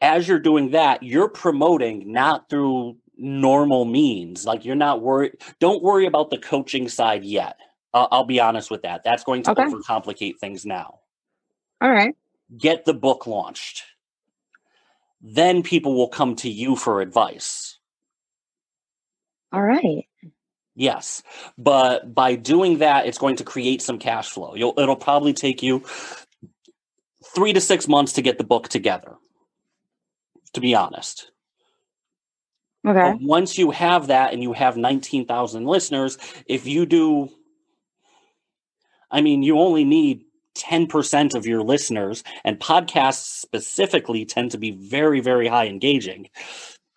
As 0.00 0.28
you're 0.28 0.40
doing 0.40 0.72
that, 0.72 1.02
you're 1.02 1.28
promoting 1.28 2.12
not 2.12 2.50
through 2.50 2.96
normal 3.16 3.84
means. 3.86 4.46
Like 4.46 4.64
you're 4.64 4.76
not 4.76 5.02
worried. 5.02 5.34
Don't 5.60 5.82
worry 5.82 6.06
about 6.06 6.30
the 6.30 6.38
coaching 6.38 6.88
side 6.88 7.24
yet. 7.24 7.56
Uh, 7.94 8.08
I'll 8.12 8.24
be 8.24 8.40
honest 8.40 8.70
with 8.70 8.82
that. 8.82 9.02
That's 9.04 9.24
going 9.24 9.44
to 9.44 9.52
Okay. 9.52 9.64
overcomplicate 9.64 10.38
things 10.40 10.66
now. 10.66 11.00
All 11.80 11.90
right. 11.90 12.14
Get 12.58 12.84
the 12.84 12.94
book 12.94 13.26
launched. 13.26 13.84
Then 15.22 15.62
people 15.62 15.94
will 15.96 16.08
come 16.08 16.36
to 16.36 16.50
you 16.50 16.76
for 16.76 17.00
advice. 17.00 17.75
All 19.52 19.62
right. 19.62 20.06
Yes, 20.74 21.22
but 21.56 22.14
by 22.14 22.34
doing 22.34 22.78
that, 22.78 23.06
it's 23.06 23.18
going 23.18 23.36
to 23.36 23.44
create 23.44 23.80
some 23.80 23.98
cash 23.98 24.28
flow. 24.28 24.54
You'll, 24.54 24.74
it'll 24.76 24.96
probably 24.96 25.32
take 25.32 25.62
you 25.62 25.84
three 27.34 27.54
to 27.54 27.60
six 27.60 27.88
months 27.88 28.12
to 28.14 28.22
get 28.22 28.36
the 28.36 28.44
book 28.44 28.68
together. 28.68 29.14
To 30.52 30.60
be 30.60 30.74
honest, 30.74 31.30
Okay. 32.86 33.12
But 33.12 33.20
once 33.20 33.58
you 33.58 33.72
have 33.72 34.06
that 34.06 34.32
and 34.32 34.42
you 34.42 34.52
have 34.52 34.76
nineteen 34.76 35.26
thousand 35.26 35.66
listeners, 35.66 36.18
if 36.46 36.66
you 36.66 36.86
do, 36.86 37.28
I 39.10 39.20
mean, 39.22 39.42
you 39.42 39.58
only 39.58 39.84
need 39.84 40.22
ten 40.54 40.86
percent 40.86 41.34
of 41.34 41.46
your 41.46 41.62
listeners, 41.62 42.22
and 42.44 42.60
podcasts 42.60 43.40
specifically 43.40 44.24
tend 44.24 44.52
to 44.52 44.58
be 44.58 44.70
very, 44.70 45.20
very 45.20 45.48
high 45.48 45.66
engaging. 45.66 46.28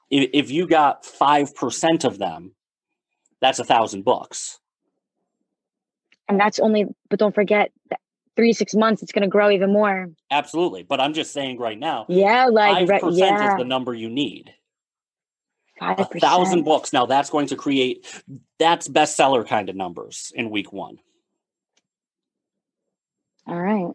If, 0.10 0.30
if 0.34 0.52
you 0.52 0.68
got 0.68 1.06
five 1.06 1.56
percent 1.56 2.04
of 2.04 2.18
them, 2.18 2.54
that's 3.42 3.60
a 3.60 3.64
thousand 3.64 4.04
books. 4.04 4.60
And 6.28 6.40
that's 6.40 6.60
only 6.60 6.86
but 7.10 7.20
don't 7.20 7.34
forget 7.34 7.72
that 7.90 8.00
three, 8.36 8.54
six 8.54 8.74
months 8.76 9.02
it's 9.02 9.12
gonna 9.12 9.28
grow 9.28 9.50
even 9.50 9.72
more. 9.74 10.10
Absolutely. 10.32 10.84
But 10.84 11.00
I'm 11.00 11.14
just 11.14 11.34
saying 11.34 11.58
right 11.58 11.78
now, 11.78 12.06
Yeah, 12.08 12.46
like 12.46 12.78
five 12.78 12.90
right, 12.90 13.02
percent 13.02 13.40
yeah. 13.40 13.52
is 13.54 13.58
the 13.58 13.66
number 13.66 13.94
you 13.94 14.10
need. 14.10 14.54
Five 15.80 16.00
A 16.00 16.06
thousand 16.06 16.64
books. 16.64 16.92
Now 16.92 17.06
that's 17.06 17.30
going 17.30 17.48
to 17.48 17.56
create 17.56 18.06
that's 18.60 18.88
bestseller 18.90 19.48
kind 19.48 19.70
of 19.70 19.76
numbers 19.76 20.32
in 20.36 20.50
week 20.50 20.74
one. 20.74 21.00
All 23.48 23.60
right. 23.60 23.94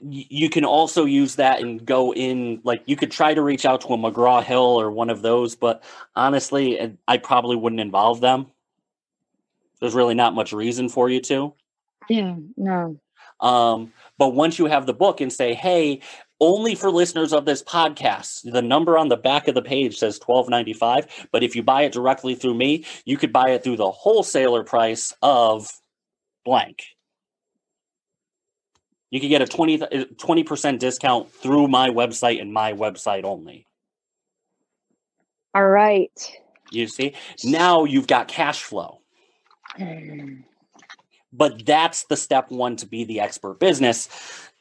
You 0.00 0.48
can 0.48 0.64
also 0.64 1.04
use 1.04 1.36
that 1.36 1.60
and 1.60 1.84
go 1.84 2.14
in 2.14 2.60
like 2.62 2.82
you 2.86 2.96
could 2.96 3.10
try 3.10 3.34
to 3.34 3.42
reach 3.42 3.66
out 3.66 3.80
to 3.82 3.88
a 3.88 3.96
McGraw 3.96 4.42
Hill 4.42 4.80
or 4.80 4.90
one 4.90 5.10
of 5.10 5.22
those, 5.22 5.56
but 5.56 5.82
honestly, 6.14 6.80
I- 6.80 6.92
I 7.06 7.16
probably 7.18 7.56
wouldn't 7.56 7.80
involve 7.80 8.20
them. 8.20 8.46
There's 9.80 9.94
really 9.94 10.14
not 10.14 10.34
much 10.34 10.52
reason 10.52 10.88
for 10.88 11.08
you 11.08 11.20
to. 11.22 11.54
Yeah, 12.08 12.36
no. 12.56 12.98
Um, 13.40 13.92
but 14.18 14.30
once 14.30 14.58
you 14.58 14.66
have 14.66 14.86
the 14.86 14.94
book 14.94 15.20
and 15.20 15.32
say, 15.32 15.54
hey, 15.54 16.00
only 16.40 16.74
for 16.74 16.90
listeners 16.90 17.32
of 17.32 17.44
this 17.44 17.62
podcast, 17.62 18.50
the 18.50 18.62
number 18.62 18.96
on 18.96 19.08
the 19.08 19.16
back 19.16 19.48
of 19.48 19.54
the 19.54 19.62
page 19.62 19.98
says 19.98 20.18
twelve 20.18 20.48
ninety 20.48 20.72
five. 20.72 21.28
But 21.32 21.42
if 21.42 21.56
you 21.56 21.62
buy 21.62 21.82
it 21.82 21.92
directly 21.92 22.34
through 22.34 22.54
me, 22.54 22.84
you 23.04 23.16
could 23.16 23.32
buy 23.32 23.50
it 23.50 23.64
through 23.64 23.76
the 23.76 23.90
wholesaler 23.90 24.62
price 24.64 25.12
of 25.22 25.70
blank. 26.44 26.84
You 29.10 29.20
could 29.20 29.28
get 29.28 29.42
a 29.42 29.46
20 29.46 30.44
percent 30.44 30.80
discount 30.80 31.32
through 31.32 31.68
my 31.68 31.90
website 31.90 32.40
and 32.40 32.52
my 32.52 32.72
website 32.72 33.24
only. 33.24 33.66
All 35.54 35.68
right. 35.68 36.12
You 36.70 36.86
see, 36.86 37.14
now 37.44 37.84
you've 37.84 38.06
got 38.06 38.28
cash 38.28 38.62
flow. 38.62 39.00
Mm. 39.78 40.44
but 41.32 41.64
that's 41.66 42.04
the 42.04 42.16
step 42.16 42.50
one 42.50 42.74
to 42.76 42.86
be 42.86 43.04
the 43.04 43.20
expert 43.20 43.60
business 43.60 44.08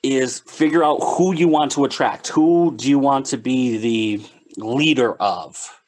is 0.03 0.39
figure 0.41 0.83
out 0.83 0.97
who 1.01 1.33
you 1.33 1.47
want 1.47 1.71
to 1.71 1.86
attract 1.86 2.27
who 2.27 2.75
do 2.75 2.89
you 2.89 2.99
want 2.99 3.25
to 3.25 3.38
be 3.38 3.77
the 3.77 4.25
leader 4.57 5.13
of 5.13 5.81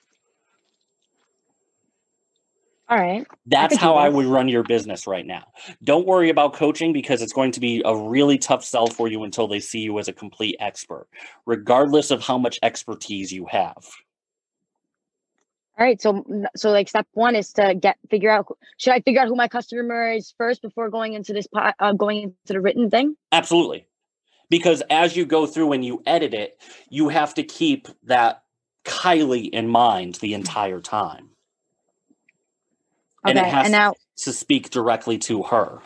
All 2.90 2.98
right. 2.98 3.26
that's 3.46 3.76
do 3.76 3.80
how 3.80 3.96
i 3.96 4.10
would 4.10 4.26
run 4.26 4.50
your 4.50 4.64
business 4.64 5.06
right 5.06 5.26
now 5.26 5.46
don't 5.84 6.08
worry 6.08 6.30
about 6.30 6.54
coaching 6.54 6.92
because 6.92 7.22
it's 7.22 7.34
going 7.34 7.52
to 7.52 7.60
be 7.60 7.82
a 7.86 7.96
really 7.96 8.38
tough 8.38 8.64
sell 8.64 8.88
for 8.88 9.08
you 9.08 9.24
until 9.24 9.48
they 9.48 9.60
see 9.60 9.80
you 9.80 10.00
as 10.00 10.08
a 10.08 10.14
complete 10.14 10.56
expert 10.60 11.08
regardless 11.46 12.12
of 12.12 12.22
how 12.22 12.38
much 12.38 12.60
expertise 12.64 13.32
you 13.32 13.46
have 13.46 13.86
All 15.80 15.86
right. 15.86 16.02
So 16.02 16.26
so 16.58 16.72
like 16.72 16.90
step 16.90 17.08
one 17.14 17.36
is 17.36 17.54
to 17.54 17.74
get 17.74 17.98
figure 18.10 18.30
out 18.30 18.48
should 18.78 18.94
I 18.94 19.00
figure 19.00 19.22
out 19.22 19.30
who 19.30 19.36
my 19.36 19.48
customer 19.48 20.12
is 20.12 20.34
first 20.38 20.62
before 20.62 20.90
going 20.90 21.14
into 21.14 21.32
this 21.32 21.48
uh, 21.56 21.94
going 21.94 22.22
into 22.24 22.36
the 22.48 22.60
written 22.60 22.90
thing? 22.90 23.16
Absolutely. 23.32 23.88
Because 24.50 24.84
as 24.90 25.16
you 25.16 25.26
go 25.26 25.46
through 25.46 25.72
and 25.72 25.86
you 25.86 26.04
edit 26.06 26.34
it, 26.34 26.60
you 26.90 27.08
have 27.08 27.34
to 27.36 27.44
keep 27.44 27.88
that 28.04 28.44
Kylie 28.84 29.50
in 29.52 29.70
mind 29.70 30.16
the 30.16 30.34
entire 30.34 30.82
time 30.82 31.30
Okay. 33.26 33.38
And 33.38 33.40
it 33.40 33.46
has 33.46 33.66
and 33.66 33.72
now 33.74 33.94
to 34.24 34.34
speak 34.34 34.70
directly 34.70 35.18
to 35.18 35.44
her. 35.44 35.80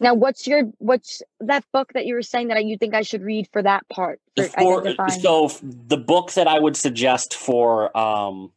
now 0.00 0.14
what's 0.14 0.46
your 0.46 0.64
what's 0.78 1.22
that 1.40 1.64
book 1.72 1.92
that 1.94 2.06
you 2.06 2.14
were 2.14 2.22
saying 2.22 2.48
that 2.48 2.56
I, 2.56 2.60
you 2.60 2.76
think 2.76 2.94
I 2.94 3.02
should 3.02 3.22
read 3.22 3.48
for 3.52 3.62
that 3.62 3.88
part? 3.88 4.20
For 4.36 4.44
For, 4.44 5.10
so 5.10 5.50
the 5.62 5.96
book 5.96 6.32
that 6.32 6.48
I 6.48 6.58
would 6.58 6.76
suggest 6.76 7.34
for 7.34 7.96
um 7.96 8.52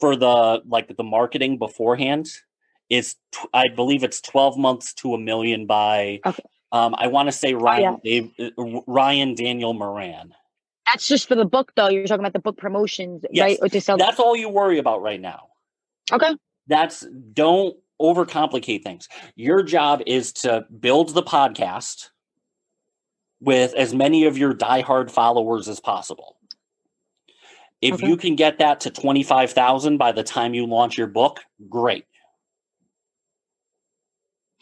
for 0.00 0.16
the 0.16 0.62
like 0.66 0.94
the 0.96 1.04
marketing 1.04 1.58
beforehand 1.58 2.28
is 2.90 3.16
I 3.52 3.64
believe 3.74 4.04
it's 4.04 4.20
12 4.20 4.58
months 4.58 4.94
to 4.94 5.14
a 5.14 5.18
million 5.18 5.66
by 5.66 6.20
Okay. 6.24 6.42
um 6.72 6.94
I 6.96 7.08
want 7.08 7.28
to 7.28 7.32
say 7.32 7.54
Ryan 7.54 7.98
yeah. 8.02 8.20
Dave, 8.38 8.52
uh, 8.58 8.80
Ryan 8.86 9.34
Daniel 9.34 9.72
Moran. 9.74 10.34
That's 10.86 11.08
just 11.08 11.26
for 11.28 11.34
the 11.34 11.44
book 11.44 11.72
though. 11.76 11.88
You're 11.88 12.06
talking 12.06 12.20
about 12.20 12.32
the 12.32 12.38
book 12.38 12.56
promotions, 12.58 13.24
Yes, 13.32 13.42
right? 13.42 13.58
Or 13.60 13.68
to 13.68 13.80
sell 13.80 13.96
That's 13.96 14.20
all 14.20 14.36
you 14.36 14.48
worry 14.48 14.78
about 14.78 15.02
right 15.02 15.20
now. 15.20 15.48
Okay. 16.12 16.32
That's 16.66 17.06
don't 17.32 17.76
overcomplicate 18.00 18.82
things. 18.82 19.08
Your 19.34 19.62
job 19.62 20.02
is 20.06 20.32
to 20.34 20.66
build 20.80 21.14
the 21.14 21.22
podcast 21.22 22.10
with 23.40 23.74
as 23.74 23.94
many 23.94 24.26
of 24.26 24.38
your 24.38 24.54
diehard 24.54 25.10
followers 25.10 25.68
as 25.68 25.80
possible. 25.80 26.36
If 27.82 27.94
Okay. 27.94 28.06
you 28.06 28.16
can 28.16 28.36
get 28.36 28.58
that 28.58 28.80
to 28.80 28.90
25,000 28.90 29.98
by 29.98 30.12
the 30.12 30.22
time 30.22 30.54
you 30.54 30.66
launch 30.66 30.96
your 30.96 31.06
book, 31.06 31.40
great. 31.68 32.06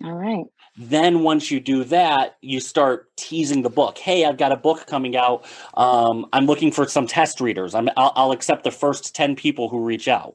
All 0.03 0.13
right. 0.13 0.45
Then 0.77 1.21
once 1.23 1.51
you 1.51 1.61
do 1.61 1.85
that, 1.85 2.37
you 2.43 2.59
start 2.59 3.17
teasing 3.17 3.63
the 3.63 3.71
book. 3.71 3.97
Hey, 3.97 4.25
I've 4.25 4.37
got 4.37 4.51
a 4.51 4.57
book 4.57 4.87
coming 4.87 5.17
out. 5.17 5.47
Um, 5.75 6.27
I'm 6.33 6.47
looking 6.47 6.73
for 6.73 6.87
some 6.87 7.07
test 7.07 7.41
readers. 7.41 7.75
I'm, 7.75 7.89
I'll, 7.97 8.13
I'll 8.17 8.33
accept 8.33 8.65
the 8.65 8.73
first 8.73 9.15
10 9.15 9.37
people 9.37 9.69
who 9.69 9.85
reach 9.85 10.09
out. 10.09 10.35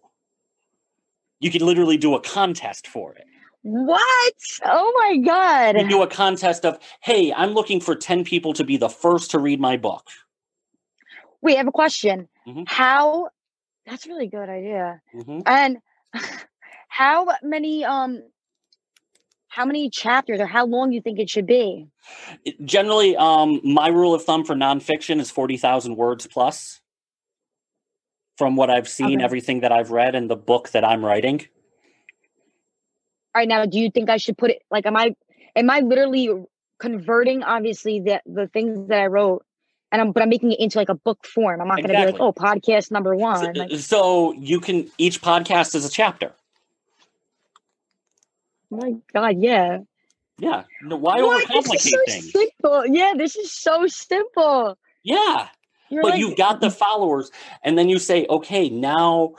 You 1.39 1.51
could 1.51 1.61
literally 1.61 1.97
do 1.97 2.15
a 2.15 2.21
contest 2.21 2.87
for 2.87 3.13
it. 3.15 3.25
What? 3.61 4.33
Oh 4.65 4.93
my 4.97 5.13
you 5.15 5.25
god. 5.25 5.89
do 5.89 6.01
a 6.01 6.07
contest 6.07 6.65
of 6.65 6.79
hey 7.01 7.33
i'm 7.33 7.51
looking 7.51 7.81
for 7.81 7.93
10 7.93 8.23
people 8.23 8.53
to 8.53 8.63
be 8.63 8.77
the 8.77 8.87
first 8.87 9.31
to 9.31 9.39
read 9.39 9.59
my 9.59 9.75
book 9.75 10.07
We 11.41 11.55
have 11.55 11.67
a 11.67 11.71
question. 11.71 12.27
Mhm. 12.47 12.67
How 12.67 13.29
that's 13.85 14.05
a 14.05 14.09
really 14.09 14.27
good 14.27 14.49
idea. 14.49 15.01
Mhm. 15.13 15.43
And 15.45 15.77
how 16.87 17.27
many 17.43 17.83
um 17.83 18.23
how 19.47 19.65
many 19.65 19.89
chapters 19.89 20.39
or 20.39 20.45
how 20.45 20.65
long 20.65 20.89
do 20.89 20.95
you 20.95 21.01
think 21.01 21.19
it 21.19 21.29
should 21.29 21.47
be? 21.47 21.87
Generally 22.63 23.17
um, 23.17 23.59
my 23.63 23.87
rule 23.89 24.13
of 24.13 24.23
thumb 24.23 24.45
for 24.45 24.55
nonfiction 24.55 25.19
is 25.19 25.31
40000 25.31 25.95
words 25.97 26.27
plus 26.27 26.79
from 28.39 28.55
what 28.55 28.69
i've 28.69 28.89
seen 28.89 29.17
Okay. 29.17 29.25
everything 29.27 29.59
that 29.59 29.71
i've 29.71 29.91
read 29.91 30.15
and 30.15 30.29
the 30.29 30.35
book 30.51 30.69
that 30.69 30.83
i'm 30.83 31.05
writing 31.05 31.39
All 33.35 33.41
right 33.41 33.47
now, 33.47 33.65
do 33.65 33.77
you 33.77 33.91
think 33.91 34.09
I 34.09 34.17
should 34.17 34.37
put 34.37 34.49
it 34.49 34.63
like 34.71 34.85
am 34.87 34.97
I 34.97 35.13
am 35.55 35.69
I 35.69 35.79
literally 35.81 36.25
converting 36.79 37.43
obviously 37.43 37.99
the 37.99 38.21
the 38.25 38.47
things 38.47 38.87
that 38.87 38.99
I 38.99 39.07
wrote 39.07 39.45
and 39.91 40.01
I'm 40.01 40.11
but 40.13 40.23
I'm 40.23 40.29
making 40.29 40.51
it 40.53 40.59
into 40.59 40.79
like 40.79 40.89
a 40.89 40.95
book 40.95 41.25
form. 41.25 41.61
I'm 41.61 41.67
not 41.67 41.81
gonna 41.81 41.99
be 41.99 42.11
like, 42.11 42.19
oh, 42.19 42.33
podcast 42.33 42.89
number 42.91 43.13
so, 43.13 43.19
one. 43.29 43.53
Like, 43.53 43.71
so 43.91 44.33
you 44.33 44.59
can 44.59 44.89
each 44.97 45.21
podcast 45.21 45.75
is 45.75 45.85
a 45.85 45.89
chapter 45.89 46.33
my 48.71 48.95
god, 49.13 49.35
yeah. 49.39 49.79
yeah 50.37 50.63
no, 50.81 50.95
why 50.95 51.21
What? 51.21 51.47
Overcomplicate 51.49 51.79
so 51.79 51.97
things 52.05 52.31
simple. 52.31 52.85
Yeah, 52.87 53.13
this 53.17 53.35
is 53.35 53.51
so 53.51 53.87
simple. 53.87 54.77
yeah 55.03 55.49
You're 55.89 56.03
but 56.03 56.11
like, 56.11 56.19
you've 56.19 56.37
got 56.37 56.61
the 56.61 56.71
followers 56.71 57.31
and 57.63 57.77
then 57.77 57.89
you 57.89 57.99
say 57.99 58.25
okay 58.29 58.69
now 58.69 59.35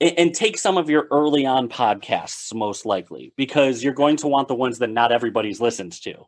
and, 0.00 0.34
take 0.34 0.56
some 0.56 0.78
of 0.78 0.88
your 0.88 1.06
early 1.10 1.44
on 1.44 1.68
podcasts, 1.68 2.54
most 2.54 2.86
likely, 2.86 3.34
because 3.36 3.84
you're 3.84 3.92
going 3.92 4.16
to 4.16 4.28
want 4.28 4.48
the 4.48 4.54
ones 4.54 4.78
that 4.78 4.88
not 4.88 5.12
everybody's 5.12 5.60
listened 5.60 5.92
to. 6.02 6.26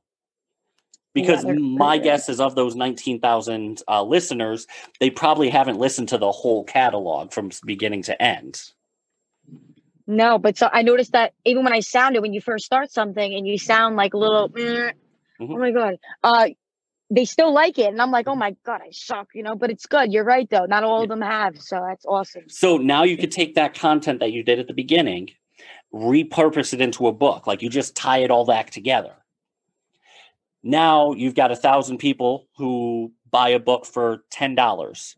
Because 1.14 1.42
they're 1.42 1.58
my 1.58 1.98
guess 1.98 2.28
is 2.28 2.40
of 2.40 2.54
those 2.54 2.74
19,000 2.74 3.82
uh, 3.88 4.02
listeners, 4.02 4.66
they 5.00 5.11
probably 5.11 5.48
haven't 5.48 5.78
listened 5.78 6.08
to 6.11 6.18
the 6.18 6.32
whole 6.32 6.64
catalog 6.64 7.32
from 7.32 7.50
beginning 7.64 8.02
to 8.04 8.22
end. 8.22 8.62
No, 10.06 10.38
but 10.38 10.58
so 10.58 10.68
I 10.72 10.82
noticed 10.82 11.12
that 11.12 11.32
even 11.44 11.64
when 11.64 11.72
I 11.72 11.80
sound 11.80 12.16
it, 12.16 12.22
when 12.22 12.32
you 12.32 12.40
first 12.40 12.64
start 12.64 12.90
something 12.90 13.35
and 13.35 13.46
you 13.46 13.58
sound 13.58 13.96
like 13.96 14.14
a 14.14 14.18
little, 14.18 14.48
"Mm," 14.50 14.92
oh 15.40 15.44
Mhm. 15.44 15.58
my 15.58 15.70
god, 15.70 15.98
uh, 16.24 16.48
they 17.14 17.27
still 17.27 17.53
like 17.53 17.79
it, 17.79 17.87
and 17.92 18.01
I'm 18.01 18.11
like, 18.11 18.27
oh 18.27 18.35
my 18.35 18.57
god, 18.64 18.81
I 18.83 18.90
suck, 18.90 19.29
you 19.35 19.42
know. 19.42 19.55
But 19.55 19.70
it's 19.70 19.87
good. 19.87 20.12
You're 20.12 20.25
right, 20.25 20.48
though. 20.48 20.64
Not 20.64 20.83
all 20.83 21.03
of 21.03 21.09
them 21.09 21.20
have, 21.20 21.61
so 21.61 21.81
that's 21.87 22.07
awesome. 22.07 22.48
So 22.48 22.79
now 22.79 23.03
you 23.05 23.16
could 23.18 23.31
take 23.31 23.55
that 23.57 23.75
content 23.75 24.20
that 24.20 24.33
you 24.33 24.42
did 24.42 24.59
at 24.59 24.66
the 24.66 24.72
beginning, 24.75 25.31
repurpose 25.92 26.72
it 26.72 26.81
into 26.81 27.07
a 27.07 27.12
book. 27.12 27.46
Like 27.46 27.61
you 27.62 27.68
just 27.68 27.94
tie 27.94 28.18
it 28.18 28.31
all 28.31 28.46
back 28.46 28.70
together. 28.70 29.12
Now 30.62 31.12
you've 31.12 31.35
got 31.35 31.51
a 31.53 31.57
thousand 31.57 31.98
people 31.98 32.48
who 32.57 33.12
buy 33.31 33.51
a 33.51 33.59
book 33.59 33.85
for 33.85 34.22
$10. 34.33 35.16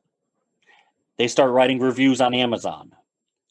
They 1.16 1.28
start 1.28 1.52
writing 1.52 1.78
reviews 1.78 2.20
on 2.20 2.34
Amazon. 2.34 2.92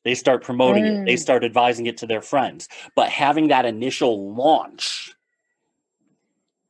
They 0.03 0.15
start 0.15 0.43
promoting 0.43 0.86
it. 0.86 1.06
They 1.06 1.13
Mm. 1.13 1.19
start 1.19 1.43
advising 1.45 1.86
it 1.86 1.97
to 1.97 2.08
their 2.08 2.21
friends. 2.21 2.67
But 2.95 3.10
having 3.10 3.47
that 3.49 3.65
initial 3.65 4.34
launch 4.34 5.13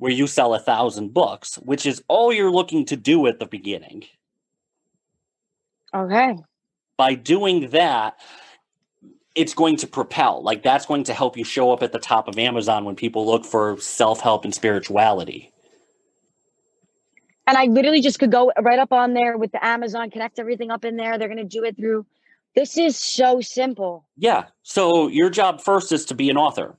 where 0.03 0.11
you 0.11 0.27
sell 0.27 0.53
a 0.53 0.59
thousand 0.59 1.13
books, 1.13 1.55
which 1.59 1.85
is 1.85 2.03
all 2.09 2.33
you're 2.33 2.51
looking 2.51 2.83
to 2.83 2.97
do 2.97 3.25
at 3.25 3.39
the 3.39 3.45
beginning, 3.45 4.03
Okay. 5.95 6.35
by 6.97 7.15
doing 7.15 7.69
that, 7.69 8.19
it's 9.33 9.53
going 9.53 9.77
to 9.77 9.87
propel. 9.87 10.43
Like 10.43 10.61
that's 10.61 10.85
going 10.85 11.05
to 11.05 11.13
help 11.13 11.37
you 11.37 11.45
show 11.45 11.71
up 11.71 11.81
at 11.81 11.93
the 11.93 11.99
top 11.99 12.27
of 12.27 12.37
Amazon 12.37 12.83
when 12.83 12.97
people 12.97 13.25
look 13.25 13.45
for 13.45 13.79
self 13.79 14.19
help 14.19 14.43
and 14.43 14.53
spirituality. 14.53 15.53
And 17.47 17.57
I 17.57 17.67
literally 17.67 18.01
just 18.01 18.19
could 18.19 18.31
go 18.31 18.51
right 18.61 18.79
up 18.79 18.91
on 18.91 19.13
there 19.13 19.37
with 19.37 19.53
the 19.53 19.65
Amazon, 19.65 20.09
connect 20.09 20.37
everything 20.37 20.69
up 20.69 20.83
in 20.83 20.97
there. 20.97 21.17
They're 21.17 21.29
gonna 21.29 21.45
do 21.45 21.63
it 21.63 21.77
through. 21.77 22.05
This 22.57 22.77
is 22.77 22.99
so 22.99 23.39
simple. 23.39 24.03
Yeah. 24.17 24.47
So 24.63 25.07
your 25.07 25.29
job 25.29 25.61
first 25.61 25.93
is 25.93 26.03
to 26.07 26.13
be 26.13 26.29
an 26.29 26.35
author, 26.35 26.77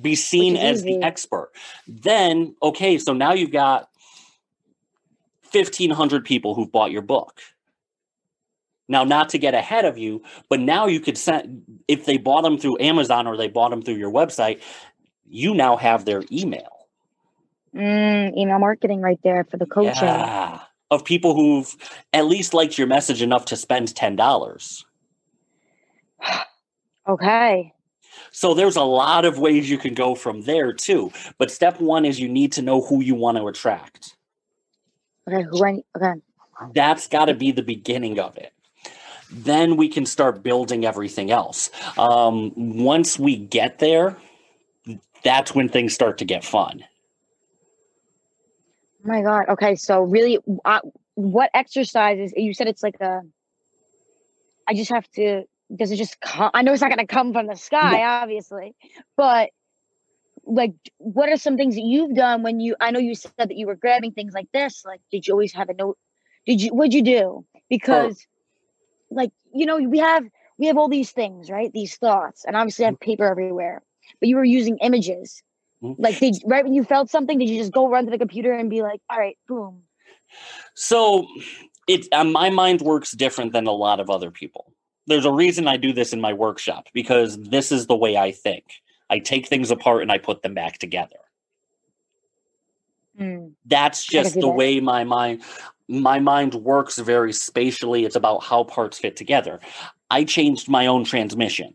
be 0.00 0.14
seen 0.14 0.56
as 0.56 0.82
the 0.82 1.02
expert. 1.02 1.50
Then, 1.86 2.54
okay, 2.62 2.98
so 2.98 3.12
now 3.12 3.32
you've 3.32 3.52
got 3.52 3.88
1,500 5.52 6.24
people 6.24 6.54
who've 6.54 6.70
bought 6.70 6.90
your 6.90 7.02
book. 7.02 7.40
Now, 8.86 9.04
not 9.04 9.30
to 9.30 9.38
get 9.38 9.54
ahead 9.54 9.84
of 9.84 9.96
you, 9.96 10.22
but 10.50 10.60
now 10.60 10.86
you 10.86 11.00
could 11.00 11.16
send, 11.16 11.62
if 11.88 12.04
they 12.04 12.18
bought 12.18 12.42
them 12.42 12.58
through 12.58 12.78
Amazon 12.80 13.26
or 13.26 13.36
they 13.36 13.48
bought 13.48 13.70
them 13.70 13.80
through 13.80 13.94
your 13.94 14.10
website, 14.10 14.60
you 15.26 15.54
now 15.54 15.76
have 15.76 16.04
their 16.04 16.22
email. 16.30 16.86
Mm, 17.74 18.36
email 18.36 18.58
marketing 18.58 19.00
right 19.00 19.18
there 19.24 19.44
for 19.44 19.56
the 19.56 19.66
coaching. 19.66 20.04
Yeah. 20.04 20.60
Of 20.90 21.04
people 21.04 21.34
who've 21.34 21.74
at 22.12 22.26
least 22.26 22.52
liked 22.52 22.76
your 22.76 22.86
message 22.86 23.22
enough 23.22 23.46
to 23.46 23.56
spend 23.56 23.88
$10. 23.88 24.84
Okay. 27.06 27.73
So 28.34 28.52
there's 28.52 28.74
a 28.74 28.82
lot 28.82 29.24
of 29.24 29.38
ways 29.38 29.70
you 29.70 29.78
can 29.78 29.94
go 29.94 30.16
from 30.16 30.42
there 30.42 30.72
too. 30.72 31.12
But 31.38 31.52
step 31.52 31.80
one 31.80 32.04
is 32.04 32.18
you 32.18 32.28
need 32.28 32.50
to 32.54 32.62
know 32.62 32.80
who 32.80 33.00
you 33.00 33.14
want 33.14 33.38
to 33.38 33.46
attract. 33.46 34.16
Okay. 35.28 35.44
Who 35.48 35.64
I 35.64 35.82
okay. 35.96 36.20
That's 36.74 37.06
got 37.06 37.26
to 37.26 37.34
be 37.34 37.52
the 37.52 37.62
beginning 37.62 38.18
of 38.18 38.36
it. 38.36 38.52
Then 39.30 39.76
we 39.76 39.88
can 39.88 40.04
start 40.04 40.42
building 40.42 40.84
everything 40.84 41.30
else. 41.30 41.70
Um, 41.96 42.52
once 42.56 43.20
we 43.20 43.36
get 43.36 43.78
there, 43.78 44.16
that's 45.22 45.54
when 45.54 45.68
things 45.68 45.94
start 45.94 46.18
to 46.18 46.24
get 46.24 46.44
fun. 46.44 46.84
Oh 49.04 49.08
my 49.08 49.22
god. 49.22 49.44
Okay. 49.48 49.76
So 49.76 50.02
really, 50.02 50.40
uh, 50.64 50.80
what 51.14 51.50
exercises? 51.54 52.32
You 52.36 52.52
said 52.52 52.66
it's 52.66 52.82
like 52.82 53.00
a. 53.00 53.20
I 54.66 54.74
just 54.74 54.90
have 54.90 55.08
to. 55.12 55.44
Does 55.76 55.90
it 55.90 55.96
just 55.96 56.20
come? 56.20 56.50
I 56.54 56.62
know 56.62 56.72
it's 56.72 56.82
not 56.82 56.90
going 56.90 57.04
to 57.04 57.12
come 57.12 57.32
from 57.32 57.46
the 57.46 57.56
sky, 57.56 58.02
obviously, 58.22 58.74
but 59.16 59.50
like, 60.46 60.74
what 60.98 61.28
are 61.28 61.36
some 61.36 61.56
things 61.56 61.74
that 61.74 61.82
you've 61.84 62.14
done 62.14 62.42
when 62.42 62.60
you? 62.60 62.76
I 62.80 62.90
know 62.90 62.98
you 62.98 63.14
said 63.14 63.32
that 63.38 63.56
you 63.56 63.66
were 63.66 63.76
grabbing 63.76 64.12
things 64.12 64.34
like 64.34 64.48
this. 64.52 64.84
Like, 64.84 65.00
did 65.10 65.26
you 65.26 65.32
always 65.32 65.52
have 65.54 65.68
a 65.68 65.74
note? 65.74 65.98
Did 66.46 66.60
you? 66.60 66.74
What'd 66.74 66.94
you 66.94 67.02
do? 67.02 67.46
Because, 67.70 68.26
like, 69.10 69.32
you 69.52 69.66
know, 69.66 69.78
we 69.78 69.98
have 69.98 70.24
we 70.58 70.66
have 70.66 70.76
all 70.76 70.88
these 70.88 71.10
things, 71.10 71.50
right? 71.50 71.72
These 71.72 71.96
thoughts, 71.96 72.44
and 72.44 72.56
obviously 72.56 72.84
I 72.84 72.88
have 72.88 73.00
paper 73.00 73.24
everywhere. 73.24 73.82
But 74.20 74.28
you 74.28 74.36
were 74.36 74.44
using 74.44 74.76
images. 74.78 75.42
Mhm. 75.82 75.96
Like, 75.98 76.18
did 76.18 76.36
right 76.44 76.62
when 76.62 76.74
you 76.74 76.84
felt 76.84 77.10
something, 77.10 77.38
did 77.38 77.48
you 77.48 77.58
just 77.58 77.72
go 77.72 77.88
run 77.88 78.04
to 78.04 78.10
the 78.10 78.18
computer 78.18 78.52
and 78.52 78.68
be 78.68 78.82
like, 78.82 79.00
"All 79.10 79.18
right, 79.18 79.38
boom"? 79.48 79.84
So 80.74 81.26
it 81.88 82.06
uh, 82.12 82.24
my 82.24 82.50
mind 82.50 82.82
works 82.82 83.12
different 83.12 83.52
than 83.52 83.66
a 83.66 83.72
lot 83.72 83.98
of 83.98 84.10
other 84.10 84.30
people. 84.30 84.73
There's 85.06 85.24
a 85.26 85.32
reason 85.32 85.68
I 85.68 85.76
do 85.76 85.92
this 85.92 86.12
in 86.12 86.20
my 86.20 86.32
workshop 86.32 86.88
because 86.92 87.36
this 87.38 87.70
is 87.72 87.86
the 87.86 87.96
way 87.96 88.16
I 88.16 88.32
think. 88.32 88.64
I 89.10 89.18
take 89.18 89.46
things 89.48 89.70
apart 89.70 90.02
and 90.02 90.10
I 90.10 90.18
put 90.18 90.42
them 90.42 90.54
back 90.54 90.78
together. 90.78 91.16
Mm. 93.20 93.52
That's 93.66 94.04
just 94.04 94.34
the 94.34 94.40
that. 94.42 94.48
way 94.48 94.80
my 94.80 95.04
mind 95.04 95.42
my 95.86 96.18
mind 96.18 96.54
works 96.54 96.98
very 96.98 97.32
spatially. 97.32 98.04
It's 98.04 98.16
about 98.16 98.42
how 98.42 98.64
parts 98.64 98.98
fit 98.98 99.16
together. 99.16 99.60
I 100.10 100.24
changed 100.24 100.68
my 100.68 100.86
own 100.86 101.04
transmission. 101.04 101.74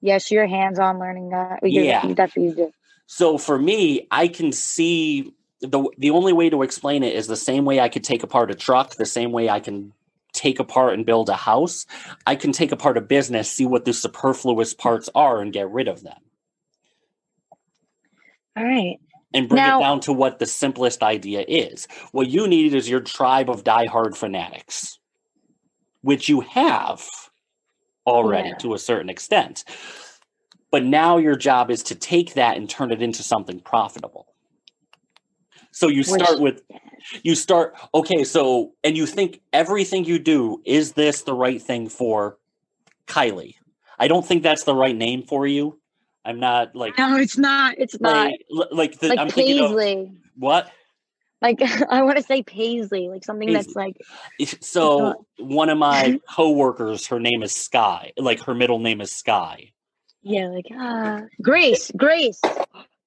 Yes, 0.00 0.30
you're 0.30 0.46
hands-on 0.46 0.98
learning 0.98 1.28
that. 1.30 1.60
You're, 1.62 1.84
Yeah. 1.84 2.14
that's 2.14 2.34
what 2.34 2.42
you 2.44 2.54
do. 2.54 2.72
So 3.06 3.36
for 3.38 3.58
me, 3.58 4.06
I 4.10 4.28
can 4.28 4.52
see 4.52 5.34
the 5.60 5.84
the 5.98 6.10
only 6.10 6.32
way 6.32 6.50
to 6.50 6.62
explain 6.62 7.02
it 7.02 7.14
is 7.14 7.26
the 7.26 7.36
same 7.36 7.64
way 7.64 7.78
I 7.78 7.88
could 7.88 8.02
take 8.02 8.22
apart 8.22 8.50
a 8.50 8.54
truck, 8.54 8.96
the 8.96 9.06
same 9.06 9.30
way 9.30 9.48
I 9.48 9.60
can 9.60 9.92
take 10.32 10.58
apart 10.58 10.94
and 10.94 11.06
build 11.06 11.28
a 11.28 11.36
house. 11.36 11.86
I 12.26 12.36
can 12.36 12.52
take 12.52 12.72
apart 12.72 12.96
a 12.96 13.00
business, 13.02 13.50
see 13.50 13.66
what 13.66 13.84
the 13.84 13.92
superfluous 13.92 14.74
parts 14.74 15.08
are 15.14 15.40
and 15.40 15.52
get 15.52 15.70
rid 15.70 15.88
of 15.88 16.02
them 16.02 16.18
All 18.56 18.64
right. 18.64 18.98
and 19.34 19.48
bring 19.48 19.62
Now- 19.62 19.78
it 19.78 19.82
down 19.82 20.00
to 20.00 20.12
what 20.12 20.38
the 20.38 20.46
simplest 20.46 21.02
idea 21.02 21.44
is. 21.46 21.86
What 22.12 22.28
you 22.28 22.46
need 22.48 22.74
is 22.74 22.88
your 22.88 23.00
tribe 23.00 23.50
of 23.50 23.64
diehard 23.64 24.16
fanatics, 24.16 24.98
which 26.02 26.28
you 26.28 26.40
have 26.40 27.06
already 28.06 28.48
Yeah. 28.50 28.56
to 28.58 28.74
a 28.74 28.78
certain 28.78 29.08
extent. 29.10 29.64
But 30.70 30.84
now 30.84 31.18
your 31.18 31.36
job 31.36 31.70
is 31.70 31.82
to 31.84 31.94
take 31.94 32.34
that 32.34 32.56
and 32.56 32.68
turn 32.68 32.90
it 32.92 33.02
into 33.02 33.22
something 33.22 33.60
profitable. 33.60 34.31
So 35.72 35.88
you 35.88 36.02
start 36.04 36.40
with 36.40 36.62
you 37.22 37.34
start 37.34 37.74
okay 37.94 38.24
so 38.24 38.72
and 38.84 38.96
you 38.96 39.06
think 39.06 39.40
everything 39.52 40.04
you 40.04 40.18
do 40.18 40.62
is 40.64 40.92
this 40.92 41.22
the 41.22 41.34
right 41.34 41.60
thing 41.60 41.88
for 41.88 42.38
kylie 43.06 43.54
i 43.98 44.08
don't 44.08 44.26
think 44.26 44.42
that's 44.42 44.64
the 44.64 44.74
right 44.74 44.96
name 44.96 45.22
for 45.22 45.46
you 45.46 45.78
i'm 46.24 46.38
not 46.38 46.74
like 46.74 46.96
No, 46.98 47.16
it's 47.16 47.36
not. 47.36 47.74
It's 47.78 48.00
not. 48.00 48.32
like, 48.70 48.98
the, 48.98 49.08
like 49.08 49.18
i'm 49.18 49.28
thinking 49.28 49.58
of 49.58 49.70
Paisley. 49.70 50.12
what 50.36 50.70
Like 51.40 51.60
I 51.90 52.02
want 52.02 52.18
to 52.18 52.22
say 52.22 52.42
Paisley, 52.42 53.08
like 53.08 53.24
something 53.24 53.52
that's 53.52 53.74
like 53.74 53.96
so 54.60 55.26
one 55.38 55.68
of 55.68 55.78
my 55.78 56.20
coworkers 56.30 57.06
her 57.08 57.18
name 57.18 57.42
is 57.42 57.54
sky 57.54 58.12
like 58.16 58.40
her 58.44 58.54
middle 58.54 58.78
name 58.78 59.00
is 59.00 59.10
sky 59.10 59.72
yeah, 60.24 60.46
like 60.46 60.66
ah, 60.72 61.22
Grace, 61.42 61.90
Grace 61.96 62.40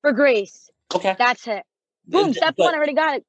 for 0.01 0.11
Grace. 0.11 0.69
okay 0.93 1.15
That's 1.17 1.47
it. 1.47 1.63
Boom. 2.07 2.33
Step 2.33 2.55
but- 2.57 2.65
one. 2.65 2.73
I 2.73 2.77
already 2.77 2.93
got 2.93 3.17
it. 3.17 3.25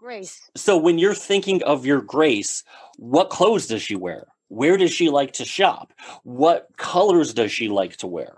Grace. 0.00 0.48
so 0.54 0.76
when 0.76 0.96
you're 0.96 1.12
thinking 1.12 1.60
of 1.64 1.84
your 1.84 2.00
grace 2.00 2.62
what 2.98 3.30
clothes 3.30 3.66
does 3.66 3.82
she 3.82 3.96
wear 3.96 4.28
where 4.46 4.76
does 4.76 4.92
she 4.92 5.10
like 5.10 5.32
to 5.32 5.44
shop 5.44 5.92
what 6.22 6.68
colors 6.76 7.34
does 7.34 7.50
she 7.50 7.66
like 7.66 7.96
to 7.96 8.06
wear 8.06 8.36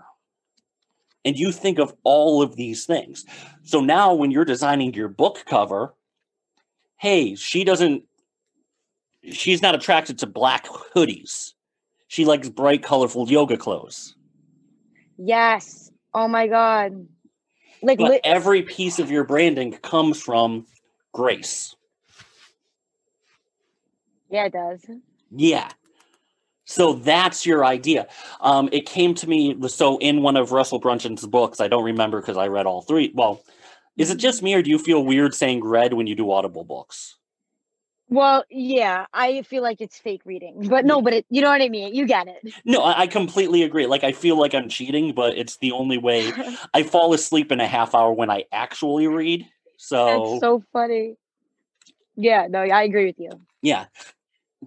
and 1.23 1.37
you 1.37 1.51
think 1.51 1.77
of 1.77 1.93
all 2.03 2.41
of 2.41 2.55
these 2.55 2.87
things 2.87 3.25
so 3.61 3.79
now 3.79 4.11
when 4.11 4.31
you're 4.31 4.43
designing 4.43 4.91
your 4.95 5.07
book 5.07 5.43
cover 5.45 5.93
hey 6.97 7.35
she 7.35 7.63
doesn't 7.63 8.05
she's 9.31 9.61
not 9.61 9.75
attracted 9.75 10.17
to 10.17 10.25
black 10.25 10.65
hoodies 10.95 11.53
she 12.07 12.25
likes 12.25 12.49
bright 12.49 12.81
colorful 12.81 13.29
yoga 13.29 13.55
clothes 13.55 14.15
Yes. 15.23 15.91
Oh 16.15 16.27
my 16.27 16.47
God. 16.47 17.07
Like 17.81 17.97
but 17.97 18.09
lit- 18.09 18.21
every 18.23 18.61
piece 18.63 18.99
of 18.99 19.09
your 19.09 19.23
branding 19.23 19.73
comes 19.73 20.21
from 20.21 20.65
grace 21.13 21.75
yeah, 24.31 24.45
it 24.45 24.53
does. 24.53 24.85
Yeah. 25.29 25.69
So 26.65 26.93
that's 26.93 27.45
your 27.45 27.65
idea. 27.65 28.07
Um, 28.39 28.69
it 28.71 28.85
came 28.85 29.13
to 29.15 29.27
me. 29.27 29.57
So 29.67 29.97
in 29.97 30.21
one 30.21 30.37
of 30.37 30.53
Russell 30.53 30.79
Brunson's 30.79 31.25
books, 31.27 31.59
I 31.59 31.67
don't 31.67 31.83
remember 31.83 32.21
because 32.21 32.37
I 32.37 32.47
read 32.47 32.65
all 32.65 32.81
three. 32.81 33.11
Well, 33.13 33.43
is 33.97 34.09
it 34.09 34.17
just 34.17 34.41
me 34.41 34.53
or 34.53 34.61
do 34.61 34.69
you 34.69 34.79
feel 34.79 35.03
weird 35.03 35.35
saying 35.35 35.63
read 35.63 35.93
when 35.93 36.07
you 36.07 36.15
do 36.15 36.31
Audible 36.31 36.63
books? 36.63 37.17
Well, 38.11 38.43
yeah, 38.49 39.05
I 39.13 39.41
feel 39.43 39.63
like 39.63 39.79
it's 39.79 39.97
fake 39.97 40.23
reading, 40.25 40.67
but 40.69 40.85
no, 40.85 41.01
but 41.01 41.13
it, 41.13 41.25
you 41.29 41.41
know 41.41 41.49
what 41.49 41.61
I 41.61 41.69
mean. 41.69 41.95
You 41.95 42.05
get 42.05 42.27
it. 42.27 42.53
No, 42.65 42.83
I, 42.83 43.01
I 43.01 43.07
completely 43.07 43.63
agree. 43.63 43.87
Like 43.87 44.03
I 44.03 44.11
feel 44.11 44.37
like 44.37 44.53
I'm 44.53 44.67
cheating, 44.69 45.13
but 45.13 45.37
it's 45.37 45.57
the 45.57 45.71
only 45.71 45.97
way. 45.97 46.33
I 46.73 46.83
fall 46.83 47.13
asleep 47.13 47.51
in 47.51 47.61
a 47.61 47.67
half 47.67 47.95
hour 47.95 48.11
when 48.11 48.29
I 48.29 48.43
actually 48.51 49.07
read. 49.07 49.47
So 49.77 50.05
That's 50.05 50.41
so 50.41 50.63
funny. 50.73 51.15
Yeah, 52.17 52.47
no, 52.49 52.59
I 52.59 52.83
agree 52.83 53.05
with 53.05 53.19
you. 53.19 53.31
yeah, 53.61 53.85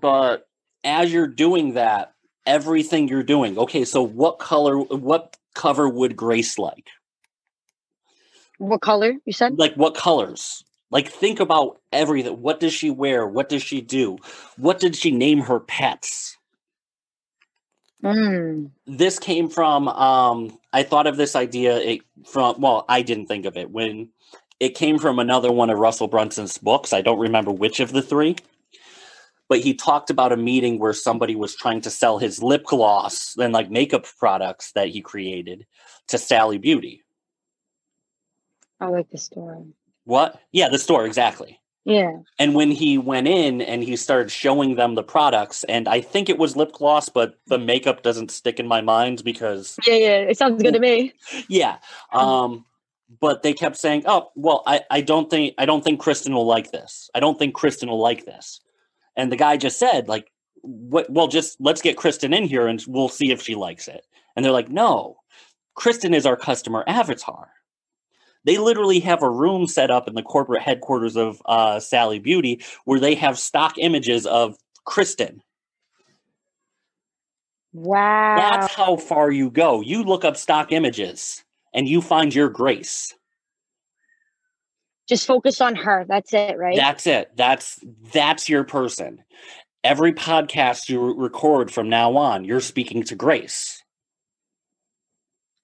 but 0.00 0.48
as 0.82 1.12
you're 1.12 1.26
doing 1.26 1.74
that, 1.74 2.14
everything 2.46 3.08
you're 3.08 3.22
doing. 3.22 3.58
Okay, 3.58 3.84
so 3.84 4.02
what 4.02 4.38
color? 4.38 4.78
What 4.78 5.36
cover 5.54 5.86
would 5.86 6.16
Grace 6.16 6.58
like? 6.58 6.88
What 8.56 8.80
color 8.80 9.12
you 9.26 9.32
said? 9.34 9.58
Like 9.58 9.74
what 9.74 9.94
colors? 9.94 10.64
Like 10.94 11.08
think 11.10 11.40
about 11.40 11.80
everything. 11.92 12.40
What 12.40 12.60
does 12.60 12.72
she 12.72 12.88
wear? 12.88 13.26
What 13.26 13.48
does 13.48 13.64
she 13.64 13.80
do? 13.80 14.16
What 14.56 14.78
did 14.78 14.94
she 14.94 15.10
name 15.10 15.40
her 15.40 15.58
pets? 15.58 16.38
Mm. 18.02 18.70
this 18.86 19.18
came 19.18 19.48
from 19.48 19.88
um 19.88 20.58
i 20.74 20.82
thought 20.82 21.06
of 21.06 21.16
this 21.16 21.34
idea 21.34 21.78
it, 21.78 22.00
from 22.26 22.60
well 22.60 22.84
i 22.86 23.00
didn't 23.00 23.28
think 23.28 23.46
of 23.46 23.56
it 23.56 23.70
when 23.70 24.10
it 24.60 24.74
came 24.74 24.98
from 24.98 25.18
another 25.18 25.50
one 25.50 25.70
of 25.70 25.78
russell 25.78 26.06
brunson's 26.06 26.58
books 26.58 26.92
i 26.92 27.00
don't 27.00 27.18
remember 27.18 27.50
which 27.50 27.80
of 27.80 27.92
the 27.92 28.02
three 28.02 28.36
but 29.48 29.60
he 29.60 29.72
talked 29.72 30.10
about 30.10 30.32
a 30.32 30.36
meeting 30.36 30.78
where 30.78 30.92
somebody 30.92 31.34
was 31.34 31.56
trying 31.56 31.80
to 31.80 31.88
sell 31.88 32.18
his 32.18 32.42
lip 32.42 32.64
gloss 32.66 33.34
and 33.38 33.54
like 33.54 33.70
makeup 33.70 34.04
products 34.18 34.72
that 34.72 34.88
he 34.88 35.00
created 35.00 35.64
to 36.06 36.18
sally 36.18 36.58
beauty 36.58 37.02
I 38.80 38.88
like 38.88 39.08
the 39.08 39.16
story. 39.16 39.64
What 40.04 40.40
yeah 40.52 40.68
the 40.68 40.78
store 40.78 41.04
exactly 41.06 41.60
Yeah. 41.84 42.12
and 42.38 42.54
when 42.54 42.70
he 42.70 42.98
went 42.98 43.28
in 43.28 43.60
and 43.62 43.82
he 43.82 43.96
started 43.96 44.30
showing 44.30 44.74
them 44.76 44.94
the 44.94 45.02
products 45.02 45.64
and 45.64 45.88
i 45.88 46.00
think 46.00 46.28
it 46.28 46.38
was 46.38 46.56
lip 46.56 46.72
gloss 46.72 47.08
but 47.08 47.34
the 47.46 47.58
makeup 47.58 48.02
doesn't 48.02 48.30
stick 48.30 48.58
in 48.60 48.66
my 48.68 48.80
mind 48.80 49.22
because 49.24 49.76
Yeah, 49.86 49.94
yeah. 49.94 50.18
It 50.30 50.38
sounds 50.38 50.62
good 50.62 50.74
to 50.74 50.80
me. 50.80 51.12
Yeah. 51.48 51.76
Um, 52.12 52.64
but 53.20 53.42
they 53.42 53.52
kept 53.52 53.76
saying, 53.76 54.02
"Oh, 54.06 54.30
well, 54.34 54.62
I, 54.66 54.80
I 54.90 55.00
don't 55.00 55.28
think 55.30 55.54
I 55.58 55.66
don't 55.66 55.84
think 55.84 56.00
Kristen 56.00 56.34
will 56.34 56.46
like 56.46 56.72
this. 56.72 57.10
I 57.14 57.20
don't 57.20 57.38
think 57.38 57.54
Kristen 57.54 57.88
will 57.88 58.00
like 58.00 58.24
this." 58.24 58.60
And 59.16 59.30
the 59.30 59.36
guy 59.36 59.56
just 59.56 59.78
said, 59.78 60.08
"Like, 60.08 60.30
what? 60.62 61.08
Well, 61.10 61.28
just 61.28 61.60
let's 61.60 61.82
get 61.82 61.96
Kristen 61.98 62.32
in 62.32 62.44
here 62.44 62.66
and 62.66 62.82
we'll 62.88 63.08
see 63.10 63.30
if 63.30 63.40
she 63.42 63.54
likes 63.54 63.86
it." 63.88 64.04
And 64.34 64.44
they're 64.44 64.58
like, 64.60 64.68
"No, 64.70 65.18
Kristen 65.74 66.14
is 66.14 66.26
our 66.26 66.36
customer 66.36 66.82
avatar." 66.88 67.50
They 68.44 68.58
literally 68.58 69.00
have 69.00 69.22
a 69.22 69.30
room 69.30 69.66
set 69.66 69.90
up 69.90 70.06
in 70.08 70.14
the 70.14 70.22
corporate 70.22 70.62
headquarters 70.62 71.16
of 71.16 71.40
uh, 71.46 71.80
Sally 71.80 72.18
Beauty 72.18 72.62
where 72.84 73.00
they 73.00 73.14
have 73.14 73.38
stock 73.38 73.78
images 73.78 74.26
of 74.26 74.56
Kristen. 74.84 75.42
Wow. 77.72 78.36
That's 78.36 78.72
how 78.72 78.96
far 78.96 79.30
you 79.32 79.50
go. 79.50 79.80
You 79.80 80.04
look 80.04 80.24
up 80.24 80.36
stock 80.36 80.72
images 80.72 81.42
and 81.74 81.88
you 81.88 82.00
find 82.00 82.34
your 82.34 82.48
Grace. 82.48 83.12
Just 85.08 85.26
focus 85.26 85.60
on 85.60 85.74
her. 85.74 86.06
That's 86.08 86.32
it, 86.32 86.56
right? 86.56 86.76
That's 86.76 87.06
it. 87.06 87.32
That's 87.36 87.78
that's 88.12 88.48
your 88.48 88.64
person. 88.64 89.22
Every 89.82 90.14
podcast 90.14 90.88
you 90.88 91.12
record 91.14 91.70
from 91.70 91.90
now 91.90 92.16
on, 92.16 92.44
you're 92.46 92.60
speaking 92.60 93.02
to 93.04 93.14
Grace. 93.14 93.82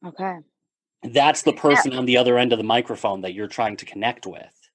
okay. 0.07 0.39
That's 1.03 1.43
the 1.43 1.53
person 1.53 1.95
on 1.95 2.05
the 2.05 2.17
other 2.17 2.39
end 2.39 2.53
of 2.53 2.59
the 2.59 2.65
microphone 2.65 3.23
that 3.23 3.33
you're 3.33 3.49
trying 3.49 3.77
to 3.79 3.87
connect 3.87 4.27
with. 4.27 4.71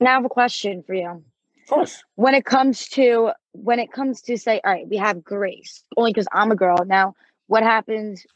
Now 0.00 0.10
I 0.10 0.14
have 0.14 0.24
a 0.24 0.28
question 0.28 0.82
for 0.82 0.94
you. 0.94 1.22
Of 1.62 1.68
course. 1.68 2.02
When 2.16 2.34
it 2.34 2.44
comes 2.44 2.88
to 2.90 3.32
when 3.52 3.78
it 3.78 3.92
comes 3.92 4.20
to 4.22 4.36
say, 4.36 4.60
all 4.64 4.72
right, 4.72 4.88
we 4.88 4.96
have 4.96 5.22
Grace, 5.22 5.84
only 5.96 6.12
because 6.12 6.26
I'm 6.32 6.50
a 6.50 6.56
girl. 6.56 6.84
Now, 6.84 7.14
what 7.46 7.62
happens 7.62 8.26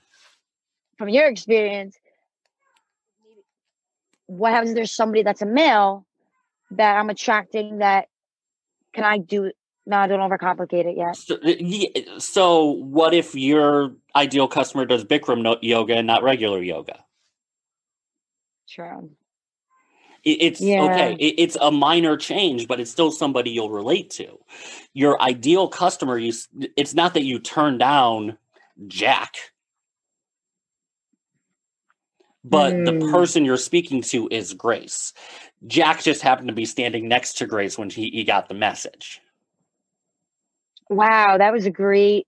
from 0.97 1.09
your 1.09 1.27
experience? 1.27 1.97
What 4.27 4.53
happens 4.53 4.71
if 4.71 4.77
there's 4.77 4.95
somebody 4.95 5.23
that's 5.23 5.43
a 5.43 5.47
male 5.47 6.07
that 6.71 6.97
I'm 6.97 7.11
attracting 7.11 7.79
that 7.79 8.09
can 8.93 9.05
I 9.05 9.19
do 9.19 9.51
no, 9.87 9.97
I 9.97 10.07
don't 10.07 10.21
overcomplicate 10.21 10.85
it 10.85 10.99
yet. 10.99 11.17
So, 11.17 11.39
yeah, 11.43 12.19
so 12.19 12.73
what 12.73 13.15
if 13.15 13.35
your 13.35 13.95
ideal 14.15 14.47
customer 14.47 14.85
does 14.85 15.03
Bikram 15.03 15.57
yoga 15.63 15.95
and 15.95 16.07
not 16.07 16.23
regular 16.23 16.63
yoga? 16.63 17.03
True. 18.69 19.11
It's 20.25 20.61
Yeah. 20.61 20.83
okay. 20.83 21.15
It's 21.15 21.57
a 21.61 21.71
minor 21.71 22.17
change, 22.17 22.69
but 22.69 22.81
it's 22.81 22.91
still 22.91 23.11
somebody 23.11 23.51
you'll 23.51 23.71
relate 23.71 24.11
to. 24.11 24.39
Your 24.93 25.21
ideal 25.23 25.69
customer, 25.69 26.19
you, 26.19 26.33
it's 26.77 26.95
not 26.95 27.15
that 27.15 27.25
you 27.25 27.39
turn 27.39 27.79
down 27.79 28.37
Jack, 28.87 29.37
but 32.45 32.85
the 32.85 32.93
Mm. 32.93 33.11
person 33.11 33.45
you're 33.45 33.57
speaking 33.57 34.03
to 34.03 34.29
is 34.31 34.55
Grace. 34.55 35.15
Jack 35.67 36.03
just 36.03 36.23
happened 36.23 36.49
to 36.49 36.55
be 36.55 36.67
standing 36.67 37.09
next 37.09 37.39
to 37.39 37.47
Grace 37.47 37.79
when 37.79 37.91
he, 37.91 38.11
he 38.11 38.25
got 38.25 38.49
the 38.49 38.55
message. 38.55 39.21
Wow, 40.91 41.39
that 41.39 41.53
was 41.53 41.67
a 41.67 41.71
great, 41.71 42.27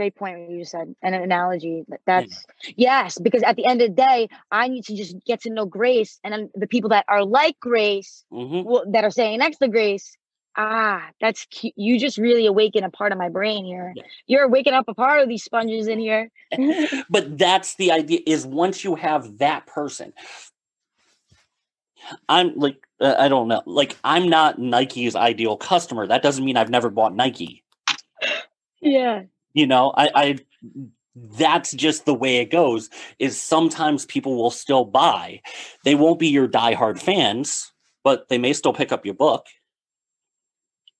great 0.00 0.16
point 0.16 0.38
what 0.38 0.50
you 0.50 0.64
said, 0.64 0.94
and 1.02 1.14
an 1.14 1.22
analogy. 1.22 1.84
That- 1.88 2.00
That's 2.06 2.46
yes, 2.74 3.18
because 3.18 3.42
at 3.42 3.56
the 3.56 3.66
end 3.66 3.82
of 3.82 3.90
the 3.90 4.02
day, 4.02 4.28
I 4.50 4.68
need 4.68 4.84
to 4.86 4.96
just 4.96 5.14
get 5.26 5.42
to 5.42 5.50
know 5.50 5.66
Grace, 5.66 6.18
and 6.24 6.32
then 6.32 6.50
the 6.54 6.66
people 6.66 6.88
that 6.90 7.04
are 7.06 7.22
like 7.22 7.60
Grace, 7.60 8.24
hmm 8.30 8.62
well, 8.62 8.84
that 8.92 9.04
are 9.04 9.10
saying 9.10 9.38
next 9.40 9.58
to 9.58 9.68
Grace. 9.68 10.16
Ah, 10.56 11.10
that's 11.20 11.44
cute. 11.46 11.74
You 11.76 11.98
just 11.98 12.18
really 12.18 12.46
awaken 12.46 12.82
a 12.82 12.90
part 12.90 13.12
of 13.12 13.18
my 13.18 13.28
brain 13.28 13.64
here. 13.64 13.92
Yeah. 13.94 14.02
You're 14.26 14.48
waking 14.48 14.72
up 14.72 14.86
a 14.88 14.94
part 14.94 15.20
of 15.22 15.28
these 15.28 15.44
sponges 15.44 15.86
in 15.86 15.98
here. 15.98 16.30
but 17.10 17.38
that's 17.38 17.76
the 17.76 17.92
idea 17.92 18.20
is 18.26 18.46
once 18.46 18.82
you 18.82 18.94
have 18.96 19.38
that 19.38 19.66
person 19.66 20.12
i'm 22.28 22.52
like 22.56 22.78
uh, 23.00 23.14
i 23.18 23.28
don't 23.28 23.46
know 23.46 23.62
like 23.66 23.96
i'm 24.02 24.28
not 24.28 24.58
nike's 24.58 25.14
ideal 25.14 25.56
customer 25.56 26.08
that 26.08 26.22
doesn't 26.22 26.44
mean 26.44 26.56
i've 26.56 26.70
never 26.70 26.90
bought 26.90 27.14
nike 27.14 27.62
yeah. 28.80 29.22
You 29.54 29.66
know 29.66 29.92
i 29.96 30.10
i 30.14 30.38
that's 31.14 31.72
just 31.72 32.06
the 32.06 32.14
way 32.14 32.36
it 32.36 32.50
goes 32.50 32.88
is 33.18 33.40
sometimes 33.40 34.06
people 34.06 34.36
will 34.36 34.50
still 34.50 34.84
buy 34.84 35.40
they 35.84 35.94
won't 35.94 36.18
be 36.18 36.28
your 36.28 36.48
diehard 36.48 37.00
fans 37.00 37.72
but 38.04 38.28
they 38.28 38.38
may 38.38 38.52
still 38.52 38.72
pick 38.72 38.92
up 38.92 39.04
your 39.04 39.14
book 39.14 39.46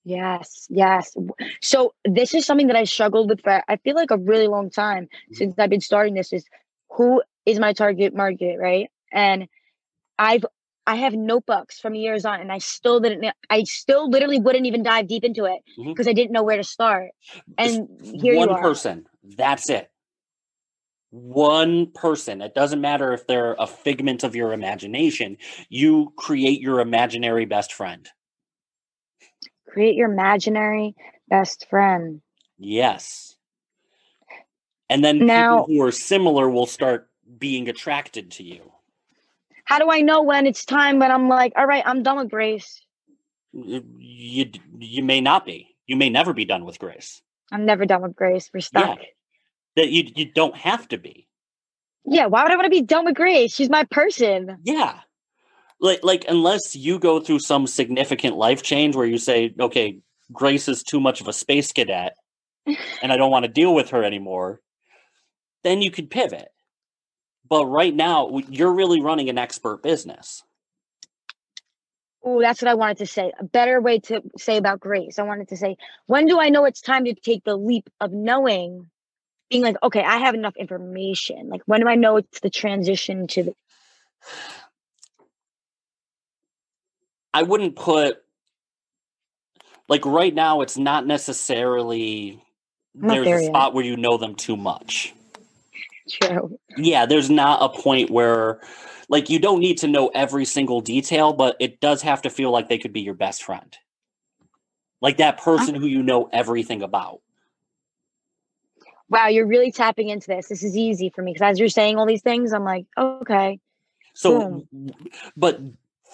Yes, 0.03 0.65
yes. 0.69 1.15
So 1.61 1.93
this 2.05 2.33
is 2.33 2.45
something 2.45 2.67
that 2.67 2.75
I 2.75 2.85
struggled 2.85 3.29
with 3.29 3.41
for 3.43 3.63
I 3.67 3.75
feel 3.77 3.95
like 3.95 4.11
a 4.11 4.17
really 4.17 4.47
long 4.47 4.69
time 4.69 5.03
mm-hmm. 5.03 5.35
since 5.35 5.59
I've 5.59 5.69
been 5.69 5.81
starting 5.81 6.15
this 6.15 6.33
is 6.33 6.45
who 6.89 7.21
is 7.45 7.59
my 7.59 7.73
target 7.73 8.15
market, 8.15 8.57
right? 8.59 8.89
And 9.11 9.47
I've 10.17 10.45
I 10.87 10.95
have 10.95 11.13
notebooks 11.13 11.79
from 11.79 11.95
years 11.95 12.25
on 12.25 12.41
and 12.41 12.51
I 12.51 12.57
still 12.57 12.99
didn't 12.99 13.33
I 13.49 13.63
still 13.63 14.09
literally 14.09 14.39
wouldn't 14.39 14.65
even 14.65 14.83
dive 14.83 15.07
deep 15.07 15.23
into 15.23 15.45
it 15.45 15.61
mm-hmm. 15.77 15.89
because 15.89 16.07
I 16.07 16.13
didn't 16.13 16.31
know 16.31 16.43
where 16.43 16.57
to 16.57 16.63
start. 16.63 17.11
And 17.57 17.87
here 18.01 18.35
one 18.35 18.49
you 18.49 18.55
are. 18.55 18.61
person 18.61 19.05
that's 19.23 19.69
it 19.69 19.89
one 21.11 21.87
person 21.91 22.41
it 22.41 22.55
doesn't 22.55 22.81
matter 22.81 23.13
if 23.13 23.27
they're 23.27 23.55
a 23.59 23.67
figment 23.67 24.23
of 24.23 24.33
your 24.35 24.53
imagination 24.53 25.37
you 25.69 26.11
create 26.15 26.61
your 26.61 26.79
imaginary 26.79 27.45
best 27.45 27.73
friend 27.73 28.09
Create 29.67 29.95
your 29.95 30.11
imaginary 30.11 30.95
best 31.29 31.67
friend. 31.69 32.21
yes 32.57 33.35
and 34.89 35.03
then 35.03 35.25
Now- 35.25 35.63
people 35.63 35.75
who 35.75 35.85
are 35.85 35.91
similar 35.91 36.49
will 36.49 36.65
start 36.65 37.09
being 37.37 37.69
attracted 37.69 38.31
to 38.31 38.43
you 38.43 38.71
How 39.71 39.79
do 39.79 39.89
I 39.89 40.01
know 40.01 40.21
when 40.23 40.47
it's 40.47 40.65
time 40.65 40.99
when 40.99 41.11
I'm 41.11 41.29
like, 41.29 41.53
all 41.55 41.65
right, 41.65 41.81
I'm 41.85 42.03
done 42.03 42.17
with 42.17 42.29
Grace. 42.29 42.81
you 43.53 44.51
you 44.77 45.01
may 45.01 45.21
not 45.21 45.45
be 45.45 45.77
you 45.87 45.95
may 45.95 46.09
never 46.09 46.33
be 46.33 46.43
done 46.43 46.65
with 46.65 46.77
grace 46.79 47.21
I'm 47.53 47.65
never 47.65 47.85
done 47.85 48.01
with 48.01 48.15
Grace. 48.15 48.49
We're 48.53 48.59
stuck. 48.59 48.99
that 49.77 49.89
you 49.89 50.11
you 50.13 50.25
don't 50.33 50.57
have 50.57 50.89
to 50.89 50.97
be 50.97 51.29
Yeah, 52.03 52.25
why 52.25 52.43
would 52.43 52.51
I 52.51 52.55
want 52.57 52.65
to 52.65 52.69
be 52.69 52.81
done 52.81 53.05
with 53.05 53.15
Grace? 53.15 53.53
She's 53.53 53.69
my 53.69 53.85
person. 53.85 54.57
Yeah. 54.63 54.99
Like 55.79 56.03
like 56.03 56.25
unless 56.27 56.75
you 56.75 56.99
go 56.99 57.21
through 57.21 57.39
some 57.39 57.65
significant 57.65 58.35
life 58.35 58.63
change 58.63 58.97
where 58.97 59.05
you 59.05 59.17
say, 59.17 59.53
okay, 59.57 59.99
Grace 60.33 60.67
is 60.67 60.83
too 60.83 60.99
much 60.99 61.21
of 61.21 61.29
a 61.29 61.33
space 61.33 61.71
cadet 61.71 62.17
and 63.01 63.13
I 63.13 63.15
don't 63.15 63.31
want 63.31 63.45
to 63.45 63.51
deal 63.51 63.73
with 63.73 63.91
her 63.91 64.03
anymore, 64.03 64.59
then 65.63 65.81
you 65.81 65.91
could 65.91 66.09
pivot. 66.09 66.49
But 67.51 67.65
right 67.65 67.93
now, 67.93 68.39
you're 68.47 68.71
really 68.71 69.01
running 69.01 69.27
an 69.27 69.37
expert 69.37 69.83
business. 69.83 70.41
Oh, 72.23 72.39
that's 72.39 72.61
what 72.61 72.71
I 72.71 72.75
wanted 72.75 72.99
to 72.99 73.05
say. 73.05 73.33
A 73.37 73.43
better 73.43 73.81
way 73.81 73.99
to 73.99 74.21
say 74.37 74.55
about 74.55 74.79
grace. 74.79 75.19
I 75.19 75.23
wanted 75.23 75.49
to 75.49 75.57
say, 75.57 75.75
when 76.05 76.27
do 76.27 76.39
I 76.39 76.47
know 76.47 76.63
it's 76.63 76.79
time 76.79 77.03
to 77.03 77.13
take 77.13 77.43
the 77.43 77.57
leap 77.57 77.89
of 77.99 78.13
knowing, 78.13 78.89
being 79.49 79.63
like, 79.63 79.75
okay, 79.83 80.01
I 80.01 80.19
have 80.19 80.33
enough 80.33 80.55
information. 80.55 81.49
Like, 81.49 81.61
when 81.65 81.81
do 81.81 81.89
I 81.89 81.95
know 81.95 82.15
it's 82.15 82.39
the 82.39 82.49
transition 82.49 83.27
to 83.27 83.43
the 83.43 83.53
I 87.33 87.43
wouldn't 87.43 87.75
put 87.75 88.23
like 89.89 90.05
right 90.05 90.33
now 90.33 90.61
it's 90.61 90.77
not 90.77 91.05
necessarily 91.05 92.41
Not 92.95 93.15
there's 93.15 93.25
there 93.25 93.39
a 93.39 93.41
yet. 93.41 93.49
spot 93.49 93.73
where 93.73 93.83
you 93.83 93.97
know 93.97 94.17
them 94.17 94.35
too 94.35 94.55
much. 94.55 95.13
True. 96.11 96.57
Yeah, 96.77 97.05
there's 97.05 97.29
not 97.29 97.61
a 97.61 97.81
point 97.81 98.09
where 98.09 98.59
like 99.09 99.29
you 99.29 99.39
don't 99.39 99.59
need 99.59 99.77
to 99.79 99.87
know 99.87 100.09
every 100.13 100.45
single 100.45 100.81
detail, 100.81 101.33
but 101.33 101.55
it 101.59 101.79
does 101.79 102.01
have 102.01 102.21
to 102.23 102.29
feel 102.29 102.51
like 102.51 102.69
they 102.69 102.77
could 102.77 102.93
be 102.93 103.01
your 103.01 103.13
best 103.13 103.43
friend. 103.43 103.77
Like 105.01 105.17
that 105.17 105.39
person 105.39 105.75
who 105.75 105.87
you 105.87 106.03
know 106.03 106.29
everything 106.31 106.81
about. 106.81 107.21
Wow, 109.09 109.27
you're 109.27 109.47
really 109.47 109.71
tapping 109.71 110.09
into 110.09 110.27
this. 110.27 110.47
This 110.47 110.63
is 110.63 110.77
easy 110.77 111.09
for 111.09 111.21
me 111.21 111.33
because 111.33 111.51
as 111.51 111.59
you're 111.59 111.67
saying 111.67 111.97
all 111.97 112.05
these 112.05 112.21
things, 112.21 112.53
I'm 112.53 112.63
like, 112.63 112.85
okay. 112.97 113.59
So 114.13 114.65
but 115.35 115.59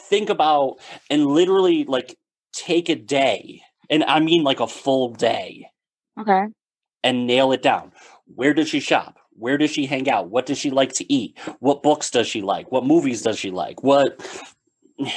think 0.10 0.30
about 0.30 0.78
and 1.10 1.26
literally 1.26 1.84
like 1.84 2.18
take 2.54 2.90
a 2.90 2.96
day, 2.96 3.62
and 3.90 4.04
I 4.04 4.20
mean 4.20 4.44
like 4.44 4.60
a 4.60 4.68
full 4.68 5.14
day 5.14 5.70
Okay. 6.20 6.46
and 7.04 7.28
nail 7.28 7.52
it 7.52 7.62
down. 7.62 7.92
Where 8.26 8.54
does 8.54 8.70
she 8.70 8.80
shop? 8.80 9.20
Where 9.38 9.58
does 9.58 9.70
she 9.72 9.86
hang 9.86 10.10
out? 10.10 10.30
What 10.30 10.48
does 10.48 10.58
she 10.58 10.72
like 10.72 10.94
to 10.94 11.14
eat? 11.14 11.38
What 11.60 11.84
books 11.84 12.10
does 12.10 12.28
she 12.28 12.42
like? 12.42 12.72
What 12.72 12.86
movies 12.86 13.22
does 13.22 13.38
she 13.38 13.52
like? 13.52 13.84
What 13.84 14.20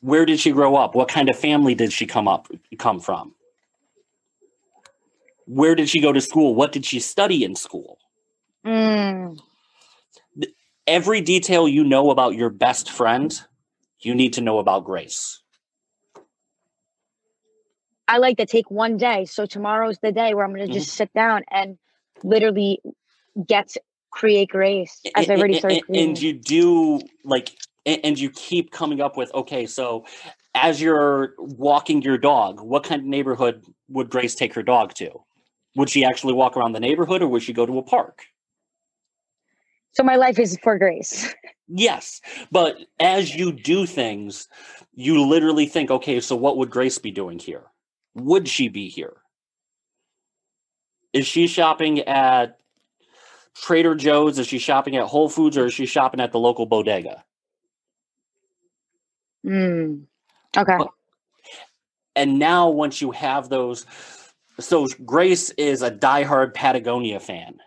where 0.00 0.26
did 0.26 0.40
she 0.40 0.50
grow 0.50 0.76
up? 0.76 0.94
What 0.94 1.08
kind 1.08 1.28
of 1.28 1.38
family 1.38 1.74
did 1.74 1.92
she 1.92 2.06
come 2.06 2.26
up 2.26 2.48
come 2.78 3.00
from? 3.00 3.34
Where 5.46 5.74
did 5.74 5.88
she 5.88 6.00
go 6.00 6.12
to 6.12 6.20
school? 6.20 6.54
What 6.54 6.72
did 6.72 6.84
she 6.84 7.00
study 7.00 7.44
in 7.44 7.54
school? 7.54 7.98
Mm, 8.66 9.38
Every 10.86 11.20
detail 11.20 11.66
you 11.66 11.84
know 11.84 12.10
about 12.10 12.34
your 12.34 12.50
best 12.50 12.90
friend, 12.90 13.40
you 14.00 14.14
need 14.14 14.34
to 14.34 14.40
know 14.40 14.58
about 14.58 14.84
Grace. 14.84 15.40
I 18.06 18.18
like 18.18 18.36
to 18.36 18.46
take 18.46 18.70
one 18.70 18.98
day. 18.98 19.24
So 19.24 19.46
tomorrow's 19.46 19.98
the 20.02 20.12
day 20.12 20.34
where 20.34 20.44
I'm 20.44 20.54
going 20.54 20.66
to 20.66 20.72
just 20.72 20.92
sit 20.92 21.10
down 21.14 21.44
and 21.50 21.78
literally 22.22 22.80
get 23.46 23.74
create 24.10 24.48
grace 24.48 25.00
as 25.16 25.28
I 25.28 25.34
already 25.34 25.54
started 25.54 25.78
a- 25.78 25.82
creating. 25.82 26.08
and 26.10 26.22
you 26.22 26.32
do 26.32 27.00
like 27.24 27.56
and 27.86 28.18
you 28.18 28.30
keep 28.30 28.70
coming 28.70 29.00
up 29.00 29.16
with 29.16 29.32
okay 29.34 29.66
so 29.66 30.04
as 30.54 30.80
you're 30.80 31.34
walking 31.38 32.00
your 32.00 32.16
dog 32.16 32.60
what 32.60 32.84
kind 32.84 33.00
of 33.00 33.06
neighborhood 33.06 33.64
would 33.88 34.08
grace 34.10 34.34
take 34.34 34.54
her 34.54 34.62
dog 34.62 34.94
to 34.94 35.10
would 35.76 35.90
she 35.90 36.04
actually 36.04 36.32
walk 36.32 36.56
around 36.56 36.72
the 36.72 36.80
neighborhood 36.80 37.22
or 37.22 37.28
would 37.28 37.42
she 37.42 37.52
go 37.52 37.66
to 37.66 37.78
a 37.78 37.82
park 37.82 38.22
so 39.92 40.02
my 40.02 40.16
life 40.16 40.40
is 40.40 40.58
for 40.62 40.78
grace. 40.78 41.34
yes 41.68 42.20
but 42.52 42.76
as 43.00 43.34
you 43.34 43.52
do 43.52 43.84
things 43.84 44.48
you 44.92 45.26
literally 45.26 45.66
think 45.66 45.90
okay 45.90 46.20
so 46.20 46.36
what 46.36 46.56
would 46.56 46.70
grace 46.70 46.98
be 46.98 47.10
doing 47.10 47.38
here 47.40 47.64
would 48.14 48.46
she 48.46 48.68
be 48.68 48.88
here 48.88 49.16
is 51.12 51.26
she 51.26 51.46
shopping 51.46 52.00
at 52.00 52.58
trader 53.54 53.94
joe's 53.94 54.38
is 54.38 54.46
she 54.46 54.58
shopping 54.58 54.96
at 54.96 55.06
whole 55.06 55.28
foods 55.28 55.56
or 55.56 55.66
is 55.66 55.74
she 55.74 55.86
shopping 55.86 56.20
at 56.20 56.32
the 56.32 56.38
local 56.38 56.66
bodega 56.66 57.24
Mm. 59.46 60.06
Okay. 60.56 60.78
And 62.16 62.38
now 62.38 62.70
once 62.70 63.02
you 63.02 63.10
have 63.10 63.48
those 63.48 63.84
so 64.60 64.86
grace 65.04 65.50
is 65.50 65.82
a 65.82 65.90
diehard 65.90 66.54
patagonia 66.54 67.20
fan 67.20 67.58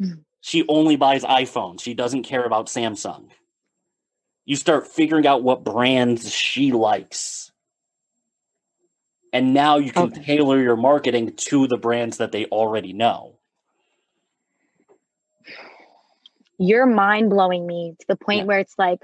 Mhm. 0.00 0.24
she 0.40 0.66
only 0.68 0.96
buys 0.96 1.22
iphones 1.22 1.80
she 1.80 1.94
doesn't 1.94 2.24
care 2.24 2.44
about 2.44 2.66
samsung 2.66 3.30
you 4.44 4.56
start 4.56 4.88
figuring 4.88 5.26
out 5.26 5.42
what 5.44 5.64
brands 5.64 6.30
she 6.32 6.72
likes 6.72 7.52
and 9.32 9.54
now 9.54 9.76
you 9.78 9.92
can 9.92 10.04
Okay. 10.12 10.22
tailor 10.22 10.60
your 10.60 10.76
marketing 10.76 11.34
to 11.36 11.66
the 11.68 11.78
brands 11.78 12.16
that 12.18 12.32
they 12.32 12.46
already 12.46 12.92
know 12.92 13.33
You're 16.58 16.86
mind 16.86 17.30
blowing 17.30 17.66
me 17.66 17.94
to 17.98 18.06
the 18.08 18.16
point 18.16 18.40
Yeah. 18.40 18.44
where 18.44 18.58
it's 18.60 18.74
like, 18.78 19.00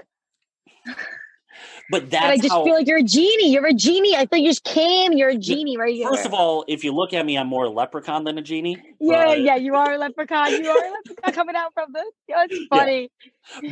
but 1.91 2.09
but 2.09 2.13
I 2.15 2.37
just 2.37 2.49
how 2.49 2.63
feel 2.63 2.73
like 2.73 2.87
you're 2.87 2.97
a 2.99 3.03
genie. 3.03 3.51
You're 3.51 3.67
a 3.67 3.73
genie. 3.73 4.15
I 4.15 4.25
thought 4.25 4.39
you 4.41 4.49
just 4.49 4.63
came. 4.63 5.13
You're 5.13 5.29
a 5.29 5.37
genie 5.37 5.77
right 5.77 5.93
here. 5.93 6.07
first 6.09 6.25
of 6.25 6.33
all 6.33 6.63
if 6.67 6.83
you 6.83 6.93
look 6.93 7.13
at 7.13 7.25
me 7.25 7.37
i'm 7.37 7.47
more 7.47 7.65
a 7.65 7.69
leprechaun 7.69 8.23
than 8.23 8.37
a 8.37 8.41
genie 8.41 8.77
yeah, 8.99 9.25
but- 9.25 9.41
yeah, 9.41 9.55
you 9.57 9.75
are 9.75 9.93
a 9.93 9.97
leprechaun. 9.97 10.51
You 10.63 10.69
are 10.69 10.77
a 10.85 10.91
leprechaun 10.91 11.33
coming 11.33 11.55
out 11.55 11.73
from. 11.73 11.93
Yeah, 12.27 12.45
it's 12.49 12.65
funny. 12.67 13.11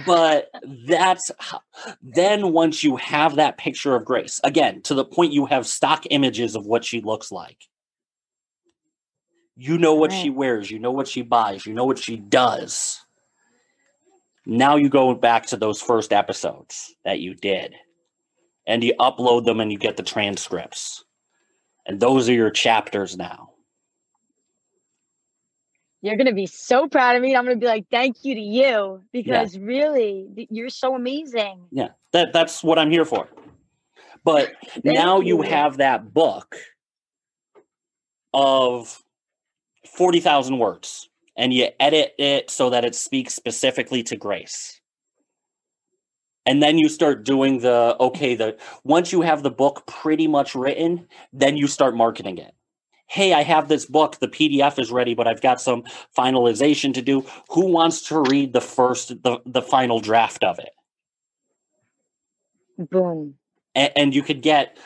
but 0.05 0.49
that's 0.87 1.31
how, 1.39 1.61
then 2.01 2.51
once 2.51 2.83
you 2.83 2.97
have 2.97 3.35
that 3.35 3.57
picture 3.57 3.95
of 3.95 4.03
grace 4.03 4.41
again 4.43 4.81
to 4.83 4.93
the 4.93 5.05
point 5.05 5.31
you 5.31 5.45
have 5.45 5.65
stock 5.65 6.03
images 6.09 6.55
of 6.55 6.65
what 6.65 6.83
she 6.83 6.99
looks 7.01 7.31
like 7.31 7.57
you 9.55 9.77
know 9.77 9.93
what 9.93 10.11
she 10.11 10.29
wears 10.29 10.69
you 10.69 10.79
know 10.79 10.91
what 10.91 11.07
she 11.07 11.21
buys 11.21 11.65
you 11.65 11.73
know 11.73 11.85
what 11.85 11.97
she 11.99 12.15
does 12.17 12.99
now 14.49 14.75
you 14.75 14.89
go 14.89 15.13
back 15.13 15.45
to 15.47 15.57
those 15.57 15.81
first 15.81 16.11
episodes 16.11 16.95
that 17.05 17.19
you 17.19 17.35
did 17.35 17.75
and 18.67 18.83
you 18.83 18.93
upload 18.99 19.45
them 19.45 19.59
and 19.59 19.71
you 19.71 19.77
get 19.77 19.97
the 19.97 20.03
transcripts 20.03 21.03
and 21.85 21.99
those 21.99 22.27
are 22.29 22.33
your 22.33 22.51
chapters 22.51 23.17
now 23.17 23.49
You're 26.01 26.15
gonna 26.15 26.33
be 26.33 26.45
so 26.45 26.87
proud 26.87 27.17
of 27.17 27.21
me. 27.21 27.35
I'm 27.35 27.43
gonna 27.43 27.57
be 27.57 27.65
like, 27.65 27.85
thank 27.91 28.23
you 28.23 28.35
to 28.35 28.41
you 28.41 29.03
because 29.11 29.57
really, 29.57 30.47
you're 30.49 30.69
so 30.69 30.95
amazing. 30.95 31.65
Yeah, 31.71 31.89
that 32.13 32.31
that's 32.31 32.63
what 32.63 32.79
I'm 32.79 32.89
here 32.89 33.03
for. 33.03 33.27
But 34.23 34.53
now 34.83 35.19
you. 35.19 35.37
you. 35.37 35.41
have 35.41 35.77
that 35.77 36.13
book 36.13 36.55
of 38.33 39.01
40,000 39.85 40.57
words 40.57 41.08
and 41.39 41.53
you 41.53 41.69
edit 41.79 42.13
it 42.19 42.51
so 42.51 42.69
that 42.69 42.83
it 42.83 42.93
speaks 42.93 43.33
specifically 43.33 44.03
to 44.03 44.17
Grace. 44.17 44.81
And 46.45 46.61
then 46.61 46.77
you 46.77 46.89
start 46.89 47.23
doing 47.23 47.59
the 47.59 47.95
okay, 47.99 48.35
the 48.35 48.57
once 48.83 49.13
you 49.13 49.21
have 49.21 49.41
the 49.41 49.49
book 49.49 49.87
pretty 49.87 50.27
much 50.27 50.53
written, 50.53 51.07
then 51.31 51.55
you 51.55 51.67
start 51.67 51.95
marketing 51.95 52.39
it. 52.39 52.53
Hey, 53.07 53.33
I 53.33 53.43
have 53.43 53.69
this 53.69 53.85
book, 53.85 54.19
the 54.19 54.27
PDF 54.27 54.77
is 54.77 54.91
ready, 54.91 55.15
but 55.15 55.27
I've 55.27 55.41
got 55.41 55.61
some 55.61 55.83
finalization 56.15 56.93
to 56.93 57.01
do. 57.01 57.25
Who 57.49 57.67
wants 57.67 58.01
to 58.09 58.19
read 58.19 58.51
the 58.53 58.61
first 58.61 59.23
the, 59.23 59.39
the 59.45 59.61
final 59.61 59.99
draft 59.99 60.43
of 60.43 60.59
it? 60.59 60.71
Boom. 62.77 63.35
and, 63.75 63.91
and 63.95 64.15
you 64.15 64.23
could 64.23 64.41
get 64.41 64.77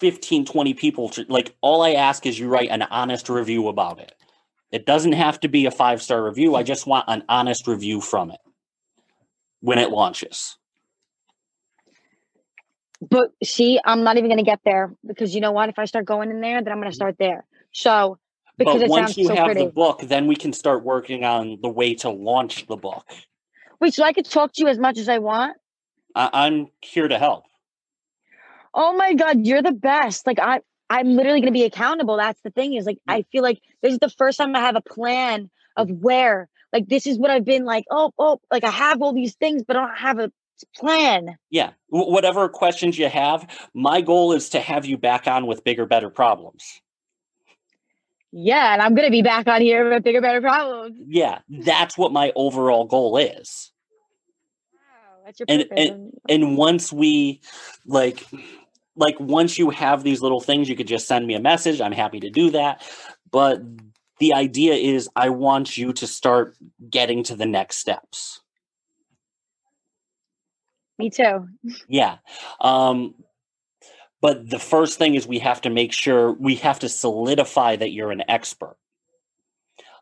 15 0.00 0.44
20 0.44 0.74
people 0.74 1.08
to 1.10 1.24
like 1.28 1.54
all 1.60 1.82
i 1.82 1.92
ask 1.92 2.26
is 2.26 2.38
you 2.38 2.48
write 2.48 2.68
an 2.70 2.82
honest 2.82 3.28
review 3.28 3.68
about 3.68 4.00
it 4.00 4.12
it 4.74 4.86
doesn't 4.86 5.12
have 5.12 5.38
to 5.40 5.48
be 5.48 5.66
a 5.66 5.70
five 5.70 6.02
star 6.02 6.24
review 6.24 6.54
i 6.54 6.62
just 6.62 6.86
want 6.86 7.04
an 7.08 7.22
honest 7.28 7.66
review 7.66 8.00
from 8.00 8.30
it 8.30 8.40
when 9.60 9.78
it 9.78 9.90
launches 9.90 10.58
But 13.10 13.30
see, 13.42 13.78
I'm 13.84 14.02
not 14.02 14.16
even 14.16 14.30
gonna 14.30 14.42
get 14.42 14.60
there 14.64 14.94
because 15.04 15.34
you 15.34 15.40
know 15.40 15.52
what? 15.52 15.68
If 15.68 15.78
I 15.78 15.84
start 15.84 16.06
going 16.06 16.30
in 16.30 16.40
there, 16.40 16.62
then 16.62 16.72
I'm 16.72 16.78
gonna 16.78 16.88
mm-hmm. 16.88 16.94
start 16.94 17.16
there. 17.18 17.44
So 17.72 18.18
because 18.56 18.76
but 18.76 18.82
it 18.82 18.88
once 18.88 19.08
sounds 19.08 19.18
you 19.18 19.26
so 19.26 19.34
have 19.34 19.46
pretty. 19.46 19.64
the 19.66 19.70
book 19.70 20.00
then 20.02 20.26
we 20.26 20.36
can 20.36 20.52
start 20.52 20.84
working 20.84 21.24
on 21.24 21.58
the 21.60 21.68
way 21.68 21.94
to 21.96 22.10
launch 22.10 22.66
the 22.66 22.76
book 22.76 23.04
Wait, 23.80 23.92
so 23.92 24.04
I 24.04 24.12
could 24.12 24.24
talk 24.24 24.52
to 24.54 24.62
you 24.62 24.68
as 24.68 24.78
much 24.78 24.96
as 24.98 25.08
I 25.08 25.18
want? 25.18 25.56
I, 26.14 26.30
i'm 26.32 26.68
here 26.80 27.08
to 27.08 27.18
help 27.18 27.44
Oh 28.74 28.96
my 28.96 29.14
god, 29.14 29.46
you're 29.46 29.62
the 29.62 29.72
best. 29.72 30.26
Like 30.26 30.40
I 30.40 30.60
I'm 30.90 31.16
literally 31.16 31.40
gonna 31.40 31.52
be 31.52 31.64
accountable. 31.64 32.16
That's 32.16 32.40
the 32.42 32.50
thing 32.50 32.74
is 32.74 32.86
like 32.86 32.98
I 33.08 33.22
feel 33.32 33.42
like 33.42 33.60
this 33.82 33.92
is 33.92 33.98
the 33.98 34.10
first 34.10 34.38
time 34.38 34.54
I 34.54 34.60
have 34.60 34.76
a 34.76 34.80
plan 34.82 35.50
of 35.76 35.88
mm-hmm. 35.88 36.02
where. 36.02 36.48
Like 36.72 36.88
this 36.88 37.06
is 37.06 37.18
what 37.18 37.30
I've 37.30 37.44
been 37.44 37.64
like, 37.64 37.84
oh, 37.90 38.12
oh, 38.18 38.40
like 38.50 38.64
I 38.64 38.70
have 38.70 39.00
all 39.00 39.12
these 39.12 39.34
things, 39.36 39.62
but 39.62 39.76
I 39.76 39.86
don't 39.86 39.96
have 39.96 40.18
a 40.18 40.32
plan. 40.76 41.36
yeah 41.50 41.70
Wh- 41.88 42.08
whatever 42.08 42.48
questions 42.48 42.96
you 42.98 43.08
have 43.08 43.46
my 43.74 44.00
goal 44.00 44.32
is 44.32 44.48
to 44.50 44.60
have 44.60 44.86
you 44.86 44.96
back 44.96 45.26
on 45.26 45.46
with 45.46 45.62
bigger 45.64 45.84
better 45.84 46.08
problems 46.10 46.80
Yeah, 48.32 48.72
and 48.72 48.80
I'm 48.82 48.94
gonna 48.94 49.10
be 49.10 49.22
back 49.22 49.46
on 49.46 49.60
here 49.60 49.88
with 49.90 50.02
bigger, 50.04 50.20
better 50.20 50.40
problems. 50.40 50.96
yeah 51.06 51.40
that's 51.48 51.98
what 51.98 52.12
my 52.12 52.32
overall 52.34 52.84
goal 52.86 53.16
is 53.18 53.72
Wow, 54.72 55.22
that's 55.26 55.40
your 55.40 55.46
And- 55.48 55.68
purpose. 55.68 56.08
and 56.28 56.56
once 56.56 56.92
we 56.92 57.40
like 57.84 58.24
like 58.96 59.18
once 59.18 59.58
you 59.58 59.70
have 59.70 60.02
these 60.02 60.20
little 60.20 60.40
things 60.40 60.68
you 60.68 60.76
could 60.76 60.86
just 60.86 61.08
send 61.08 61.26
me 61.26 61.34
a 61.34 61.40
message. 61.40 61.80
I'm 61.80 61.92
happy 61.92 62.20
to 62.20 62.30
do 62.30 62.50
that. 62.50 62.82
But 63.30 63.62
the 64.20 64.32
idea 64.32 64.74
is 64.74 65.08
i 65.16 65.28
want 65.28 65.76
you 65.76 65.92
to 65.92 66.06
start 66.06 66.56
getting 66.88 67.24
to 67.24 67.36
the 67.36 67.46
next 67.46 67.78
steps. 67.78 68.40
Me 70.98 71.10
too. 71.10 71.48
yeah. 71.88 72.18
Um 72.60 73.14
but 74.20 74.48
the 74.48 74.58
first 74.58 74.98
thing 74.98 75.16
is 75.16 75.26
we 75.26 75.40
have 75.40 75.60
to 75.62 75.70
make 75.70 75.92
sure 75.92 76.32
we 76.32 76.54
have 76.56 76.78
to 76.78 76.88
solidify 76.88 77.76
that 77.76 77.90
you're 77.90 78.12
an 78.12 78.22
expert. 78.28 78.76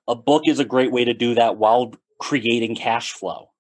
A 0.07 0.15
book 0.15 0.43
is 0.47 0.61
a 0.61 0.65
great 0.65 0.93
way 0.93 1.05
to 1.05 1.15
do 1.15 1.35
that 1.35 1.57
while 1.57 1.95
creating 2.21 2.77
cash 2.77 3.13
flow 3.13 3.52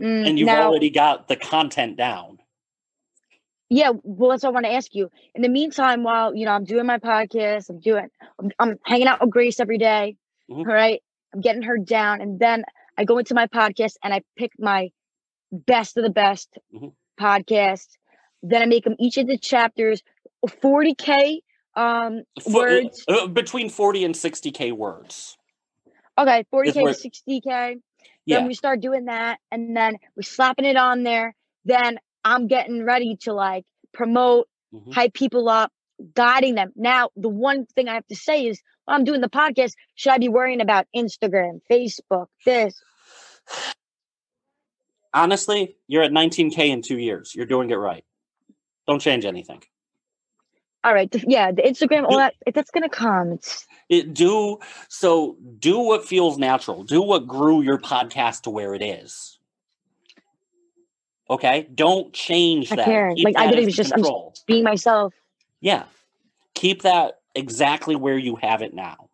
Mm, 0.00 0.28
and 0.28 0.38
you've 0.38 0.46
now, 0.46 0.68
already 0.68 0.90
got 0.90 1.28
the 1.28 1.36
content 1.36 1.96
down 1.96 2.38
yeah, 3.74 3.92
well, 4.02 4.28
that's 4.30 4.42
what 4.42 4.50
I 4.50 4.52
want 4.52 4.66
to 4.66 4.72
ask 4.72 4.94
you. 4.94 5.10
In 5.34 5.40
the 5.40 5.48
meantime, 5.48 6.02
while 6.02 6.36
you 6.36 6.44
know 6.44 6.52
I'm 6.52 6.64
doing 6.64 6.84
my 6.84 6.98
podcast, 6.98 7.70
I'm 7.70 7.80
doing, 7.80 8.06
I'm, 8.38 8.50
I'm 8.58 8.78
hanging 8.84 9.06
out 9.06 9.22
with 9.22 9.30
Grace 9.30 9.60
every 9.60 9.78
day, 9.78 10.16
Mhm. 10.50 10.58
all 10.58 10.64
right? 10.74 11.02
I'm 11.32 11.40
getting 11.40 11.62
her 11.62 11.78
down, 11.78 12.20
and 12.20 12.38
then 12.38 12.64
I 12.98 13.04
go 13.04 13.16
into 13.16 13.32
my 13.34 13.46
podcast 13.46 13.94
and 14.04 14.12
I 14.12 14.20
pick 14.36 14.52
my 14.58 14.90
best 15.50 15.96
of 15.96 16.04
the 16.04 16.10
best 16.10 16.58
Mhm. 16.74 16.92
podcast. 17.18 17.86
Then 18.42 18.60
I 18.60 18.66
make 18.66 18.84
them 18.84 18.96
each 18.98 19.16
into 19.16 19.38
chapters, 19.38 20.02
40k 20.46 21.40
um 21.74 22.24
Fo- 22.42 22.52
words. 22.52 23.02
uh, 23.08 23.26
between 23.28 23.70
40 23.70 24.04
and 24.04 24.14
60k 24.14 24.72
words. 24.72 25.38
Okay, 26.18 26.44
40k 26.52 26.72
to 26.74 26.92
60k. 26.92 27.80
Yeah. 28.26 28.38
Then 28.38 28.46
we 28.48 28.54
start 28.54 28.80
doing 28.80 29.06
that, 29.06 29.38
and 29.50 29.76
then 29.76 29.96
we're 30.16 30.22
slapping 30.22 30.64
it 30.64 30.76
on 30.76 31.02
there. 31.02 31.34
Then 31.64 31.98
I'm 32.24 32.46
getting 32.46 32.84
ready 32.84 33.16
to 33.22 33.32
like 33.32 33.64
promote, 33.92 34.48
Mhm. 34.72 34.94
hype 34.94 35.12
people 35.14 35.48
up, 35.48 35.72
guiding 36.14 36.54
them. 36.54 36.72
Now, 36.76 37.10
the 37.16 37.28
one 37.28 37.66
thing 37.66 37.88
I 37.88 37.94
have 37.94 38.06
to 38.08 38.16
say 38.16 38.46
is, 38.46 38.62
while 38.84 38.96
I'm 38.96 39.04
doing 39.04 39.20
the 39.20 39.28
podcast, 39.28 39.72
should 39.94 40.12
I 40.12 40.18
be 40.18 40.28
worrying 40.28 40.60
about 40.60 40.86
Instagram, 40.96 41.60
Facebook, 41.70 42.26
this? 42.46 42.80
Honestly, 45.14 45.76
you're 45.88 46.02
at 46.02 46.12
19k 46.12 46.70
in 46.70 46.80
2 46.82 46.98
years. 46.98 47.34
You're 47.34 47.46
doing 47.46 47.70
it 47.70 47.74
right. 47.74 48.04
Don't 48.86 49.00
change 49.00 49.24
anything. 49.24 49.62
All 50.84 50.92
right, 50.94 51.08
yeah, 51.28 51.52
the 51.52 51.62
Instagram, 51.62 52.04
all 52.04 52.16
that 52.18 52.34
that's 52.54 52.70
gonna 52.72 52.88
come, 52.88 53.32
it's 53.32 53.66
It 53.88 54.14
do 54.14 54.58
so 54.88 55.36
do 55.58 55.78
what 55.78 56.04
feels 56.06 56.38
natural. 56.38 56.82
Do 56.82 57.02
what 57.02 57.26
grew 57.26 57.60
your 57.62 57.78
podcast 57.78 58.42
to 58.42 58.50
where 58.50 58.74
it 58.74 58.82
is. 58.82 59.38
Okay? 61.30 61.68
Don't 61.74 62.12
change 62.12 62.72
I 62.72 62.76
that. 62.76 63.14
Keep 63.16 63.24
Like, 63.24 63.36
I 63.38 63.46
that 63.46 63.54
as 63.54 63.62
even 63.62 63.72
just- 63.74 63.92
I'm 63.94 64.04
being 64.46 64.64
myself. 64.64 65.14
Yeah. 65.60 65.84
Keep 66.54 66.82
that 66.82 67.20
exactly 67.34 67.96
where 67.96 68.18
you 68.18 68.36
have 68.36 68.60
it 68.62 68.74
now. 68.74 69.08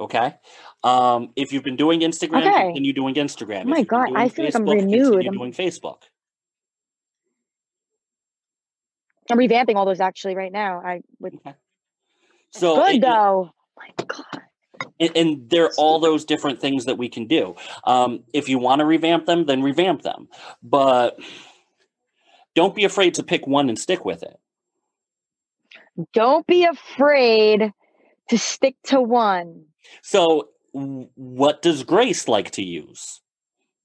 Okay. 0.00 0.34
Um, 0.82 1.30
if 1.36 1.52
you've 1.52 1.62
been 1.64 1.76
doing 1.76 2.00
Instagram, 2.00 2.46
Okay. 2.46 2.62
continue 2.66 2.92
doing 2.92 3.14
Instagram. 3.14 3.62
Oh 3.66 3.68
my 3.68 3.82
God, 3.82 4.10
I 4.14 4.28
feel 4.28 4.44
like 4.46 4.54
I'm 4.54 4.64
renewed. 4.64 5.24
I'm- 5.24 5.34
doing 5.34 5.52
Facebook. 5.52 6.02
I'm 9.30 9.38
revamping 9.38 9.76
all 9.76 9.84
those 9.84 10.00
actually 10.00 10.34
right 10.36 10.52
now. 10.52 10.80
I 10.84 11.00
would 11.20 11.38
So 12.50 12.76
good 12.76 13.02
though. 13.02 13.50
my 13.76 13.88
God. 14.06 14.42
and, 15.00 15.16
and 15.16 15.50
there 15.50 15.64
are 15.64 15.72
all 15.78 15.98
those 15.98 16.24
different 16.24 16.60
things 16.60 16.84
that 16.84 16.98
we 16.98 17.08
can 17.08 17.26
do. 17.26 17.54
Um, 17.84 18.24
if 18.32 18.48
you 18.48 18.58
want 18.58 18.80
to 18.80 18.84
revamp 18.84 19.26
them, 19.26 19.46
then 19.46 19.62
revamp 19.62 20.02
them. 20.02 20.28
But 20.62 21.18
don't 22.54 22.74
be 22.74 22.84
afraid 22.84 23.14
to 23.14 23.22
pick 23.22 23.46
one 23.46 23.68
and 23.68 23.78
stick 23.78 24.04
with 24.04 24.22
it. 24.22 24.36
Don't 26.12 26.46
be 26.46 26.64
afraid 26.64 27.72
to 28.28 28.38
stick 28.38 28.76
to 28.84 29.00
one. 29.00 29.66
So, 30.02 30.48
what 30.72 31.62
does 31.62 31.84
Grace 31.84 32.26
like 32.26 32.50
to 32.52 32.64
use? 32.64 33.20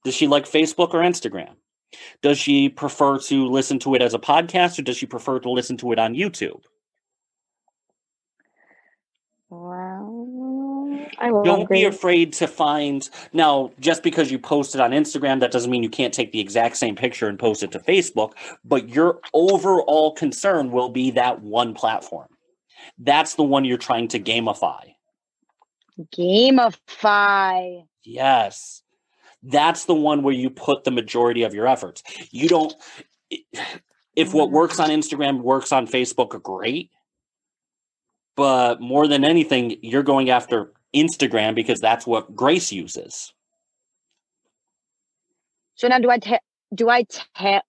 Does 0.04 0.14
she 0.14 0.26
like 0.26 0.44
Facebook 0.44 0.92
or 0.92 1.00
Instagram? 1.00 1.54
Does 2.22 2.38
she 2.38 2.68
prefer 2.68 3.18
to 3.18 3.46
listen 3.46 3.78
to 3.80 3.94
it 3.94 4.02
as 4.02 4.14
a 4.14 4.18
podcast 4.18 4.78
or 4.78 4.82
does 4.82 4.96
she 4.96 5.06
prefer 5.06 5.38
to 5.40 5.50
listen 5.50 5.76
to 5.78 5.92
it 5.92 5.98
on 5.98 6.14
YouTube? 6.14 6.62
Well, 9.48 10.96
I 11.18 11.30
love 11.30 11.44
Don't 11.44 11.68
be 11.68 11.84
afraid 11.84 12.32
to 12.34 12.46
find 12.46 13.08
now 13.32 13.72
just 13.80 14.04
because 14.04 14.30
you 14.30 14.38
post 14.38 14.76
it 14.76 14.80
on 14.80 14.92
Instagram 14.92 15.40
that 15.40 15.50
doesn't 15.50 15.70
mean 15.70 15.82
you 15.82 15.90
can't 15.90 16.14
take 16.14 16.30
the 16.30 16.38
exact 16.38 16.76
same 16.76 16.94
picture 16.94 17.26
and 17.26 17.36
post 17.36 17.64
it 17.64 17.72
to 17.72 17.80
Facebook, 17.80 18.32
but 18.64 18.88
your 18.88 19.20
overall 19.34 20.12
concern 20.12 20.70
will 20.70 20.88
be 20.88 21.10
that 21.12 21.42
one 21.42 21.74
platform. 21.74 22.28
That's 22.96 23.34
the 23.34 23.42
one 23.42 23.64
you're 23.64 23.76
trying 23.76 24.06
to 24.08 24.20
gamify. 24.20 24.94
Gamify. 26.16 27.84
Yes. 28.04 28.82
That's 29.42 29.86
the 29.86 29.94
one 29.94 30.22
where 30.22 30.34
you 30.34 30.50
put 30.50 30.84
the 30.84 30.90
majority 30.90 31.42
of 31.42 31.54
your 31.54 31.66
efforts. 31.66 32.02
You 32.30 32.48
don't 32.48 32.74
if 34.16 34.34
what 34.34 34.46
mm-hmm. 34.46 34.54
works 34.54 34.80
on 34.80 34.90
Instagram 34.90 35.40
works 35.40 35.72
on 35.72 35.86
Facebook, 35.86 36.42
great. 36.42 36.90
But 38.36 38.80
more 38.80 39.06
than 39.06 39.24
anything, 39.24 39.76
you're 39.82 40.02
going 40.02 40.30
after 40.30 40.72
Instagram 40.94 41.54
because 41.54 41.80
that's 41.80 42.06
what 42.06 42.34
Grace 42.34 42.72
uses. 42.72 43.32
So 45.74 45.88
now 45.88 45.98
do 45.98 46.10
I 46.10 46.18
ta- 46.18 46.38
do 46.74 46.88
I 46.90 47.04
ta- 47.04 47.62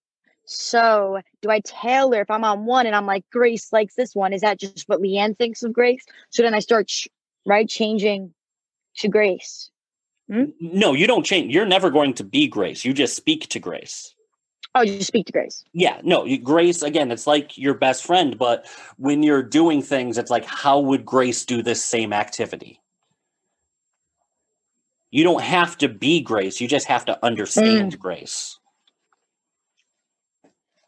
so 0.44 1.20
do 1.40 1.50
I 1.50 1.60
tailor 1.60 2.20
if 2.20 2.30
I'm 2.30 2.44
on 2.44 2.66
one 2.66 2.86
and 2.86 2.94
I'm 2.94 3.06
like 3.06 3.24
Grace 3.30 3.72
likes 3.72 3.94
this 3.94 4.14
one? 4.14 4.32
Is 4.32 4.42
that 4.42 4.60
just 4.60 4.88
what 4.88 5.00
Leanne 5.00 5.36
thinks 5.36 5.62
of 5.62 5.72
Grace? 5.72 6.04
So 6.30 6.42
then 6.42 6.54
I 6.54 6.58
start 6.58 6.88
ch- 6.88 7.08
right 7.46 7.68
changing 7.68 8.34
to 8.96 9.08
Grace. 9.08 9.70
Hmm? 10.30 10.44
No, 10.60 10.94
you 10.94 11.06
don't 11.06 11.26
change. 11.26 11.52
You're 11.52 11.66
never 11.66 11.90
going 11.90 12.14
to 12.14 12.24
be 12.24 12.46
Grace. 12.46 12.84
You 12.84 12.92
just 12.92 13.16
speak 13.16 13.48
to 13.48 13.58
Grace. 13.58 14.14
Oh, 14.74 14.82
you 14.82 15.02
speak 15.02 15.26
to 15.26 15.32
Grace. 15.32 15.64
Yeah, 15.74 16.00
no, 16.02 16.26
Grace, 16.38 16.82
again, 16.82 17.10
it's 17.10 17.26
like 17.26 17.58
your 17.58 17.74
best 17.74 18.04
friend, 18.04 18.38
but 18.38 18.66
when 18.96 19.22
you're 19.22 19.42
doing 19.42 19.82
things, 19.82 20.16
it's 20.16 20.30
like, 20.30 20.46
how 20.46 20.80
would 20.80 21.04
Grace 21.04 21.44
do 21.44 21.62
this 21.62 21.84
same 21.84 22.12
activity? 22.12 22.80
You 25.10 25.24
don't 25.24 25.42
have 25.42 25.76
to 25.78 25.88
be 25.88 26.22
Grace. 26.22 26.58
You 26.58 26.66
just 26.66 26.86
have 26.86 27.04
to 27.04 27.18
understand 27.22 27.92
hmm. 27.92 28.00
Grace. 28.00 28.58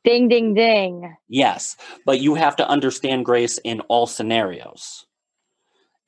Ding 0.02 0.28
ding 0.28 0.54
ding. 0.54 1.16
Yes, 1.28 1.76
but 2.06 2.20
you 2.20 2.34
have 2.34 2.56
to 2.56 2.68
understand 2.68 3.26
Grace 3.26 3.58
in 3.58 3.80
all 3.82 4.06
scenarios. 4.06 5.06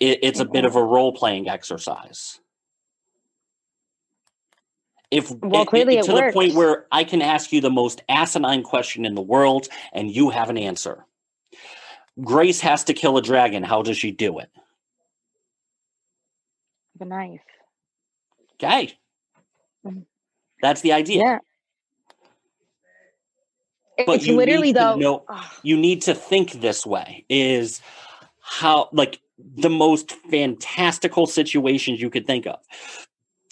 It, 0.00 0.20
it's 0.22 0.40
a 0.40 0.44
bit 0.44 0.64
of 0.64 0.76
a 0.76 0.84
role 0.84 1.12
playing 1.12 1.48
exercise. 1.48 2.40
If 5.16 5.30
Well, 5.30 5.62
it- 5.62 5.68
clearly 5.68 5.96
it 5.96 6.04
to 6.04 6.12
the 6.12 6.30
point 6.30 6.54
where 6.54 6.86
I 6.92 7.02
can 7.02 7.22
ask 7.22 7.50
you 7.50 7.62
the 7.62 7.70
most 7.70 8.02
asinine 8.06 8.62
question 8.62 9.06
in 9.06 9.14
the 9.14 9.22
world 9.22 9.66
and 9.92 10.10
you 10.10 10.28
have 10.28 10.50
an 10.50 10.58
answer. 10.58 11.06
Grace 12.22 12.60
has 12.60 12.84
to 12.84 12.92
kill 12.92 13.16
a 13.16 13.22
dragon. 13.22 13.62
How 13.62 13.80
does 13.80 13.96
she 13.96 14.10
do 14.10 14.38
it? 14.40 14.50
The 16.98 17.06
knife. 17.06 17.40
Okay. 18.54 18.92
Mhm. 19.86 20.04
That's 20.60 20.82
the 20.82 20.92
idea. 20.92 21.22
Yeah. 21.22 21.38
But 24.04 24.16
it's 24.16 24.26
you 24.26 24.36
literally 24.36 24.72
though. 24.72 24.96
know- 24.96 25.24
you 25.62 25.78
need 25.78 26.02
to 26.02 26.14
think 26.14 26.52
this 26.52 26.84
way 26.84 27.24
is 27.30 27.80
how 28.40 28.90
like 28.92 29.20
the 29.38 29.70
most 29.70 30.12
fantastical 30.30 31.26
situations 31.26 32.00
you 32.02 32.10
could 32.10 32.26
think 32.26 32.46
of 32.46 32.58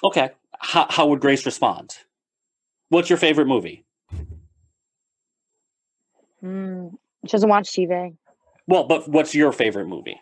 okay 0.03 0.31
how, 0.61 0.87
how 0.91 1.07
would 1.09 1.21
grace 1.21 1.45
respond 1.47 1.97
what's 2.89 3.09
your 3.11 3.19
favorite 3.19 3.47
movie 3.47 3.85
Mm, 6.43 6.93
she 7.27 7.31
doesn't 7.33 7.49
watch 7.49 7.69
TV. 7.71 8.17
well 8.67 8.85
but 8.85 9.09
what's 9.09 9.35
your 9.35 9.53
favorite 9.53 9.87
movie 9.87 10.21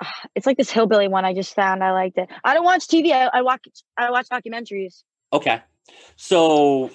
Ah, 0.00 0.12
It's 0.34 0.46
like 0.46 0.56
this 0.56 0.70
hillbilly 0.70 1.08
one 1.08 1.24
I 1.24 1.34
just 1.34 1.54
found. 1.54 1.82
I 1.82 1.90
liked 1.92 2.18
it. 2.18 2.28
I 2.44 2.54
don't 2.54 2.64
watch 2.64 2.86
TV. 2.86 3.10
I, 3.12 3.26
I 3.32 3.42
watch. 3.42 3.66
I 3.96 4.10
watch 4.12 4.28
documentaries. 4.28 5.02
okay 5.32 5.60
so 6.16 6.86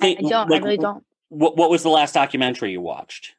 I, 0.00 0.14
think- 0.14 0.18
I 0.24 0.28
don't. 0.28 0.50
like, 0.50 0.62
I 0.62 0.64
really 0.64 0.76
don't. 0.78 1.04
what, 1.28 1.56
what 1.56 1.70
was 1.70 1.82
the 1.82 1.88
last 1.90 2.12
documentary 2.14 2.72
you 2.72 2.80
watched 2.80 3.34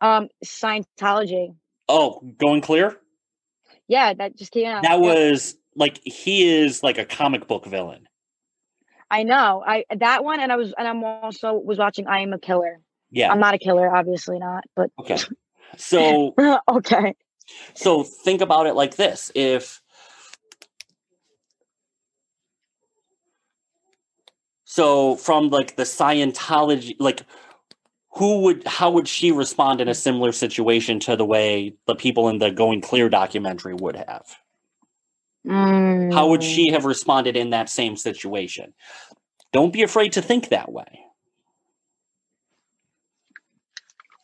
Um, 0.00 0.28
Scientology. 0.44 1.54
oh 1.88 2.20
going 2.38 2.60
clear 2.60 2.96
Yeah, 3.88 4.14
that 4.14 4.36
just 4.36 4.52
came 4.52 4.66
out. 4.66 4.82
that 4.82 5.00
was 5.00 5.56
like 5.76 6.00
he 6.04 6.62
is 6.62 6.82
like 6.82 6.98
a 6.98 7.04
comic 7.04 7.46
book 7.46 7.66
villain 7.66 8.06
I 9.10 9.22
know. 9.22 9.62
I 9.64 9.84
that 9.96 10.24
one, 10.24 10.40
and 10.40 10.50
I 10.50 10.56
was, 10.56 10.74
and 10.76 10.88
I'm 10.88 11.04
also 11.04 11.54
was 11.54 11.78
watching. 11.78 12.06
I 12.08 12.20
am 12.20 12.32
a 12.32 12.38
killer. 12.38 12.80
yeah 13.10 13.30
I'm 13.30 13.38
not 13.38 13.54
a 13.54 13.58
killer, 13.58 13.94
obviously 13.94 14.38
not. 14.38 14.64
But 14.74 14.90
okay 14.98 15.18
so 15.76 16.34
okay. 16.68 17.14
So 17.74 18.02
think 18.02 18.40
about 18.40 18.66
it 18.66 18.74
like 18.74 18.96
this: 18.96 19.30
if 19.34 19.80
so, 24.64 25.14
from 25.16 25.50
like 25.50 25.76
the 25.76 25.84
Scientology, 25.84 26.96
like 26.98 27.22
who 28.16 28.42
would, 28.42 28.66
how 28.66 28.90
would 28.92 29.08
she 29.08 29.32
respond 29.32 29.80
in 29.80 29.88
a 29.88 29.94
similar 29.94 30.32
situation 30.32 31.00
to 31.00 31.16
the 31.16 31.24
way 31.24 31.76
the 31.86 31.96
people 31.96 32.28
in 32.28 32.38
the 32.38 32.50
Going 32.50 32.80
Clear 32.80 33.08
documentary 33.08 33.74
would 33.74 33.96
have? 33.96 34.24
How 36.10 36.28
would 36.28 36.42
Mm, 36.42 36.44
she 36.44 36.70
have 36.72 36.84
responded 36.84 37.36
in 37.36 37.50
that 37.50 37.68
same 37.68 37.96
situation? 37.96 38.74
Don't 39.52 39.72
be 39.72 39.82
afraid 39.82 40.12
to 40.14 40.22
think 40.22 40.48
that 40.50 40.72
way. 40.72 41.00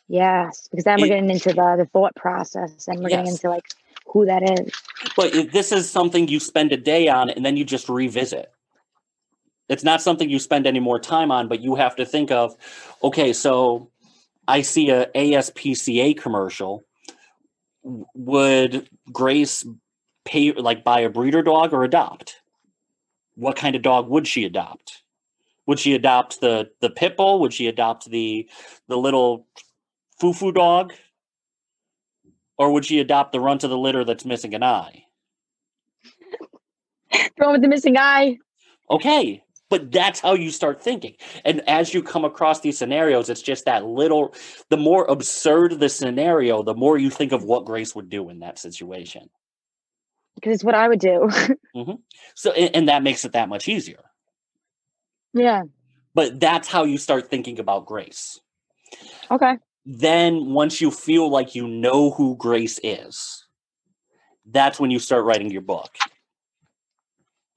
Yes, 0.09 0.69
because 0.71 0.85
then 0.85 1.01
we're 1.01 1.07
It- 1.07 1.09
getting 1.09 1.31
into 1.31 1.53
the 1.53 1.77
the 1.79 1.87
thought 1.93 2.15
process, 2.17 2.89
and 2.89 3.01
we're 3.03 3.11
getting 3.11 3.27
into 3.29 3.49
like 3.49 3.65
who 4.07 4.27
that 4.27 4.43
is. 4.43 4.73
But 5.17 5.35
if 5.35 5.53
this 5.53 5.73
is 5.73 5.91
something 5.91 6.29
you 6.29 6.41
spend 6.41 6.73
a 6.73 6.77
day 6.77 7.09
on 7.09 7.31
and 7.31 7.45
then 7.45 7.57
you 7.57 7.65
just 7.65 7.89
revisit. 7.89 8.53
It's 9.71 9.85
not 9.85 10.03
something 10.03 10.29
you 10.29 10.41
spend 10.41 10.67
any 10.67 10.81
more 10.81 10.99
time 10.99 11.31
on, 11.31 11.47
but 11.47 11.61
you 11.61 11.77
have 11.77 11.95
to 11.97 12.05
think 12.05 12.33
of, 12.33 12.57
okay, 13.05 13.33
so 13.33 13.89
I 14.49 14.63
see 14.63 14.91
a 14.91 15.07
ASPCA 15.15 16.21
commercial. 16.21 16.83
Would 17.85 18.89
Grace 19.13 19.65
pay 20.25 20.53
like 20.53 20.83
buy 20.83 21.01
a 21.01 21.09
breeder 21.09 21.43
dog 21.43 21.73
or 21.73 21.85
adopt? 21.85 22.35
What 23.37 23.57
kind 23.57 23.77
of 23.77 23.83
dog 23.83 24.09
would 24.09 24.27
she 24.27 24.45
adopt? 24.45 25.03
Would 25.67 25.79
she 25.79 25.95
adopt 25.95 26.41
the 26.41 26.71
the 26.81 26.91
pit 26.91 27.17
bull? 27.17 27.39
Would 27.41 27.55
she 27.55 27.69
adopt 27.69 28.11
the 28.11 28.49
the 28.89 28.97
little 28.99 29.47
foo-foo 30.21 30.51
dog? 30.51 30.93
Or 32.59 32.73
would 32.73 32.85
she 32.85 32.99
adopt 32.99 33.31
the 33.31 33.41
runt 33.41 33.63
of 33.63 33.71
the 33.71 33.79
litter 33.79 34.05
that's 34.05 34.25
missing 34.25 34.53
an 34.53 34.65
eye? 34.65 35.05
Throw 37.37 37.53
with 37.53 37.63
the 37.63 37.69
missing 37.69 37.97
eye. 37.97 38.37
Okay, 38.91 39.43
but 39.71 39.91
that's 39.91 40.21
how 40.21 40.35
you 40.35 40.51
start 40.51 40.83
thinking. 40.83 41.15
And 41.45 41.63
as 41.69 41.95
you 41.95 42.03
come 42.03 42.25
across 42.25 42.61
these 42.61 42.77
scenarios, 42.77 43.31
it's 43.31 43.43
just 43.43 43.65
that 43.65 43.87
little, 43.87 44.35
the 44.69 44.77
more 44.77 45.05
absurd 45.07 45.81
the 45.81 45.89
scenario, 45.89 46.63
the 46.63 46.75
more 46.75 46.99
you 46.99 47.09
think 47.09 47.33
of 47.33 47.45
what 47.45 47.65
Grace 47.65 47.95
would 47.95 48.11
do 48.11 48.29
in 48.29 48.41
that 48.41 48.59
situation. 48.59 49.31
Because 50.35 50.57
it's 50.57 50.65
what 50.65 50.75
I 50.75 50.89
would 50.89 51.01
do. 51.01 51.29
mm-hmm. 51.77 51.93
So, 52.35 52.53
and, 52.53 52.77
and 52.77 52.89
that 52.89 53.03
makes 53.03 53.25
it 53.25 53.33
that 53.33 53.49
much 53.49 53.69
easier. 53.69 54.03
Yeah. 55.33 55.63
But 56.15 56.41
that's 56.41 56.69
how 56.69 56.85
you 56.85 56.99
start 56.99 57.31
thinking 57.31 57.59
about 57.59 57.87
Grace. 57.87 58.41
Okay 59.31 59.57
then 59.87 60.47
once 60.53 60.81
you 60.81 60.91
feel 60.91 61.31
like 61.31 61.55
you 61.55 61.67
know 61.67 62.11
who 62.11 62.37
Grace 62.37 62.79
is, 62.83 63.47
that's 64.47 64.79
when 64.79 64.91
you 64.91 64.99
start 64.99 65.25
writing 65.25 65.51
your 65.51 65.63
book. 65.63 65.97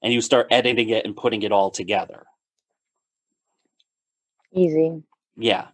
And 0.04 0.12
you 0.12 0.20
start 0.20 0.46
editing 0.50 0.90
it 0.90 1.04
and 1.04 1.16
putting 1.16 1.42
it 1.42 1.50
all 1.50 1.70
together. 1.70 2.24
Easy. 4.52 5.02
Yeah. 5.36 5.68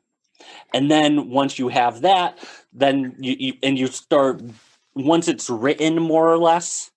And 0.72 0.90
then 0.90 1.28
once 1.28 1.58
you 1.58 1.68
have 1.68 2.02
that, 2.02 2.38
then 2.72 3.16
you, 3.18 3.36
you 3.38 3.52
and 3.62 3.78
you 3.78 3.88
start 3.88 4.40
once 4.94 5.28
it's 5.28 5.50
written 5.50 5.96
more 6.00 6.32
or 6.32 6.38
less, 6.38 6.90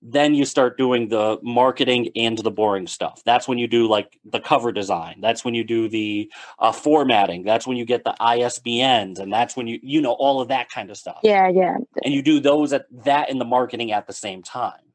then 0.00 0.34
you 0.34 0.44
start 0.44 0.78
doing 0.78 1.08
the 1.08 1.38
marketing 1.42 2.10
and 2.14 2.38
the 2.38 2.50
boring 2.50 2.86
stuff 2.86 3.20
that's 3.24 3.48
when 3.48 3.58
you 3.58 3.66
do 3.66 3.88
like 3.88 4.18
the 4.24 4.38
cover 4.38 4.70
design 4.70 5.18
that's 5.20 5.44
when 5.44 5.54
you 5.54 5.64
do 5.64 5.88
the 5.88 6.30
uh, 6.60 6.70
formatting 6.70 7.42
that's 7.42 7.66
when 7.66 7.76
you 7.76 7.84
get 7.84 8.04
the 8.04 8.14
isbns 8.20 9.18
and 9.18 9.32
that's 9.32 9.56
when 9.56 9.66
you 9.66 9.78
you 9.82 10.00
know 10.00 10.12
all 10.12 10.40
of 10.40 10.48
that 10.48 10.70
kind 10.70 10.90
of 10.90 10.96
stuff 10.96 11.18
yeah 11.24 11.48
yeah 11.48 11.76
and 12.04 12.14
you 12.14 12.22
do 12.22 12.38
those 12.38 12.72
at 12.72 12.86
that 12.92 13.28
in 13.28 13.38
the 13.38 13.44
marketing 13.44 13.90
at 13.90 14.06
the 14.06 14.12
same 14.12 14.42
time 14.42 14.87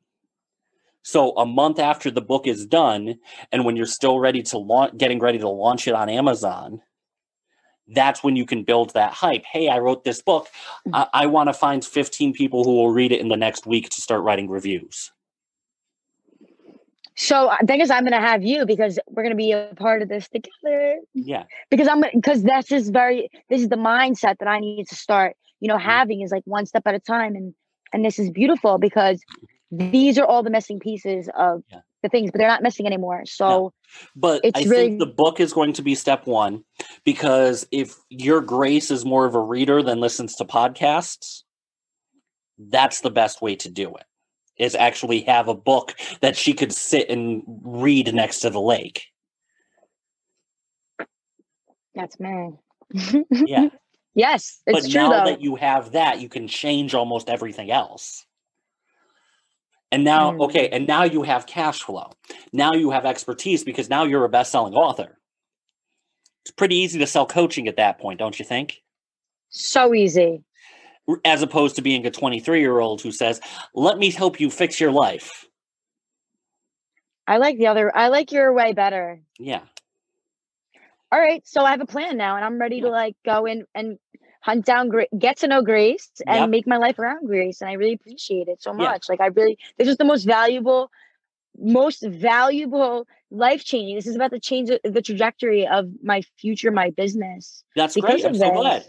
so 1.03 1.31
a 1.37 1.45
month 1.45 1.79
after 1.79 2.09
the 2.09 2.21
book 2.21 2.47
is 2.47 2.65
done 2.65 3.15
and 3.51 3.65
when 3.65 3.75
you're 3.75 3.85
still 3.85 4.19
ready 4.19 4.41
to 4.41 4.57
launch 4.57 4.97
getting 4.97 5.19
ready 5.19 5.37
to 5.37 5.49
launch 5.49 5.87
it 5.87 5.93
on 5.93 6.09
amazon 6.09 6.81
that's 7.87 8.23
when 8.23 8.35
you 8.35 8.45
can 8.45 8.63
build 8.63 8.93
that 8.93 9.13
hype. 9.13 9.43
Hey, 9.45 9.67
I 9.67 9.79
wrote 9.79 10.03
this 10.03 10.21
book. 10.21 10.47
Mm. 10.87 10.91
I, 10.93 11.23
I 11.23 11.25
want 11.25 11.49
to 11.49 11.53
find 11.53 11.83
15 11.83 12.33
people 12.33 12.63
who 12.63 12.75
will 12.75 12.91
read 12.91 13.11
it 13.11 13.19
in 13.19 13.27
the 13.27 13.37
next 13.37 13.65
week 13.65 13.89
to 13.89 14.01
start 14.01 14.23
writing 14.23 14.49
reviews. 14.49 15.11
So 17.15 17.49
I 17.49 17.59
think 17.59 17.83
is 17.83 17.91
I'm 17.91 18.03
going 18.03 18.13
to 18.13 18.27
have 18.27 18.43
you 18.43 18.65
because 18.65 18.97
we're 19.07 19.23
going 19.23 19.33
to 19.33 19.37
be 19.37 19.51
a 19.51 19.71
part 19.75 20.01
of 20.01 20.09
this 20.09 20.27
together. 20.29 20.99
Yeah. 21.13 21.43
Because 21.69 21.87
I'm 21.87 22.01
because 22.01 22.41
this 22.41 22.71
is 22.71 22.89
very 22.89 23.29
this 23.49 23.61
is 23.61 23.69
the 23.69 23.75
mindset 23.75 24.37
that 24.39 24.47
I 24.47 24.59
need 24.59 24.87
to 24.87 24.95
start. 24.95 25.35
You 25.59 25.67
know, 25.67 25.75
mm-hmm. 25.75 25.89
having 25.89 26.21
is 26.21 26.31
like 26.31 26.43
one 26.45 26.65
step 26.65 26.83
at 26.87 26.95
a 26.95 26.99
time, 26.99 27.35
and 27.35 27.53
and 27.93 28.03
this 28.03 28.17
is 28.17 28.31
beautiful 28.31 28.79
because 28.79 29.21
these 29.77 30.17
are 30.17 30.25
all 30.25 30.43
the 30.43 30.49
missing 30.49 30.79
pieces 30.79 31.29
of 31.37 31.63
yeah 31.71 31.79
the 32.03 32.09
things, 32.09 32.29
but 32.29 32.37
they're 32.37 32.47
not 32.47 32.61
missing 32.61 32.85
anymore. 32.85 33.23
So, 33.25 33.73
but 34.15 34.41
it's 34.43 34.59
I 34.59 34.63
really... 34.63 34.89
think 34.89 34.99
the 34.99 35.07
book 35.07 35.39
is 35.39 35.53
going 35.53 35.73
to 35.73 35.81
be 35.81 35.95
step 35.95 36.27
one 36.27 36.63
because 37.03 37.65
if 37.71 37.95
your 38.09 38.41
Grace 38.41 38.91
is 38.91 39.03
more 39.03 39.25
of 39.25 39.33
a 39.33 39.39
reader 39.39 39.81
than 39.81 39.99
listens 39.99 40.35
to 40.35 40.45
podcasts, 40.45 41.41
that's 42.59 43.01
the 43.01 43.09
best 43.09 43.41
way 43.41 43.55
to 43.55 43.69
do 43.69 43.95
it. 43.95 44.03
Is 44.57 44.75
actually 44.75 45.21
have 45.21 45.47
a 45.47 45.55
book 45.55 45.95
that 46.21 46.35
she 46.35 46.53
could 46.53 46.71
sit 46.71 47.09
and 47.09 47.41
read 47.63 48.13
next 48.13 48.41
to 48.41 48.51
the 48.51 48.61
lake. 48.61 49.05
That's 51.95 52.19
me. 52.19 52.51
yeah. 53.31 53.69
Yes, 54.15 54.61
but 54.67 54.81
true, 54.81 54.93
now 54.93 55.09
though. 55.09 55.31
that 55.31 55.41
you 55.41 55.55
have 55.55 55.93
that, 55.93 56.21
you 56.21 56.29
can 56.29 56.47
change 56.47 56.93
almost 56.93 57.29
everything 57.29 57.71
else. 57.71 58.27
And 59.93 60.03
now, 60.03 60.31
mm. 60.31 60.41
okay, 60.45 60.69
and 60.69 60.87
now 60.87 61.03
you 61.03 61.21
have 61.21 61.45
cash 61.45 61.83
flow. 61.83 62.09
Now 62.51 62.73
you 62.73 62.89
have 62.89 63.05
expertise 63.05 63.63
because 63.63 63.91
now 63.91 64.05
you're 64.05 64.25
a 64.25 64.29
best 64.29 64.51
selling 64.51 64.73
author. 64.73 65.19
It's 66.41 66.49
pretty 66.49 66.77
easy 66.77 66.97
to 66.97 67.05
sell 67.05 67.27
coaching 67.27 67.67
at 67.67 67.77
that 67.77 67.99
point, 67.99 68.17
don't 68.17 68.39
you 68.39 68.43
think? 68.43 68.81
So 69.49 69.93
easy. 69.93 70.41
As 71.23 71.43
opposed 71.43 71.75
to 71.75 71.83
being 71.83 72.07
a 72.07 72.09
23 72.09 72.59
year 72.59 72.79
old 72.79 73.01
who 73.03 73.11
says, 73.11 73.39
let 73.75 73.99
me 73.99 74.09
help 74.09 74.39
you 74.39 74.49
fix 74.49 74.79
your 74.79 74.91
life. 74.91 75.45
I 77.27 77.37
like 77.37 77.59
the 77.59 77.67
other, 77.67 77.95
I 77.95 78.07
like 78.07 78.31
your 78.31 78.51
way 78.51 78.73
better. 78.73 79.21
Yeah. 79.37 79.61
All 81.11 81.19
right. 81.19 81.45
So 81.45 81.63
I 81.63 81.69
have 81.69 81.81
a 81.81 81.85
plan 81.85 82.17
now 82.17 82.35
and 82.35 82.43
I'm 82.43 82.59
ready 82.59 82.77
yeah. 82.77 82.85
to 82.85 82.89
like 82.89 83.15
go 83.23 83.45
in 83.45 83.65
and 83.75 83.99
hunt 84.43 84.65
down 84.65 84.91
get 85.17 85.37
to 85.37 85.47
know 85.47 85.61
grace 85.61 86.11
and 86.27 86.41
yep. 86.41 86.49
make 86.49 86.67
my 86.67 86.75
life 86.75 86.99
around 86.99 87.25
grace 87.25 87.61
and 87.61 87.69
i 87.69 87.73
really 87.73 87.93
appreciate 87.93 88.47
it 88.47 88.61
so 88.61 88.73
much. 88.73 89.05
Yeah. 89.07 89.13
like 89.13 89.21
i 89.21 89.27
really 89.27 89.57
this 89.77 89.87
is 89.87 89.97
the 89.97 90.05
most 90.05 90.25
valuable 90.25 90.91
most 91.57 92.03
valuable 92.03 93.07
life 93.31 93.63
changing 93.63 93.95
this 93.95 94.05
is 94.05 94.15
about 94.15 94.31
to 94.31 94.39
change 94.39 94.69
the 94.83 95.01
trajectory 95.01 95.65
of 95.65 95.87
my 96.03 96.21
future 96.37 96.71
my 96.71 96.89
business 96.89 97.63
that's 97.75 97.95
great. 97.95 98.25
i'm 98.25 98.35
so 98.35 98.51
glad. 98.51 98.83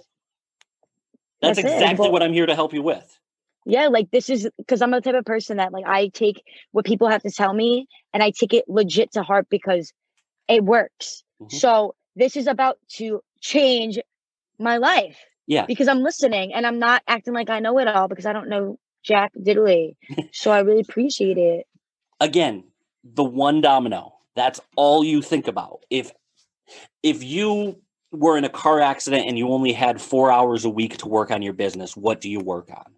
That's, 1.41 1.57
that's 1.57 1.59
exactly 1.61 2.11
what 2.11 2.23
i'm 2.23 2.33
here 2.33 2.47
to 2.47 2.55
help 2.55 2.73
you 2.75 2.83
with. 2.83 3.19
Yeah 3.67 3.89
like 3.89 4.11
this 4.11 4.29
is 4.29 4.49
because 4.59 4.83
i'm 4.83 4.91
the 4.91 5.01
type 5.01 5.15
of 5.15 5.25
person 5.25 5.59
that 5.59 5.73
like 5.73 5.87
i 5.87 6.09
take 6.09 6.43
what 6.73 6.85
people 6.85 7.09
have 7.09 7.23
to 7.23 7.31
tell 7.31 7.55
me 7.55 7.87
and 8.13 8.23
i 8.23 8.31
take 8.31 8.53
it 8.53 8.65
legit 8.69 9.13
to 9.13 9.23
heart 9.23 9.47
because 9.49 9.93
it 10.49 10.65
works. 10.65 11.23
Mm-hmm. 11.41 11.57
so 11.57 11.95
this 12.17 12.37
is 12.37 12.47
about 12.47 12.79
to 12.97 13.21
change 13.41 13.99
my 14.59 14.79
life 14.79 15.19
yeah. 15.47 15.66
Because 15.66 15.88
I'm 15.88 16.03
listening 16.03 16.55
and 16.55 16.66
I'm 16.66 16.78
not 16.78 17.03
acting 17.07 17.34
like 17.34 17.51
I 17.51 17.61
know 17.61 17.78
it 17.78 17.88
all 17.88 18.09
because 18.09 18.26
I 18.26 18.32
don't 18.32 18.49
know 18.49 18.78
Jack 19.03 19.32
Diddley. 19.34 19.97
so 20.32 20.51
I 20.51 20.61
really 20.61 20.80
appreciate 20.80 21.38
it. 21.38 21.66
Again, 22.20 22.64
the 23.03 23.24
one 23.24 23.61
domino. 23.61 24.14
That's 24.36 24.61
all 24.76 25.05
you 25.05 25.22
think 25.22 25.47
about. 25.47 25.80
If 25.90 26.12
if 27.03 27.22
you 27.22 27.80
were 28.11 28.38
in 28.38 28.45
a 28.45 28.49
car 28.49 28.80
accident 28.80 29.28
and 29.28 29.36
you 29.36 29.49
only 29.51 29.72
had 29.72 30.01
four 30.01 30.32
hours 30.32 30.64
a 30.64 30.70
week 30.70 30.97
to 30.99 31.09
work 31.09 31.30
on 31.30 31.42
your 31.42 31.53
business, 31.53 31.97
what 31.97 32.20
do 32.20 32.30
you 32.30 32.40
work 32.40 32.70
on? 32.70 32.95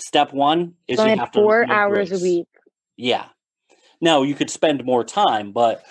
Step 0.00 0.32
one 0.32 0.74
is 0.86 0.98
so 0.98 1.06
you 1.06 1.16
have 1.16 1.32
four 1.32 1.68
hours 1.70 2.10
grace. 2.10 2.20
a 2.20 2.22
week. 2.22 2.48
Yeah. 2.96 3.26
Now 4.00 4.22
you 4.22 4.34
could 4.34 4.50
spend 4.50 4.84
more 4.84 5.04
time, 5.04 5.52
but 5.52 5.84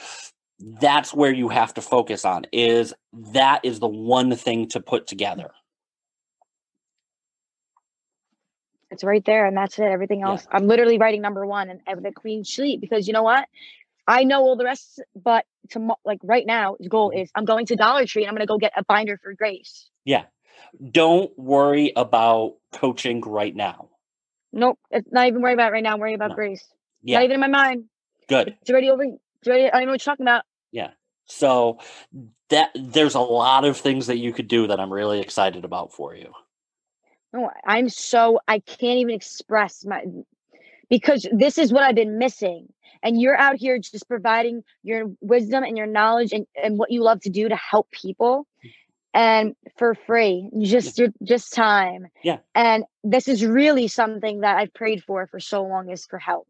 that's 0.60 1.14
where 1.14 1.34
you 1.34 1.49
have 1.49 1.74
to 1.74 1.82
focus 1.82 2.26
on 2.26 2.45
is 2.51 2.93
that 3.14 3.62
is 3.64 3.80
the 3.80 3.88
one 3.88 4.36
thing 4.36 4.68
to 4.70 4.80
put 4.80 5.08
together. 5.08 5.51
It's 8.91 9.03
right 9.03 9.24
there 9.26 9.45
and 9.45 9.58
that's 9.58 9.78
it 9.78 9.84
everything 9.84 10.22
else. 10.22 10.47
Yeah. 10.49 10.58
i'm 10.58 10.68
literally 10.68 10.97
writing 10.97 11.22
number 11.22 11.45
one 11.45 11.70
and, 11.70 11.82
and 11.86 12.06
the 12.06 12.12
queen 12.12 12.43
sheet 12.43 12.80
because 12.80 13.08
you 13.08 13.14
know 13.14 13.24
what? 13.24 13.45
I 14.08 14.24
know 14.24 14.41
all 14.41 14.56
the 14.56 14.64
rest 14.64 15.01
but 15.16 15.45
to 15.72 15.95
like 16.06 16.20
right 16.24 16.45
now 16.45 16.76
his 16.80 16.88
goal 16.88 17.10
mm-hmm. 17.10 17.22
is 17.22 17.32
i'm 17.36 17.45
going 17.45 17.66
to 17.66 17.76
dollar 17.76 18.06
tree 18.06 18.24
and 18.24 18.30
i'm 18.30 18.36
going 18.36 18.47
to 18.47 18.51
go 18.51 18.58
get 18.58 18.72
a 18.78 18.84
binder 18.86 19.20
for 19.22 19.34
grace. 19.34 19.89
Yeah. 20.06 20.24
Don't 20.91 21.38
worry 21.38 21.91
about 21.95 22.56
coaching 22.72 23.22
right 23.22 23.56
now. 23.56 23.89
Nope 24.53 24.80
it's 24.91 25.12
not 25.12 25.28
even 25.28 25.41
worry 25.41 25.53
about 25.53 25.74
right 25.74 25.84
now 25.84 25.93
i'm 25.93 25.99
worrying 25.99 26.16
about 26.16 26.30
no. 26.30 26.36
grace. 26.36 26.66
Yeah. 27.03 27.18
not 27.18 27.26
even 27.26 27.34
in 27.36 27.39
my 27.41 27.47
mind. 27.47 27.86
Good. 28.30 28.56
It's 28.62 28.70
already 28.70 28.89
over 28.89 29.06
I 29.54 29.70
don't 29.70 29.86
know 29.86 29.91
what 29.91 30.06
you're 30.06 30.14
talking 30.14 30.26
about. 30.26 30.43
Yeah. 30.72 30.91
So 31.28 31.80
that 32.50 32.72
there's 32.76 33.16
a 33.16 33.20
lot 33.20 33.66
of 33.66 33.78
things 33.78 34.08
that 34.08 34.18
you 34.18 34.32
could 34.32 34.48
do 34.48 34.68
that 34.68 34.80
I'm 34.80 34.93
really 34.93 35.20
excited 35.20 35.66
about 35.66 35.93
for 35.93 36.16
you. 36.16 36.32
No, 37.34 37.52
I'm 37.66 37.89
so 37.89 38.39
I 38.48 38.60
can't 38.60 39.00
even 39.00 39.14
express 39.14 39.84
my 39.86 40.04
because 40.89 41.28
this 41.32 41.58
is 41.58 41.74
what 41.74 41.84
I've 41.84 41.96
been 41.96 42.18
missing. 42.18 42.72
And 43.04 43.20
you're 43.20 43.38
out 43.38 43.58
here 43.58 43.78
just 43.78 44.08
providing 44.08 44.64
your 44.84 45.12
wisdom 45.22 45.64
and 45.64 45.78
your 45.78 45.88
knowledge 45.88 46.32
and, 46.32 46.48
and 46.62 46.78
what 46.78 46.91
you 46.91 47.04
love 47.04 47.22
to 47.22 47.30
do 47.30 47.50
to 47.50 47.56
help 47.56 47.91
people 47.91 48.48
mm. 48.66 48.72
and 49.14 49.56
for 49.78 49.96
free 49.96 50.50
just 50.62 50.98
yeah. 50.98 51.08
just 51.24 51.54
time 51.54 52.08
yeah 52.24 52.38
and 52.56 52.84
this 53.04 53.28
is 53.28 53.46
really 53.46 53.88
something 53.88 54.41
that 54.41 54.58
i've 54.58 54.74
prayed 54.74 55.04
for 55.04 55.28
for 55.28 55.39
so 55.39 55.64
long 55.64 55.89
is 55.89 56.06
for 56.06 56.18
help 56.18 56.48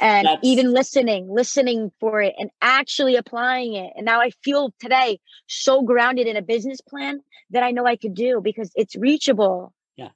and 0.00 0.26
That's... 0.26 0.40
even 0.42 0.72
listening, 0.72 1.28
listening 1.28 1.90
for 2.00 2.20
it 2.20 2.34
and 2.38 2.50
actually 2.62 3.16
applying 3.16 3.74
it. 3.74 3.92
And 3.96 4.04
now 4.04 4.20
I 4.20 4.30
feel 4.42 4.72
today 4.78 5.20
so 5.46 5.82
grounded 5.82 6.26
in 6.26 6.36
a 6.36 6.42
business 6.42 6.80
plan 6.80 7.20
that 7.50 7.62
I 7.62 7.70
know 7.70 7.86
I 7.86 7.96
could 7.96 8.14
do 8.14 8.40
because 8.42 8.70
it's 8.74 8.94
reachable. 8.96 9.72
Yeah. 9.96 10.10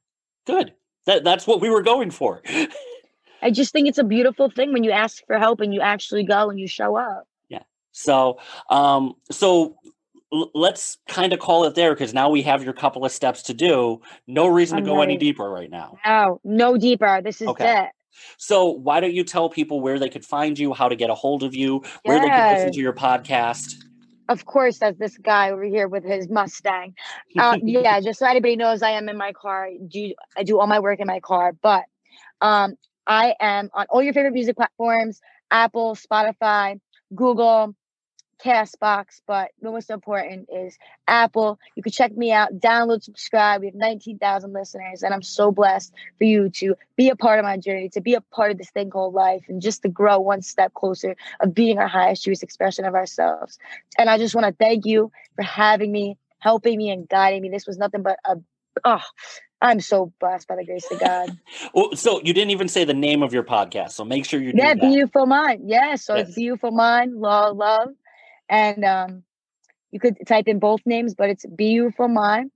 Good. 0.46 0.74
That, 1.06 1.24
that's 1.24 1.46
what 1.46 1.60
we 1.60 1.68
were 1.68 1.82
going 1.82 2.10
for. 2.10 2.42
I 3.42 3.50
just 3.50 3.72
think 3.72 3.88
it's 3.88 3.98
a 3.98 4.04
beautiful 4.04 4.50
thing 4.50 4.72
when 4.72 4.84
you 4.84 4.90
ask 4.90 5.22
for 5.26 5.38
help 5.38 5.60
and 5.60 5.74
you 5.74 5.80
actually 5.80 6.24
go 6.24 6.48
and 6.48 6.58
you 6.58 6.66
show 6.66 6.96
up. 6.96 7.28
Yeah. 7.48 7.62
So, 7.92 8.38
um, 8.70 9.14
so 9.30 9.76
l- 10.32 10.50
let's 10.54 10.96
kind 11.08 11.34
of 11.34 11.40
call 11.40 11.64
it 11.64 11.74
there 11.74 11.92
because 11.92 12.14
now 12.14 12.30
we 12.30 12.40
have 12.42 12.64
your 12.64 12.72
couple 12.72 13.04
of 13.04 13.12
steps 13.12 13.42
to 13.42 13.54
do. 13.54 14.00
No 14.26 14.46
reason 14.46 14.78
I'm 14.78 14.84
to 14.84 14.90
go 14.90 15.02
any 15.02 15.18
deeper 15.18 15.48
right 15.50 15.70
now. 15.70 15.98
No, 16.06 16.40
no 16.42 16.78
deeper. 16.78 17.20
This 17.22 17.42
is 17.42 17.48
Okay. 17.48 17.82
it. 17.82 17.88
So, 18.36 18.66
why 18.70 19.00
don't 19.00 19.14
you 19.14 19.24
tell 19.24 19.48
people 19.48 19.80
where 19.80 19.98
they 19.98 20.08
could 20.08 20.24
find 20.24 20.58
you, 20.58 20.72
how 20.72 20.88
to 20.88 20.96
get 20.96 21.10
a 21.10 21.14
hold 21.14 21.42
of 21.42 21.54
you, 21.54 21.82
where 22.04 22.20
they 22.20 22.30
can 22.30 22.50
listen 22.50 22.72
to 22.72 22.80
your 22.80 22.92
podcast? 22.92 23.76
Of 24.28 24.46
course, 24.46 24.80
as 24.80 24.96
this 24.96 25.18
guy 25.18 25.50
over 25.50 25.64
here 25.64 25.86
with 25.86 26.04
his 26.04 26.28
Mustang. 26.28 26.94
Uh, 27.36 27.56
yeah, 27.62 28.00
just 28.00 28.18
so 28.18 28.26
anybody 28.26 28.56
knows, 28.56 28.82
I 28.82 28.92
am 28.92 29.08
in 29.08 29.18
my 29.18 29.32
car. 29.32 29.68
Do 29.86 30.14
I 30.36 30.42
do 30.44 30.58
all 30.58 30.66
my 30.66 30.80
work 30.80 31.00
in 31.00 31.06
my 31.06 31.20
car? 31.20 31.52
But 31.52 31.84
um, 32.40 32.76
I 33.06 33.34
am 33.40 33.70
on 33.74 33.86
all 33.90 34.02
your 34.02 34.14
favorite 34.14 34.32
music 34.32 34.56
platforms: 34.56 35.20
Apple, 35.50 35.94
Spotify, 35.94 36.80
Google, 37.14 37.74
Castbox. 38.44 39.22
But 39.26 39.52
the 39.60 39.70
most 39.70 39.90
important 39.90 40.48
is 40.52 40.76
Apple. 41.08 41.58
You 41.74 41.82
can 41.82 41.92
check 41.92 42.16
me 42.16 42.32
out, 42.32 42.54
download, 42.58 43.02
subscribe. 43.02 43.62
We 43.62 43.68
have 43.68 43.74
19,000 43.74 44.52
listeners, 44.52 45.02
and 45.02 45.14
I'm 45.14 45.22
so 45.22 45.50
blessed 45.50 45.92
for 46.18 46.24
you 46.24 46.50
to 46.50 46.74
be 46.96 47.08
a 47.08 47.16
part 47.16 47.38
of 47.38 47.44
my 47.44 47.56
journey, 47.56 47.88
to 47.90 48.00
be 48.00 48.14
a 48.14 48.20
part 48.20 48.50
of 48.50 48.58
this 48.58 48.70
thing 48.70 48.90
called 48.90 49.14
life, 49.14 49.44
and 49.48 49.62
just 49.62 49.82
to 49.82 49.88
grow 49.88 50.18
one 50.18 50.42
step 50.42 50.74
closer 50.74 51.16
of 51.40 51.54
being 51.54 51.78
our 51.78 51.88
highest 51.88 52.24
truest 52.24 52.42
expression 52.42 52.84
of 52.84 52.94
ourselves. 52.94 53.58
And 53.98 54.10
I 54.10 54.18
just 54.18 54.34
want 54.34 54.46
to 54.46 54.64
thank 54.64 54.84
you 54.84 55.10
for 55.36 55.42
having 55.42 55.90
me, 55.90 56.18
helping 56.38 56.76
me, 56.76 56.90
and 56.90 57.08
guiding 57.08 57.42
me. 57.42 57.48
This 57.48 57.66
was 57.66 57.78
nothing 57.78 58.02
but 58.02 58.18
a 58.26 58.36
oh, 58.84 59.00
I'm 59.62 59.80
so 59.80 60.12
blessed 60.20 60.48
by 60.48 60.56
the 60.56 60.64
grace 60.64 60.90
of 60.90 61.00
God. 61.00 61.38
Oh, 61.76 61.92
so 61.94 62.20
you 62.22 62.32
didn't 62.32 62.50
even 62.50 62.68
say 62.68 62.84
the 62.84 62.94
name 62.94 63.22
of 63.22 63.32
your 63.32 63.42
podcast, 63.42 63.92
so 63.92 64.04
make 64.04 64.24
sure 64.24 64.40
you 64.40 64.52
do 64.52 64.58
yeah, 64.58 64.74
that. 64.74 64.82
Beyoufullmind. 64.82 65.62
Yeah, 65.64 65.96
so 65.96 66.14
Yes. 66.16 66.28
it's 66.28 66.38
Beyoufullmind, 66.38 67.18
law 67.18 67.48
love, 67.48 67.88
and 68.48 68.84
um, 68.84 69.22
you 69.90 70.00
could 70.00 70.16
type 70.26 70.48
in 70.48 70.58
both 70.58 70.80
names, 70.84 71.14
but 71.14 71.30
it's 71.30 71.46
Beyoufullmind, 71.46 72.50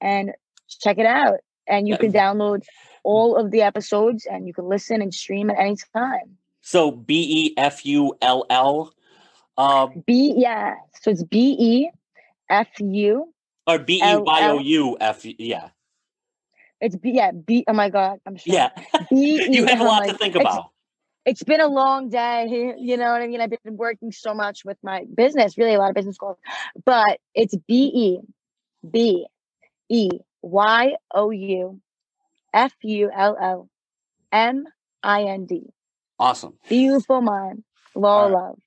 and 0.00 0.32
check 0.68 0.98
it 0.98 1.06
out. 1.06 1.38
And 1.66 1.88
you 1.88 1.96
can 1.96 2.12
download 2.12 2.62
all 3.04 3.36
of 3.36 3.50
the 3.50 3.62
episodes, 3.62 4.26
and 4.30 4.46
you 4.46 4.52
can 4.52 4.68
listen 4.68 5.00
and 5.00 5.14
stream 5.14 5.50
at 5.50 5.58
any 5.58 5.76
time. 5.94 6.36
So 6.60 6.90
B 6.90 7.46
E 7.46 7.54
F 7.56 7.84
U 7.86 8.14
L 8.20 8.44
L, 8.50 8.92
um, 9.56 10.02
B 10.06 10.34
yeah, 10.36 10.74
so 11.00 11.10
it's 11.10 11.22
B 11.22 11.56
E 11.58 11.90
F 12.50 12.68
U. 12.80 13.32
or 13.66 13.78
B 13.78 13.96
E 13.96 14.16
Y 14.16 14.48
O 14.48 14.58
U 14.58 14.96
F. 15.00 15.24
Yeah, 15.24 15.68
It's 16.80 16.96
B 16.96 17.12
yeah 17.12 17.30
B. 17.32 17.64
Oh 17.66 17.72
my 17.72 17.88
God, 17.88 18.20
I'm 18.26 18.36
sure. 18.36 18.54
yeah. 18.54 18.70
B 19.10 19.46
you 19.50 19.66
have 19.66 19.80
a 19.80 19.84
lot 19.84 20.06
to 20.06 20.14
think 20.14 20.34
about. 20.34 20.70
It's 21.24 21.42
been 21.42 21.60
a 21.60 21.68
long 21.68 22.10
day. 22.10 22.74
You 22.78 22.96
know 22.96 23.12
what 23.12 23.22
I 23.22 23.26
mean? 23.26 23.40
I've 23.40 23.50
been 23.50 23.76
working 23.76 24.12
so 24.12 24.34
much 24.34 24.64
with 24.64 24.76
my 24.82 25.06
business, 25.14 25.56
really 25.56 25.74
a 25.74 25.78
lot 25.78 25.88
of 25.88 25.94
business 25.94 26.18
goals. 26.18 26.36
But 26.84 27.18
it's 27.34 27.56
B 27.66 27.90
E 27.94 28.18
B 28.88 29.26
E 29.88 30.10
Y 30.42 30.94
O 31.14 31.30
U 31.30 31.80
F 32.52 32.72
U 32.82 33.10
L 33.14 33.36
L 33.40 33.68
M 34.32 34.64
I 35.02 35.22
N 35.24 35.46
D. 35.46 35.62
Awesome. 36.18 36.54
Beyoufullmind. 36.70 37.62
Law 37.94 38.24
All 38.24 38.30
right. 38.30 38.32
love. 38.32 38.58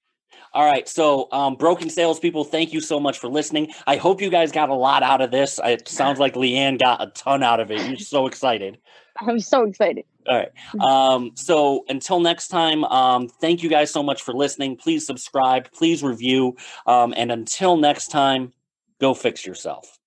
All 0.54 0.66
right. 0.66 0.88
So, 0.88 1.28
um, 1.32 1.56
broken 1.56 1.90
salespeople, 1.90 2.44
thank 2.46 2.74
you 2.74 2.82
so 2.82 3.00
much 3.00 3.20
for 3.20 3.28
listening. 3.28 3.72
I 3.86 3.98
hope 3.98 4.22
you 4.22 4.30
guys 4.30 4.52
got 4.52 4.70
a 4.70 4.74
lot 4.74 5.04
out 5.04 5.22
of 5.22 5.32
this. 5.32 5.60
It 5.64 5.88
sounds 5.88 6.20
like 6.20 6.36
Leanne 6.36 6.80
got 6.80 7.02
a 7.02 7.08
ton 7.08 7.44
out 7.44 7.60
of 7.60 7.72
it. 7.72 7.88
You're 7.88 7.98
so 7.98 8.28
excited. 8.28 8.78
I'm 9.22 9.40
so 9.40 9.64
excited. 9.64 10.06
All 10.28 10.36
right. 10.36 10.52
Um, 10.82 11.32
so 11.36 11.86
until 11.88 12.20
next 12.20 12.50
time, 12.50 12.84
um, 12.86 13.30
thank 13.30 13.64
you 13.64 13.70
guys 13.70 13.92
so 13.92 14.04
much 14.04 14.22
for 14.24 14.34
listening. 14.34 14.76
Please 14.76 15.06
subscribe, 15.06 15.72
please 15.72 16.04
review. 16.04 16.58
Um, 16.86 17.14
and 17.16 17.32
until 17.32 17.78
next 17.78 18.08
time, 18.08 18.52
go 19.00 19.14
fix 19.14 19.46
yourself. 19.46 19.98